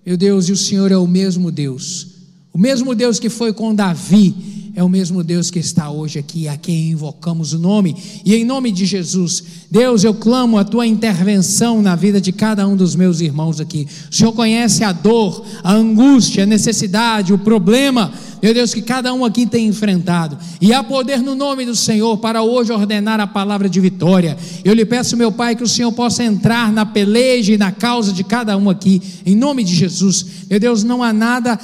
Meu 0.05 0.15
Deus, 0.15 0.47
e 0.47 0.53
o 0.53 0.57
Senhor 0.57 0.93
é 0.93 0.97
o 0.97 1.05
mesmo 1.05 1.51
Deus, 1.51 2.11
o 2.53 2.57
mesmo 2.57 2.93
Deus 2.93 3.19
que 3.19 3.29
foi 3.29 3.53
com 3.53 3.73
Davi 3.73 4.51
é 4.73 4.81
o 4.83 4.89
mesmo 4.89 5.23
Deus 5.23 5.51
que 5.51 5.59
está 5.59 5.89
hoje 5.89 6.17
aqui, 6.17 6.47
a 6.47 6.55
quem 6.55 6.91
invocamos 6.91 7.51
o 7.51 7.59
nome. 7.59 7.95
E 8.23 8.33
em 8.35 8.45
nome 8.45 8.71
de 8.71 8.85
Jesus, 8.85 9.43
Deus, 9.69 10.03
eu 10.03 10.13
clamo 10.13 10.57
a 10.57 10.63
tua 10.63 10.87
intervenção 10.87 11.81
na 11.81 11.95
vida 11.95 12.21
de 12.21 12.31
cada 12.31 12.65
um 12.65 12.75
dos 12.75 12.95
meus 12.95 13.19
irmãos 13.19 13.59
aqui. 13.59 13.85
O 14.09 14.15
Senhor 14.15 14.31
conhece 14.31 14.83
a 14.83 14.93
dor, 14.93 15.45
a 15.61 15.73
angústia, 15.73 16.43
a 16.43 16.47
necessidade, 16.47 17.33
o 17.33 17.37
problema, 17.37 18.13
meu 18.41 18.53
Deus, 18.53 18.73
que 18.73 18.81
cada 18.81 19.13
um 19.13 19.25
aqui 19.25 19.45
tem 19.45 19.67
enfrentado. 19.67 20.37
E 20.61 20.73
há 20.73 20.81
poder 20.81 21.21
no 21.21 21.35
nome 21.35 21.65
do 21.65 21.75
Senhor 21.75 22.17
para 22.17 22.41
hoje 22.41 22.71
ordenar 22.71 23.19
a 23.19 23.27
palavra 23.27 23.69
de 23.69 23.79
vitória. 23.79 24.37
Eu 24.63 24.73
lhe 24.73 24.85
peço, 24.85 25.17
meu 25.17 25.33
Pai, 25.33 25.55
que 25.55 25.63
o 25.63 25.67
Senhor 25.67 25.91
possa 25.91 26.23
entrar 26.23 26.71
na 26.71 26.85
peleja 26.85 27.53
e 27.53 27.57
na 27.57 27.73
causa 27.73 28.13
de 28.13 28.23
cada 28.23 28.55
um 28.57 28.69
aqui, 28.69 29.01
em 29.25 29.35
nome 29.35 29.65
de 29.65 29.75
Jesus. 29.75 30.25
Meu 30.49 30.59
Deus, 30.59 30.83
não 30.83 31.03
há 31.03 31.11
nada 31.11 31.59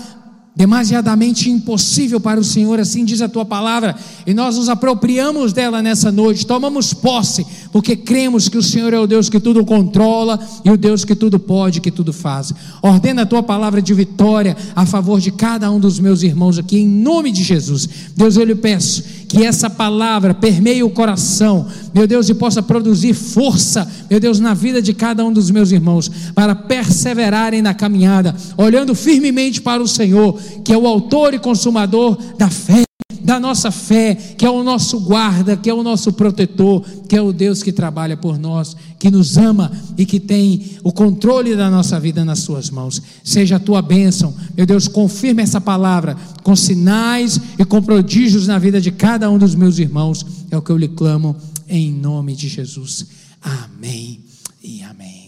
demasiadamente 0.57 1.51
impossível 1.51 2.19
para 2.19 2.39
o 2.39 2.43
Senhor, 2.43 2.79
assim 2.79 3.05
diz 3.05 3.21
a 3.21 3.29
tua 3.29 3.45
palavra, 3.45 3.95
e 4.25 4.33
nós 4.33 4.57
nos 4.57 4.69
apropriamos 4.69 5.53
dela 5.53 5.83
nessa 5.83 6.11
noite, 6.11 6.47
tomamos 6.47 6.95
posse, 6.95 7.45
porque 7.71 7.95
cremos 7.95 8.49
que 8.49 8.57
o 8.57 8.63
Senhor 8.63 8.91
é 8.91 8.99
o 8.99 9.05
Deus 9.05 9.29
que 9.29 9.39
tudo 9.39 9.63
controla 9.63 10.39
e 10.65 10.71
o 10.71 10.75
Deus 10.75 11.05
que 11.05 11.13
tudo 11.13 11.37
pode, 11.37 11.79
que 11.79 11.91
tudo 11.91 12.11
faz. 12.11 12.51
Ordena 12.81 13.21
a 13.21 13.25
tua 13.27 13.43
palavra 13.43 13.83
de 13.83 13.93
vitória 13.93 14.57
a 14.75 14.83
favor 14.83 15.21
de 15.21 15.31
cada 15.31 15.69
um 15.69 15.79
dos 15.79 15.99
meus 15.99 16.23
irmãos 16.23 16.57
aqui, 16.57 16.79
em 16.79 16.87
nome 16.87 17.31
de 17.31 17.43
Jesus. 17.43 17.87
Deus, 18.15 18.35
eu 18.35 18.43
lhe 18.43 18.55
peço 18.55 19.03
que 19.27 19.45
essa 19.45 19.69
palavra 19.69 20.33
permeie 20.33 20.83
o 20.83 20.89
coração, 20.89 21.67
meu 21.93 22.07
Deus, 22.07 22.29
e 22.29 22.33
possa 22.33 22.63
produzir 22.63 23.13
força, 23.13 23.87
meu 24.09 24.19
Deus, 24.19 24.39
na 24.39 24.53
vida 24.53 24.81
de 24.81 24.93
cada 24.93 25.23
um 25.25 25.31
dos 25.31 25.51
meus 25.51 25.71
irmãos, 25.71 26.09
para 26.33 26.55
perseverarem 26.55 27.61
na 27.61 27.73
caminhada, 27.73 28.35
olhando 28.57 28.95
firmemente 28.95 29.61
para 29.61 29.83
o 29.83 29.87
Senhor, 29.87 30.39
que 30.63 30.73
é 30.73 30.77
o 30.77 30.87
autor 30.87 31.33
e 31.33 31.39
consumador 31.39 32.17
da 32.37 32.49
fé 32.49 32.86
da 33.27 33.41
nossa 33.41 33.71
fé, 33.71 34.15
que 34.15 34.45
é 34.45 34.49
o 34.49 34.63
nosso 34.63 35.01
guarda, 35.01 35.57
que 35.57 35.69
é 35.69 35.73
o 35.73 35.83
nosso 35.83 36.13
protetor, 36.13 36.81
que 37.09 37.13
é 37.13 37.21
o 37.21 37.33
Deus 37.33 37.61
que 37.61 37.73
trabalha 37.73 38.15
por 38.15 38.39
nós, 38.39 38.73
que 38.97 39.11
nos 39.11 39.35
ama 39.35 39.69
e 39.97 40.05
que 40.05 40.17
tem 40.17 40.77
o 40.81 40.93
controle 40.93 41.53
da 41.53 41.69
nossa 41.69 41.99
vida 41.99 42.23
nas 42.23 42.39
Suas 42.39 42.69
mãos. 42.69 43.01
Seja 43.25 43.57
a 43.57 43.59
tua 43.59 43.81
bênção, 43.81 44.33
meu 44.55 44.65
Deus, 44.65 44.87
confirme 44.87 45.43
essa 45.43 45.59
palavra 45.59 46.15
com 46.41 46.55
sinais 46.55 47.37
e 47.59 47.65
com 47.65 47.81
prodígios 47.81 48.47
na 48.47 48.57
vida 48.57 48.79
de 48.79 48.91
cada 48.91 49.29
um 49.29 49.37
dos 49.37 49.55
meus 49.55 49.77
irmãos, 49.77 50.25
é 50.49 50.55
o 50.55 50.61
que 50.61 50.71
eu 50.71 50.77
lhe 50.77 50.87
clamo 50.87 51.35
em 51.67 51.91
nome 51.91 52.33
de 52.33 52.47
Jesus. 52.47 53.07
Amém 53.41 54.21
e 54.63 54.81
amém. 54.83 55.27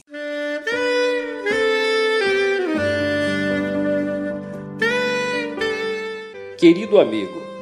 Querido 6.58 6.98
amigo, 6.98 7.39